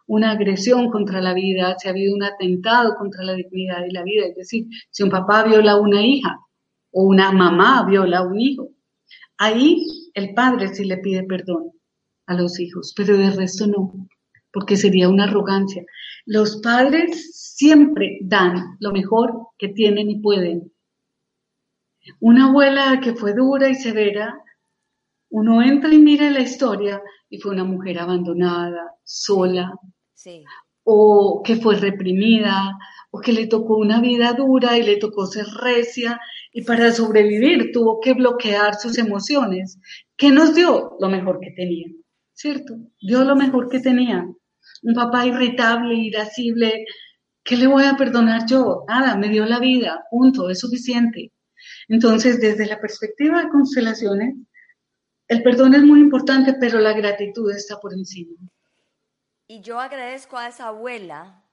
una 0.07 0.33
agresión 0.33 0.91
contra 0.91 1.21
la 1.21 1.35
vida, 1.35 1.77
si 1.79 1.89
ha 1.89 1.93
habido 1.93 2.15
un 2.15 2.23
atentado 2.23 2.95
contra 2.97 3.25
la 3.25 3.35
dignidad 3.35 3.81
de 3.81 3.93
la 3.93 4.03
vida, 4.03 4.27
es 4.27 4.37
decir, 4.37 4.67
si 4.91 5.03
un 5.03 5.11
papá 5.11 5.45
viola 5.45 5.73
a 5.73 5.81
una 5.81 6.05
hija 6.05 6.39
o 6.93 7.05
una 7.05 7.33
mamá 7.33 7.85
viola 7.87 8.19
a 8.19 8.27
un 8.27 8.39
hijo. 8.39 8.71
Ahí 9.39 9.85
el 10.15 10.35
padre 10.35 10.69
sí 10.69 10.85
le 10.85 10.99
pide 10.99 11.25
perdón 11.25 11.73
a 12.27 12.35
los 12.35 12.61
hijos, 12.61 12.93
pero 12.97 13.17
de 13.17 13.31
resto 13.31 13.67
no, 13.67 14.09
porque 14.53 14.77
sería 14.77 15.09
una 15.09 15.25
arrogancia. 15.25 15.85
Los 16.27 16.61
padres 16.63 17.55
siempre 17.57 18.19
dan 18.23 18.77
lo 18.81 18.93
mejor 18.93 19.49
que 19.59 19.69
tienen 19.69 20.11
y 20.11 20.21
pueden. 20.21 20.73
Una 22.21 22.49
abuela 22.49 23.01
que 23.03 23.15
fue 23.15 23.35
dura 23.35 23.69
y 23.69 23.75
severa 23.75 24.44
uno 25.35 25.61
entra 25.63 25.93
y 25.93 25.99
mira 25.99 26.31
la 26.31 26.43
historia 26.43 27.03
y 27.29 27.41
fue 27.41 27.51
una 27.51 27.65
mujer 27.65 27.99
abandonada, 27.99 28.95
sola, 29.03 29.75
o 30.85 31.43
que 31.45 31.57
fue 31.57 31.75
reprimida, 31.75 32.79
o 33.11 33.21
que 33.21 33.33
le 33.33 33.49
tocó 33.49 33.79
una 33.79 34.01
vida 34.01 34.33
dura 34.35 34.79
y 34.79 34.85
le 34.85 34.97
tocó 34.97 35.27
ser 35.27 35.47
recia 35.61 36.21
y 36.53 36.63
para 36.63 36.93
sobrevivir 36.93 37.73
tuvo 37.73 37.99
que 38.01 38.13
bloquear 38.15 38.77
sus 38.77 38.97
emociones. 38.97 39.81
¿Qué 40.17 40.31
nos 40.31 40.55
dio? 40.55 40.97
Lo 41.01 41.09
mejor 41.09 41.41
que 41.41 41.51
tenía, 41.51 41.89
¿cierto? 42.33 42.77
Dio 43.01 43.25
lo 43.25 43.35
mejor 43.35 43.69
que 43.69 43.81
tenía. 43.81 44.25
Un 44.85 44.95
papá 44.95 45.27
irritable, 45.27 45.97
irascible, 45.97 46.85
¿qué 47.43 47.57
le 47.57 47.67
voy 47.67 47.83
a 47.87 47.97
perdonar 47.97 48.47
yo? 48.47 48.85
Nada, 48.87 49.17
me 49.17 49.29
dio 49.31 49.45
la 49.47 49.59
vida, 49.59 50.05
punto, 50.13 50.49
es 50.49 50.61
suficiente. 50.61 51.33
Entonces, 51.89 52.41
desde 52.41 52.67
la 52.67 52.81
perspectiva 52.81 53.43
de 53.43 53.49
constelaciones, 53.49 54.37
el 55.29 55.43
perdón 55.43 55.75
es 55.75 55.83
muy 55.83 56.01
importante, 56.01 56.55
pero 56.61 56.79
la 56.81 56.93
gratitud 56.93 57.51
está 57.51 57.81
por 57.81 57.93
encima. 57.93 58.37
Y 59.47 59.61
yo 59.61 59.79
agradezco 59.79 60.37
a 60.37 60.49
esa 60.49 60.69
abuela 60.69 61.45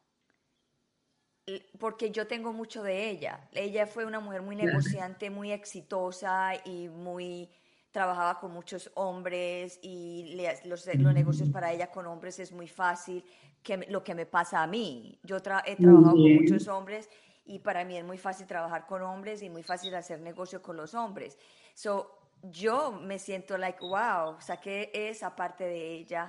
porque 1.79 2.11
yo 2.11 2.27
tengo 2.27 2.53
mucho 2.53 2.83
de 2.83 3.09
ella. 3.09 3.49
Ella 3.51 3.87
fue 3.87 4.05
una 4.05 4.19
mujer 4.19 4.41
muy 4.41 4.55
negociante, 4.55 5.29
muy 5.29 5.51
exitosa 5.51 6.53
y 6.65 6.87
muy 6.89 7.49
trabajaba 7.91 8.39
con 8.39 8.53
muchos 8.53 8.89
hombres 8.93 9.79
y 9.81 10.39
los, 10.63 10.87
negocios 10.87 11.49
para 11.49 11.73
ella 11.73 11.91
con 11.91 12.05
hombres 12.07 12.39
es 12.39 12.53
muy 12.53 12.67
fácil, 12.67 13.23
que 13.61 13.85
lo 13.89 14.03
que 14.03 14.15
me 14.15 14.25
pasa 14.25 14.63
a 14.63 14.67
mí. 14.67 15.19
Yo 15.23 15.37
he 15.37 15.41
trabajado 15.41 16.11
con 16.11 16.35
muchos 16.35 16.67
hombres 16.67 17.09
y 17.45 17.59
para 17.59 17.83
mí 17.83 17.97
es 17.97 18.05
muy 18.05 18.17
fácil 18.17 18.47
trabajar 18.47 18.85
con 18.87 19.01
hombres 19.01 19.41
y 19.43 19.49
muy 19.49 19.63
fácil 19.63 19.93
hacer 19.95 20.21
negocio 20.21 20.61
con 20.61 20.77
los 20.77 20.93
hombres. 20.93 21.37
So, 21.73 22.20
yo 22.43 22.91
me 22.91 23.19
siento 23.19 23.57
like, 23.57 23.79
wow, 23.79 24.35
saqué 24.39 24.89
esa 24.93 25.35
parte 25.35 25.63
de 25.63 25.93
ella, 25.95 26.27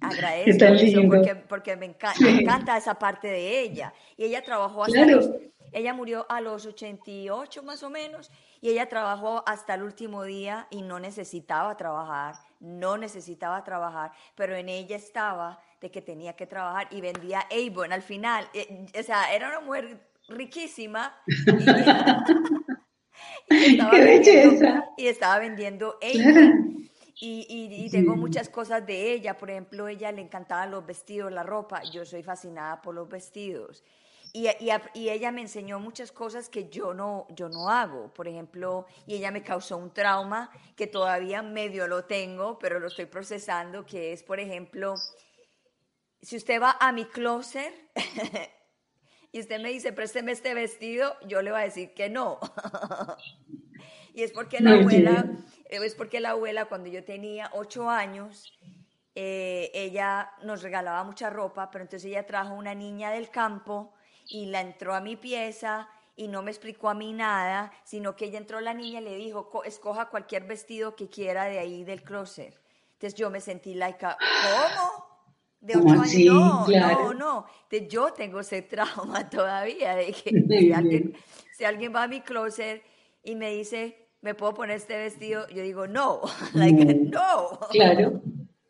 agradezco 0.00 0.64
eso 0.64 1.02
porque, 1.06 1.34
porque 1.34 1.76
me, 1.76 1.86
encanta, 1.86 2.76
esa 2.76 2.94
parte 2.94 3.28
de 3.28 3.60
ella. 3.60 3.92
Y 4.16 4.24
ella 4.24 4.42
trabajó 4.42 4.84
hasta 4.84 5.04
los, 5.04 5.30
ella 5.72 5.92
murió 5.94 6.26
a 6.28 6.40
los 6.40 6.66
88 6.66 7.62
más 7.62 7.82
o 7.82 7.90
menos, 7.90 8.30
y 8.60 8.70
ella 8.70 8.88
trabajó 8.88 9.42
hasta 9.46 9.74
el 9.74 9.82
último 9.82 10.24
día 10.24 10.66
y 10.70 10.82
no 10.82 10.98
necesitaba 10.98 11.76
trabajar, 11.76 12.36
no 12.58 12.96
necesitaba 12.96 13.62
trabajar, 13.64 14.12
pero 14.34 14.56
en 14.56 14.68
ella 14.68 14.96
estaba 14.96 15.60
de 15.80 15.90
que 15.90 16.02
tenía 16.02 16.34
que 16.34 16.46
trabajar 16.46 16.88
y 16.90 17.00
vendía 17.00 17.46
Avon 17.50 17.92
al 17.92 18.02
final. 18.02 18.48
Eh, 18.52 18.86
o 18.98 19.02
sea, 19.02 19.32
era 19.34 19.48
una 19.48 19.60
mujer 19.60 20.10
riquísima. 20.28 21.14
Y 21.26 21.32
estaba 23.48 23.98
vendiendo, 23.98 24.84
y 24.96 25.06
estaba 25.06 25.38
vendiendo 25.38 25.98
ella. 26.00 26.52
Y, 27.22 27.90
tengo 27.90 28.16
muchas 28.16 28.48
cosas 28.48 28.86
de 28.86 29.12
ella. 29.12 29.36
Por 29.36 29.50
ejemplo, 29.50 29.88
ella 29.88 30.10
le 30.10 30.22
encantaban 30.22 30.70
los 30.70 30.86
vestidos, 30.86 31.30
la 31.30 31.42
ropa. 31.42 31.82
Yo 31.92 32.06
soy 32.06 32.22
fascinada 32.22 32.80
por 32.80 32.94
los 32.94 33.10
vestidos. 33.10 33.84
Y, 34.32 34.48
y, 34.48 34.70
y, 34.94 35.10
ella 35.10 35.30
me 35.30 35.42
enseñó 35.42 35.78
muchas 35.80 36.12
cosas 36.12 36.48
que 36.48 36.70
yo 36.70 36.94
no, 36.94 37.26
yo 37.28 37.50
no 37.50 37.68
hago. 37.68 38.10
Por 38.14 38.26
ejemplo, 38.26 38.86
y 39.06 39.16
ella 39.16 39.30
me 39.30 39.42
causó 39.42 39.76
un 39.76 39.92
trauma 39.92 40.50
que 40.74 40.86
todavía 40.86 41.42
medio 41.42 41.86
lo 41.88 42.04
tengo, 42.04 42.58
pero 42.58 42.80
lo 42.80 42.86
estoy 42.86 43.04
procesando, 43.04 43.84
que 43.84 44.14
es, 44.14 44.22
por 44.22 44.40
ejemplo, 44.40 44.94
si 46.22 46.36
usted 46.36 46.60
va 46.60 46.76
a 46.80 46.90
mi 46.92 47.04
closet 47.04 47.74
y 49.32 49.40
usted 49.40 49.60
me 49.60 49.70
dice, 49.70 49.92
présteme 49.92 50.32
este 50.32 50.54
vestido, 50.54 51.16
yo 51.26 51.42
le 51.42 51.52
voy 51.52 51.60
a 51.60 51.64
decir 51.64 51.94
que 51.94 52.08
no. 52.10 52.38
y 54.14 54.22
es 54.22 54.32
porque 54.32 54.60
la 54.60 54.74
abuela, 54.74 55.24
es 55.68 55.94
porque 55.94 56.20
la 56.20 56.30
abuela 56.30 56.64
cuando 56.64 56.88
yo 56.88 57.04
tenía 57.04 57.50
ocho 57.54 57.88
años, 57.88 58.52
eh, 59.14 59.70
ella 59.72 60.32
nos 60.42 60.62
regalaba 60.62 61.04
mucha 61.04 61.30
ropa, 61.30 61.70
pero 61.70 61.84
entonces 61.84 62.10
ella 62.10 62.26
trajo 62.26 62.54
una 62.54 62.74
niña 62.74 63.10
del 63.10 63.30
campo 63.30 63.92
y 64.26 64.46
la 64.46 64.60
entró 64.60 64.94
a 64.94 65.00
mi 65.00 65.16
pieza 65.16 65.88
y 66.16 66.28
no 66.28 66.42
me 66.42 66.50
explicó 66.50 66.88
a 66.88 66.94
mí 66.94 67.12
nada, 67.12 67.72
sino 67.84 68.16
que 68.16 68.26
ella 68.26 68.38
entró 68.38 68.60
la 68.60 68.74
niña 68.74 69.00
y 69.00 69.04
le 69.04 69.16
dijo, 69.16 69.62
escoja 69.64 70.10
cualquier 70.10 70.44
vestido 70.44 70.96
que 70.96 71.08
quiera 71.08 71.44
de 71.44 71.58
ahí 71.58 71.84
del 71.84 72.02
closet. 72.02 72.60
Entonces 72.94 73.14
yo 73.14 73.30
me 73.30 73.40
sentí 73.40 73.74
like, 73.74 73.98
¿cómo? 74.00 75.09
De 75.60 75.76
ocho 75.76 76.00
años, 76.00 76.24
no, 76.24 76.66
no, 76.68 77.14
no. 77.14 77.46
Entonces 77.64 77.88
yo 77.88 78.12
tengo 78.12 78.40
ese 78.40 78.62
trauma 78.74 79.28
todavía 79.28 79.94
de 79.94 80.12
que 80.12 80.30
si 80.48 80.72
alguien, 80.72 81.14
si 81.52 81.64
alguien 81.64 81.94
va 81.94 82.04
a 82.04 82.08
mi 82.08 82.22
closet 82.22 82.82
y 83.22 83.34
me 83.34 83.50
dice, 83.50 84.08
¿me 84.22 84.34
puedo 84.34 84.54
poner 84.54 84.76
este 84.76 84.96
vestido? 84.96 85.46
Yo 85.48 85.62
digo, 85.62 85.86
no, 85.88 86.22
like, 86.54 86.84
no. 86.84 87.60
Claro, 87.70 88.22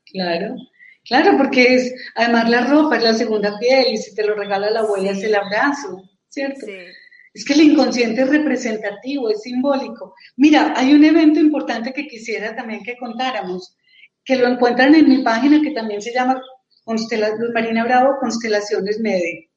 claro. 0.05 0.57
Claro, 1.05 1.39
porque 1.39 1.75
es, 1.75 1.95
además 2.15 2.51
la 2.51 2.67
ropa 2.67 2.99
es 2.99 3.03
la 3.03 3.15
segunda 3.15 3.59
piel 3.59 3.87
y 3.95 3.97
si 3.97 4.15
te 4.15 4.25
lo 4.25 4.35
regala 4.35 4.71
la 4.71 4.81
abuela 4.81 5.13
es 5.13 5.23
el 5.25 5.35
abrazo, 5.35 6.03
¿cierto? 6.29 6.67
Es 7.33 7.45
que 7.45 7.55
el 7.55 7.63
inconsciente 7.63 8.21
es 8.23 8.29
representativo, 8.29 9.31
es 9.31 9.43
simbólico. 9.43 10.15
Mira, 10.37 10.75
hay 10.77 10.93
un 10.93 11.03
evento 11.03 11.41
importante 11.41 11.93
que 11.93 12.07
quisiera 12.07 12.55
también 12.55 12.83
que 12.83 12.99
contáramos, 12.99 13.77
que 14.25 14.37
lo 14.37 14.47
encuentran 14.47 14.95
en 14.95 15.09
mi 15.09 15.23
página 15.23 15.63
que 15.63 15.71
también 15.71 16.03
se 16.03 16.13
llama 16.13 16.41
Constela, 16.91 17.31
Marina 17.55 17.85
Bravo, 17.85 18.19
Constelaciones 18.19 18.99
Mede. 18.99 19.49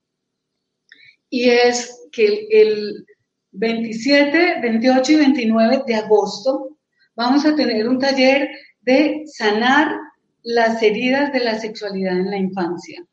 Y 1.32 1.50
es 1.50 2.08
que 2.12 2.46
el 2.52 3.08
27, 3.54 4.62
28 4.62 5.12
y 5.12 5.16
29 5.16 5.84
de 5.88 5.96
agosto 5.96 6.78
vamos 7.16 7.44
a 7.44 7.56
tener 7.56 7.90
un 7.90 7.98
taller 7.98 8.50
de 8.82 9.24
sanar 9.26 9.98
las 10.44 10.84
heridas 10.84 11.34
de 11.34 11.40
la 11.40 11.58
sexualidad 11.58 12.20
en 12.20 12.30
la 12.30 12.38
infancia. 12.38 13.04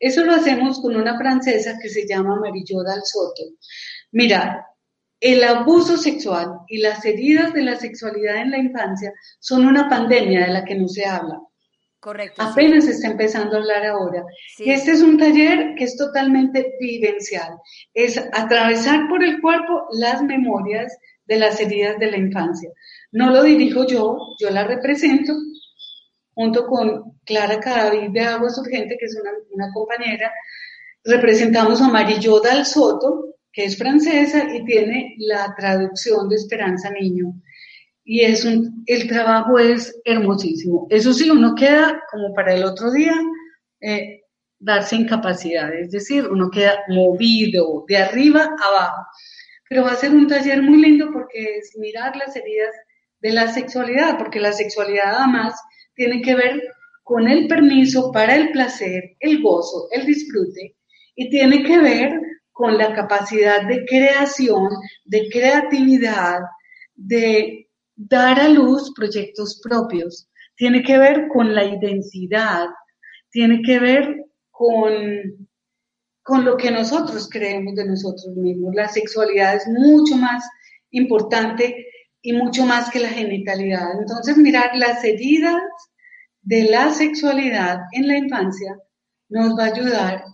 Eso 0.00 0.24
lo 0.24 0.32
hacemos 0.32 0.80
con 0.80 0.96
una 0.96 1.18
francesa 1.18 1.78
que 1.78 1.90
se 1.90 2.08
llama 2.08 2.40
Marillo 2.40 2.82
Dal 2.82 3.02
Soto. 3.04 3.42
Mira, 4.12 4.64
el 5.20 5.44
abuso 5.44 5.98
sexual 5.98 6.60
y 6.68 6.78
las 6.78 7.04
heridas 7.04 7.52
de 7.52 7.64
la 7.64 7.76
sexualidad 7.76 8.36
en 8.38 8.50
la 8.50 8.58
infancia 8.58 9.12
son 9.40 9.66
una 9.66 9.90
pandemia 9.90 10.46
de 10.46 10.52
la 10.54 10.64
que 10.64 10.74
no 10.74 10.88
se 10.88 11.04
habla. 11.04 11.38
Correcto. 12.00 12.40
Apenas 12.42 12.84
se 12.84 12.92
está 12.92 13.08
empezando 13.08 13.56
a 13.56 13.58
hablar 13.58 13.84
ahora. 13.86 14.24
Este 14.58 14.92
es 14.92 15.02
un 15.02 15.18
taller 15.18 15.74
que 15.76 15.84
es 15.84 15.96
totalmente 15.96 16.76
vivencial. 16.78 17.58
Es 17.92 18.18
atravesar 18.32 19.08
por 19.08 19.24
el 19.24 19.40
cuerpo 19.40 19.88
las 19.92 20.22
memorias 20.22 20.96
de 21.26 21.38
las 21.38 21.60
heridas 21.60 21.98
de 21.98 22.10
la 22.10 22.16
infancia. 22.16 22.70
No 23.12 23.30
lo 23.30 23.42
dirijo 23.42 23.86
yo, 23.86 24.16
yo 24.40 24.50
la 24.50 24.64
represento, 24.64 25.34
junto 26.34 26.66
con 26.66 27.18
Clara 27.24 27.58
Cadavid 27.58 28.10
de 28.10 28.20
Aguas 28.20 28.58
Urgente, 28.58 28.96
que 28.98 29.06
es 29.06 29.18
una, 29.52 29.72
compañera, 29.72 30.32
representamos 31.04 31.82
a 31.82 31.88
Marillo 31.88 32.40
Dal 32.40 32.64
Soto, 32.64 33.36
que 33.52 33.64
es 33.64 33.76
francesa 33.76 34.54
y 34.54 34.64
tiene 34.64 35.16
la 35.18 35.54
traducción 35.56 36.28
de 36.28 36.36
Esperanza 36.36 36.90
Niño. 36.90 37.34
Y 38.10 38.22
es 38.22 38.42
un, 38.46 38.84
el 38.86 39.06
trabajo 39.06 39.58
es 39.58 40.00
hermosísimo. 40.02 40.86
Eso 40.88 41.12
sí, 41.12 41.28
uno 41.28 41.54
queda 41.54 42.02
como 42.10 42.32
para 42.32 42.54
el 42.54 42.64
otro 42.64 42.90
día 42.90 43.12
eh, 43.82 44.22
darse 44.58 44.96
incapacidad, 44.96 45.74
es 45.74 45.90
decir, 45.90 46.26
uno 46.26 46.48
queda 46.50 46.78
movido 46.88 47.84
de 47.86 47.98
arriba 47.98 48.48
abajo. 48.64 49.02
Pero 49.68 49.84
va 49.84 49.92
a 49.92 49.96
ser 49.96 50.12
un 50.12 50.26
taller 50.26 50.62
muy 50.62 50.80
lindo 50.80 51.10
porque 51.12 51.58
es 51.58 51.76
mirar 51.76 52.16
las 52.16 52.34
heridas 52.34 52.74
de 53.20 53.30
la 53.30 53.52
sexualidad, 53.52 54.16
porque 54.16 54.40
la 54.40 54.52
sexualidad 54.52 55.16
además 55.16 55.60
tiene 55.94 56.22
que 56.22 56.34
ver 56.34 56.62
con 57.02 57.28
el 57.28 57.46
permiso 57.46 58.10
para 58.10 58.36
el 58.36 58.52
placer, 58.52 59.16
el 59.20 59.42
gozo, 59.42 59.88
el 59.90 60.06
disfrute 60.06 60.76
y 61.14 61.28
tiene 61.28 61.62
que 61.62 61.78
ver 61.78 62.18
con 62.52 62.78
la 62.78 62.94
capacidad 62.94 63.68
de 63.68 63.84
creación, 63.84 64.66
de 65.04 65.28
creatividad, 65.30 66.40
de 66.94 67.67
dar 67.98 68.38
a 68.40 68.48
luz 68.48 68.92
proyectos 68.94 69.60
propios. 69.62 70.28
Tiene 70.56 70.82
que 70.82 70.98
ver 70.98 71.28
con 71.32 71.54
la 71.54 71.64
identidad, 71.64 72.66
tiene 73.30 73.60
que 73.62 73.78
ver 73.78 74.24
con, 74.50 75.48
con 76.22 76.44
lo 76.44 76.56
que 76.56 76.70
nosotros 76.70 77.28
creemos 77.30 77.74
de 77.74 77.86
nosotros 77.86 78.34
mismos. 78.36 78.74
La 78.74 78.88
sexualidad 78.88 79.56
es 79.56 79.66
mucho 79.68 80.16
más 80.16 80.44
importante 80.90 81.86
y 82.22 82.32
mucho 82.32 82.64
más 82.64 82.90
que 82.90 83.00
la 83.00 83.10
genitalidad. 83.10 84.00
Entonces, 84.00 84.36
mirar 84.36 84.70
las 84.74 85.04
heridas 85.04 85.60
de 86.42 86.64
la 86.70 86.92
sexualidad 86.92 87.80
en 87.92 88.08
la 88.08 88.16
infancia 88.16 88.78
nos 89.28 89.58
va 89.58 89.64
a 89.64 89.72
ayudar 89.74 90.24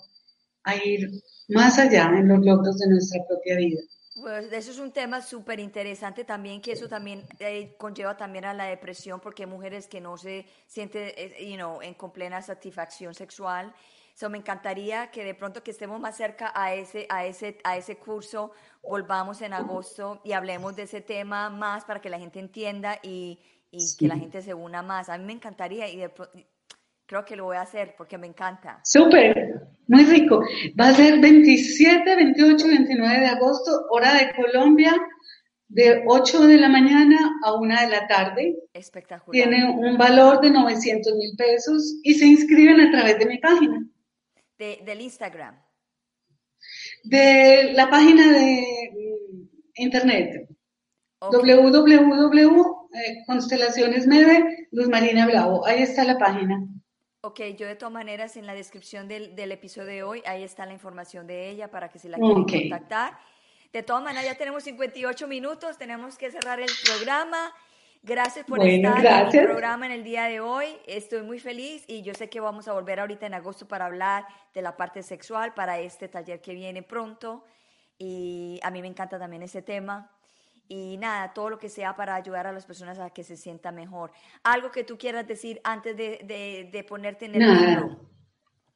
a 0.64 0.76
ir 0.76 1.10
más 1.48 1.78
allá 1.78 2.10
en 2.16 2.28
los 2.28 2.44
logros 2.44 2.78
de 2.78 2.88
nuestra 2.88 3.20
propia 3.26 3.56
vida. 3.56 3.80
Pues 4.14 4.52
eso 4.52 4.70
es 4.70 4.78
un 4.78 4.92
tema 4.92 5.20
súper 5.20 5.58
interesante 5.58 6.24
también, 6.24 6.60
que 6.60 6.70
eso 6.70 6.88
también 6.88 7.26
eh, 7.40 7.74
conlleva 7.76 8.16
también 8.16 8.44
a 8.44 8.54
la 8.54 8.66
depresión, 8.66 9.18
porque 9.18 9.42
hay 9.42 9.48
mujeres 9.48 9.88
que 9.88 10.00
no 10.00 10.16
se 10.16 10.46
sienten 10.68 11.12
eh, 11.16 11.48
you 11.50 11.56
know, 11.56 11.82
en 11.82 11.94
plena 12.12 12.40
satisfacción 12.40 13.12
sexual. 13.12 13.74
So, 14.14 14.30
me 14.30 14.38
encantaría 14.38 15.10
que 15.10 15.24
de 15.24 15.34
pronto 15.34 15.64
que 15.64 15.72
estemos 15.72 15.98
más 15.98 16.16
cerca 16.16 16.52
a 16.54 16.74
ese, 16.74 17.08
a, 17.10 17.26
ese, 17.26 17.58
a 17.64 17.76
ese 17.76 17.96
curso, 17.96 18.52
volvamos 18.82 19.42
en 19.42 19.52
agosto 19.52 20.20
y 20.22 20.30
hablemos 20.30 20.76
de 20.76 20.84
ese 20.84 21.00
tema 21.00 21.50
más 21.50 21.84
para 21.84 22.00
que 22.00 22.08
la 22.08 22.20
gente 22.20 22.38
entienda 22.38 23.00
y, 23.02 23.40
y 23.72 23.96
que 23.96 24.06
la 24.06 24.16
gente 24.16 24.42
se 24.42 24.54
una 24.54 24.82
más. 24.82 25.08
A 25.08 25.18
mí 25.18 25.24
me 25.24 25.32
encantaría 25.32 25.88
y 25.88 26.04
creo 27.06 27.24
que 27.24 27.36
lo 27.36 27.44
voy 27.44 27.56
a 27.56 27.62
hacer 27.62 27.94
porque 27.96 28.18
me 28.18 28.26
encanta. 28.26 28.80
Súper, 28.84 29.60
muy 29.86 30.04
rico. 30.04 30.42
Va 30.78 30.88
a 30.88 30.94
ser 30.94 31.20
27, 31.20 32.16
28 32.16 32.66
29 32.66 33.20
de 33.20 33.26
agosto, 33.26 33.86
hora 33.90 34.14
de 34.14 34.32
Colombia, 34.34 34.94
de 35.68 36.04
8 36.06 36.46
de 36.46 36.56
la 36.56 36.68
mañana 36.68 37.38
a 37.44 37.54
1 37.54 37.80
de 37.80 37.88
la 37.88 38.06
tarde. 38.06 38.56
Espectacular. 38.72 39.32
Tiene 39.32 39.70
un 39.70 39.96
valor 39.96 40.40
de 40.40 40.50
900 40.50 41.14
mil 41.14 41.36
pesos 41.36 42.00
y 42.02 42.14
se 42.14 42.26
inscriben 42.26 42.80
a 42.80 42.90
través 42.90 43.18
de 43.18 43.26
mi 43.26 43.38
página. 43.38 43.86
De, 44.58 44.80
del 44.84 45.00
Instagram. 45.00 45.60
De 47.02 47.72
la 47.74 47.90
página 47.90 48.32
de 48.32 48.90
mm, 48.92 49.82
internet. 49.82 50.48
www 51.20 52.84
eh, 52.94 53.24
Constelaciones 53.26 54.06
Mede, 54.06 54.68
Luz 54.70 54.88
Marina 54.88 55.26
Bravo. 55.26 55.66
Ahí 55.66 55.82
está 55.82 56.04
la 56.04 56.16
página. 56.16 56.64
Ok, 57.24 57.40
yo 57.56 57.66
de 57.66 57.74
todas 57.74 57.90
maneras 57.90 58.36
en 58.36 58.44
la 58.44 58.52
descripción 58.52 59.08
del, 59.08 59.34
del 59.34 59.50
episodio 59.50 59.86
de 59.86 60.02
hoy, 60.02 60.22
ahí 60.26 60.42
está 60.42 60.66
la 60.66 60.74
información 60.74 61.26
de 61.26 61.48
ella 61.48 61.70
para 61.70 61.88
que 61.88 61.98
si 61.98 62.06
la 62.06 62.18
quieren 62.18 62.44
contactar. 62.44 63.18
De 63.72 63.82
todas 63.82 64.04
maneras, 64.04 64.26
ya 64.26 64.36
tenemos 64.36 64.62
58 64.64 65.26
minutos, 65.26 65.78
tenemos 65.78 66.18
que 66.18 66.30
cerrar 66.30 66.60
el 66.60 66.68
programa. 66.84 67.50
Gracias 68.02 68.44
por 68.44 68.62
estar 68.62 69.06
en 69.06 69.38
el 69.38 69.46
programa 69.46 69.86
en 69.86 69.92
el 69.92 70.04
día 70.04 70.24
de 70.24 70.40
hoy. 70.40 70.66
Estoy 70.86 71.22
muy 71.22 71.40
feliz 71.40 71.84
y 71.86 72.02
yo 72.02 72.12
sé 72.12 72.28
que 72.28 72.40
vamos 72.40 72.68
a 72.68 72.74
volver 72.74 73.00
ahorita 73.00 73.24
en 73.24 73.32
agosto 73.32 73.66
para 73.66 73.86
hablar 73.86 74.26
de 74.52 74.60
la 74.60 74.76
parte 74.76 75.02
sexual 75.02 75.54
para 75.54 75.80
este 75.80 76.08
taller 76.08 76.42
que 76.42 76.52
viene 76.52 76.82
pronto. 76.82 77.42
Y 77.96 78.60
a 78.62 78.70
mí 78.70 78.82
me 78.82 78.88
encanta 78.88 79.18
también 79.18 79.42
ese 79.42 79.62
tema 79.62 80.13
y 80.68 80.96
nada, 80.96 81.32
todo 81.32 81.50
lo 81.50 81.58
que 81.58 81.68
sea 81.68 81.94
para 81.96 82.14
ayudar 82.14 82.46
a 82.46 82.52
las 82.52 82.66
personas 82.66 82.98
a 82.98 83.10
que 83.10 83.24
se 83.24 83.36
sientan 83.36 83.74
mejor. 83.74 84.12
Algo 84.42 84.70
que 84.70 84.84
tú 84.84 84.96
quieras 84.96 85.26
decir 85.26 85.60
antes 85.64 85.96
de, 85.96 86.68
de, 86.72 86.84
ponerte 86.84 87.26
en 87.26 87.34
el 87.34 87.40
nada. 87.40 87.98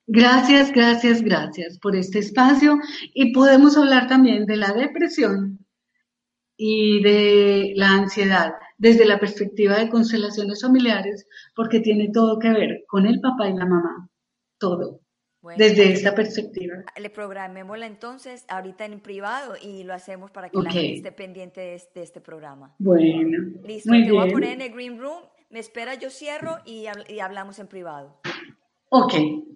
Gracias, 0.06 0.72
gracias, 0.72 1.22
gracias 1.22 1.78
por 1.78 1.94
este 1.94 2.20
espacio 2.20 2.78
y 3.12 3.32
podemos 3.32 3.76
hablar 3.76 4.08
también 4.08 4.46
de 4.46 4.56
la 4.56 4.72
depresión 4.72 5.58
y 6.56 7.02
de 7.02 7.72
la 7.76 7.90
ansiedad 7.90 8.52
desde 8.78 9.04
la 9.04 9.20
perspectiva 9.20 9.76
de 9.76 9.90
constelaciones 9.90 10.62
familiares 10.62 11.26
porque 11.54 11.80
tiene 11.80 12.10
todo 12.10 12.38
que 12.38 12.50
ver 12.50 12.84
con 12.88 13.06
el 13.06 13.20
papá 13.20 13.48
y 13.48 13.54
la 13.54 13.66
mamá, 13.66 14.08
todo 14.56 15.00
desde 15.56 15.92
esta 15.92 16.14
perspectiva. 16.14 16.76
Le 16.96 17.10
programémosla 17.10 17.86
entonces 17.86 18.44
ahorita 18.48 18.84
en 18.84 19.00
privado 19.00 19.54
y 19.60 19.84
lo 19.84 19.94
hacemos 19.94 20.30
para 20.30 20.48
que 20.48 20.58
la 20.58 20.70
gente 20.70 20.94
esté 20.94 21.12
pendiente 21.12 21.60
de 21.60 22.02
este, 22.02 22.20
programa. 22.20 22.74
Bueno. 22.78 23.60
Listo, 23.62 23.92
te 23.92 24.10
voy 24.10 24.28
a 24.28 24.32
poner 24.32 24.50
en 24.52 24.62
el 24.62 24.72
green 24.72 24.98
room, 24.98 25.22
me 25.50 25.60
espera, 25.60 25.94
yo 25.94 26.10
cierro 26.10 26.58
y, 26.64 26.86
hablamos 27.20 27.58
en 27.58 27.68
privado. 27.68 28.20
Ok. 28.90 29.14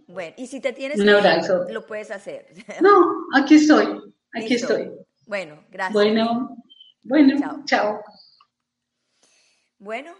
Bueno, 0.09 0.35
y 0.37 0.47
si 0.47 0.61
te 0.61 0.73
tienes 0.73 1.01
Un 1.01 1.09
abrazo. 1.09 1.65
lo 1.71 1.87
puedes 1.87 2.11
hacer. 2.11 2.47
No, 2.81 3.27
aquí 3.35 3.55
estoy, 3.55 3.87
aquí 4.35 4.55
estoy. 4.55 4.91
Bueno, 5.27 5.65
gracias. 5.71 5.95
Bueno, 5.95 6.57
bueno, 7.03 7.63
chao. 7.65 8.01
Bueno, 9.79 10.13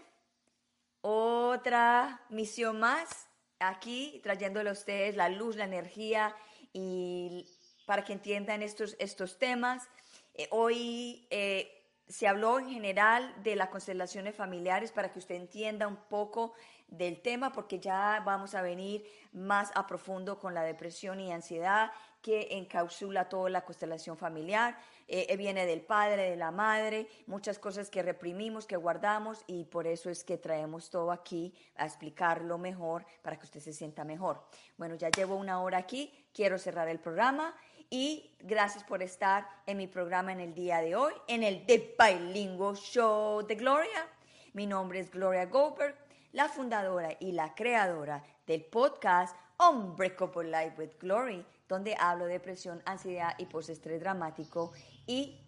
otra 1.01 2.21
misión 2.29 2.79
más 2.79 3.29
aquí, 3.69 4.19
trayéndole 4.23 4.69
a 4.69 4.73
ustedes 4.73 5.15
la 5.15 5.29
luz, 5.29 5.55
la 5.55 5.65
energía 5.65 6.35
y 6.71 7.45
para 7.85 8.03
que 8.03 8.13
entiendan 8.13 8.61
estos, 8.61 8.95
estos 8.99 9.37
temas. 9.37 9.87
Eh, 10.33 10.47
hoy 10.51 11.27
eh, 11.29 11.83
se 12.07 12.27
habló 12.27 12.59
en 12.59 12.69
general 12.69 13.33
de 13.43 13.55
las 13.55 13.69
constelaciones 13.69 14.35
familiares 14.35 14.91
para 14.91 15.11
que 15.11 15.19
usted 15.19 15.35
entienda 15.35 15.87
un 15.87 15.97
poco 15.97 16.53
del 16.87 17.21
tema, 17.21 17.51
porque 17.51 17.79
ya 17.79 18.21
vamos 18.25 18.55
a 18.55 18.61
venir 18.61 19.05
más 19.31 19.71
a 19.75 19.87
profundo 19.87 20.39
con 20.39 20.53
la 20.53 20.63
depresión 20.63 21.19
y 21.19 21.31
ansiedad 21.31 21.91
que 22.23 22.47
encapsula 22.51 23.27
toda 23.27 23.49
la 23.49 23.65
constelación 23.65 24.17
familiar. 24.17 24.77
Eh, 25.07 25.27
eh, 25.29 25.37
viene 25.37 25.65
del 25.65 25.81
padre, 25.81 26.29
de 26.31 26.37
la 26.37 26.49
madre, 26.49 27.07
muchas 27.27 27.59
cosas 27.59 27.89
que 27.89 28.01
reprimimos, 28.01 28.65
que 28.65 28.77
guardamos 28.77 29.43
y 29.45 29.65
por 29.65 29.85
eso 29.85 30.09
es 30.09 30.23
que 30.23 30.37
traemos 30.37 30.89
todo 30.89 31.11
aquí 31.11 31.53
a 31.75 31.85
explicarlo 31.85 32.57
mejor 32.57 33.05
para 33.21 33.37
que 33.37 33.45
usted 33.45 33.59
se 33.59 33.73
sienta 33.73 34.05
mejor. 34.05 34.41
Bueno, 34.77 34.95
ya 34.95 35.09
llevo 35.09 35.35
una 35.35 35.61
hora 35.61 35.77
aquí, 35.77 36.11
quiero 36.33 36.57
cerrar 36.57 36.87
el 36.87 36.99
programa 36.99 37.53
y 37.89 38.31
gracias 38.39 38.85
por 38.85 39.03
estar 39.03 39.45
en 39.65 39.77
mi 39.77 39.87
programa 39.87 40.31
en 40.31 40.39
el 40.39 40.53
día 40.53 40.79
de 40.79 40.95
hoy, 40.95 41.13
en 41.27 41.43
el 41.43 41.65
The 41.65 41.95
Bilingual 41.99 42.77
Show 42.77 43.45
de 43.45 43.55
Gloria. 43.55 44.07
Mi 44.53 44.65
nombre 44.65 44.99
es 44.99 45.11
Gloria 45.11 45.45
Goldberg, 45.47 45.97
la 46.31 46.47
fundadora 46.47 47.17
y 47.19 47.33
la 47.33 47.53
creadora 47.53 48.23
del 48.47 48.63
podcast 48.63 49.35
Unbreakable 49.59 50.49
Life 50.49 50.75
with 50.77 50.91
Glory, 50.99 51.45
donde 51.67 51.95
hablo 51.99 52.25
de 52.25 52.33
depresión, 52.33 52.81
ansiedad 52.85 53.35
y 53.37 53.45
postestrés 53.45 53.99
dramático 53.99 54.71
y 55.05 55.39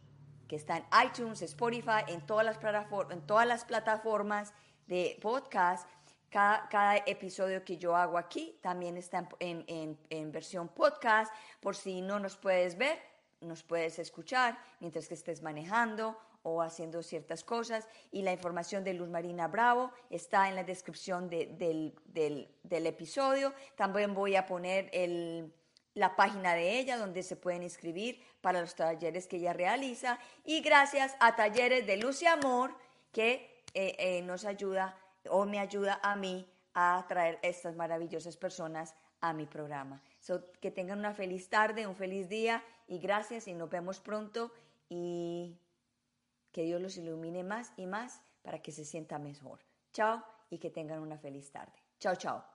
que 0.47 0.55
está 0.55 0.77
en 0.77 0.85
iTunes, 1.05 1.41
Spotify, 1.41 2.03
en 2.07 2.25
todas 2.25 2.45
las, 2.45 2.57
plataformas 3.65 4.53
de 4.87 5.17
podcast 5.21 5.87
cada, 6.69 6.97
episodio 7.05 7.63
que 7.63 7.77
yo 7.77 7.95
hago 7.95 8.17
aquí 8.17 8.59
también 8.61 8.97
está 8.97 9.27
en, 9.39 10.31
versión 10.31 10.67
podcast. 10.67 11.33
Por 11.61 11.75
si 11.75 12.01
no 12.01 12.19
nos 12.19 12.35
puedes 12.35 12.77
ver, 12.77 12.99
nos 13.39 13.63
puedes 13.63 13.99
escuchar 13.99 14.57
mientras 14.81 15.07
que 15.07 15.13
estés 15.13 15.41
manejando 15.41 16.17
o 16.43 16.61
haciendo 16.61 17.01
ciertas 17.03 17.43
cosas. 17.43 17.87
Y 18.11 18.21
la 18.23 18.33
información 18.33 18.83
de 18.83 18.93
Luz 18.93 19.09
Marina 19.09 19.47
Bravo 19.47 19.91
está 20.09 20.49
en 20.49 20.55
la 20.55 20.65
descripción 20.65 21.29
del, 21.29 21.95
episodio. 22.69 23.53
También 23.77 24.13
voy 24.13 24.35
a 24.35 24.45
poner 24.45 24.89
la 25.95 26.15
página 26.15 26.53
de 26.53 26.77
ella 26.77 26.97
donde 26.97 27.23
se 27.23 27.35
pueden 27.35 27.63
inscribir 27.63 28.21
para 28.41 28.61
los 28.61 28.75
talleres 28.75 29.27
que 29.27 29.37
ella 29.37 29.53
realiza. 29.53 30.19
Y 30.43 30.61
gracias 30.61 31.15
a 31.19 31.35
Talleres 31.35 31.87
de 31.87 31.97
Luz 31.97 32.21
y 32.21 32.27
Amor 32.27 32.75
que 33.11 33.63
eh, 33.73 33.95
eh, 33.97 34.21
nos 34.21 34.45
ayuda 34.45 34.97
o 35.29 35.45
me 35.45 35.57
ayuda 35.59 35.99
a 36.03 36.15
mí 36.15 36.47
a 36.73 37.03
traer 37.07 37.39
estas 37.41 37.75
maravillosas 37.75 38.37
personas 38.37 38.93
a 39.21 39.33
mi 39.33 39.45
programa. 39.45 40.01
que 40.61 40.71
tengan 40.71 40.99
una 40.99 41.13
feliz 41.13 41.49
tarde, 41.49 41.87
un 41.87 41.95
feliz 41.95 42.29
día 42.29 42.63
y 42.87 42.99
gracias 42.99 43.47
y 43.47 43.53
nos 43.53 43.69
vemos 43.69 43.99
pronto 43.99 44.51
y 44.89 45.57
que 46.51 46.63
Dios 46.63 46.81
los 46.81 46.97
ilumine 46.97 47.43
más 47.43 47.71
y 47.77 47.85
más 47.85 48.21
para 48.43 48.61
que 48.61 48.71
se 48.71 48.85
sienta 48.85 49.17
mejor. 49.17 49.59
Chao 49.93 50.23
y 50.49 50.59
que 50.59 50.69
tengan 50.69 50.99
una 50.99 51.17
feliz 51.17 51.51
tarde. 51.51 51.73
Chao, 51.99 52.15
chao. 52.15 52.54